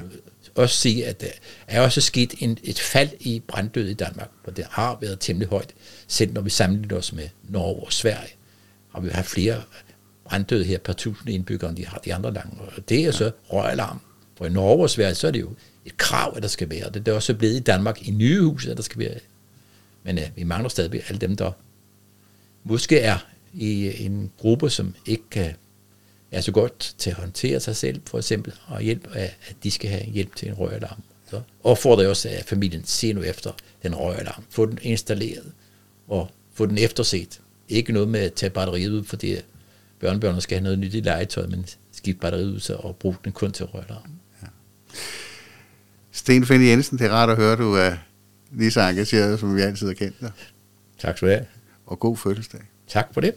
Også 0.56 0.76
sige, 0.76 1.08
at 1.08 1.22
der 1.22 1.28
er 1.68 1.82
også 1.82 2.02
sket 2.02 2.34
en, 2.40 2.58
et 2.64 2.80
fald 2.80 3.10
i 3.20 3.42
brænddød 3.48 3.88
i 3.88 3.94
Danmark, 3.94 4.30
og 4.44 4.58
det 4.58 4.66
har 4.70 4.98
været 5.02 5.20
temmelig 5.20 5.50
højt, 5.50 5.74
selv 6.08 6.34
når 6.34 6.42
vi 6.42 6.50
sammenligner 6.50 6.98
os 6.98 7.14
med 7.14 7.30
Norge 7.44 7.86
og 7.86 7.94
Sverige. 7.94 8.34
Har 8.94 9.02
vi 9.02 9.10
haft 9.10 9.28
flere 9.28 9.62
brænddøde 10.26 10.64
her 10.64 10.78
per 10.78 10.94
tusind 10.94 11.30
indbyggere, 11.30 11.70
end 11.70 11.78
de 11.78 11.86
har 11.86 11.98
de 11.98 12.14
andre 12.14 12.34
lande. 12.34 12.52
Og 12.78 12.90
det 12.90 13.06
er 13.06 13.12
så 13.12 13.32
røgalarm. 13.50 14.00
For 14.38 14.46
i 14.46 14.50
Norge 14.50 14.84
og 14.84 14.90
Sverige, 14.90 15.16
så 15.16 15.28
er 15.28 15.32
det 15.32 15.42
jo 15.42 15.54
et 15.86 15.98
krav, 15.98 16.34
at 16.36 16.44
der 16.44 16.50
skal 16.50 16.70
være. 16.70 16.90
Det 16.90 17.08
er 17.08 17.14
også 17.14 17.34
blevet 17.34 17.56
i 17.56 17.60
Danmark 17.60 18.08
i 18.08 18.12
nye 18.12 18.42
hus, 18.42 18.68
at 18.68 18.78
der 18.78 18.84
skal 18.84 19.00
være. 19.00 19.20
Men 20.04 20.18
ja, 20.18 20.30
vi 20.36 20.44
mangler 20.44 20.70
stadig 20.70 21.04
alle 21.08 21.20
dem, 21.20 21.36
der 21.36 21.52
måske 22.64 23.00
er 23.00 23.18
i 23.54 24.06
en 24.06 24.32
gruppe, 24.38 24.70
som 24.70 24.96
ikke 25.06 25.30
kan 25.32 25.56
er 26.32 26.42
så 26.42 26.52
godt 26.52 26.96
til 26.98 27.10
at 27.10 27.16
håndtere 27.16 27.60
sig 27.60 27.76
selv, 27.76 28.02
for 28.08 28.18
eksempel, 28.18 28.54
og 28.68 28.82
hjælp 28.82 29.08
af, 29.14 29.36
at 29.48 29.56
de 29.64 29.72
skal 29.72 29.90
have 29.90 30.04
hjælp 30.04 30.36
til 30.36 30.48
en 30.48 30.54
røgalarm. 30.54 31.02
Så 31.30 31.42
opfordrer 31.64 32.02
jeg 32.02 32.10
også, 32.10 32.30
at 32.30 32.46
familien 32.46 32.86
ser 32.86 33.14
nu 33.14 33.22
efter 33.22 33.52
den 33.84 33.96
røgalarm. 33.96 34.44
Få 34.50 34.66
den 34.66 34.80
installeret, 34.82 35.52
og 36.08 36.32
få 36.54 36.66
den 36.66 36.78
efterset. 36.78 37.42
Ikke 37.70 37.94
noget 37.94 38.08
med 38.08 38.20
at 38.20 38.34
tage 38.34 38.50
batteriet 38.50 38.90
ud, 38.92 39.04
fordi 39.04 39.36
børnebørnene 40.00 40.42
skal 40.42 40.58
have 40.58 40.64
noget 40.64 40.80
nyt 40.80 40.94
i 40.94 41.00
legetøj, 41.00 41.48
men 41.48 41.66
skifte 41.92 42.20
batteriet 42.20 42.54
ud 42.54 42.60
så, 42.60 42.76
og 42.76 42.96
bruge 42.96 43.16
den 43.24 43.32
kun 43.32 43.52
til 43.52 43.66
røgalarm. 43.66 44.12
Ja. 44.42 44.48
Sten 46.12 46.46
Finn 46.46 46.66
Jensen, 46.66 46.98
det 46.98 47.06
er 47.06 47.12
rart 47.12 47.30
at 47.30 47.36
høre, 47.36 47.56
du 47.56 47.74
er 47.74 47.96
lige 48.52 48.72
så 48.72 48.82
engageret, 48.82 49.40
som 49.40 49.56
vi 49.56 49.62
altid 49.62 49.88
har 49.88 49.94
kendt 49.94 50.20
dig. 50.20 50.32
Tak 51.00 51.18
skal 51.18 51.28
du 51.28 51.34
have. 51.34 51.46
Og 51.86 52.00
god 52.00 52.18
fødselsdag. 52.18 52.62
Tak 52.88 53.14
for 53.14 53.22
det. 53.22 53.34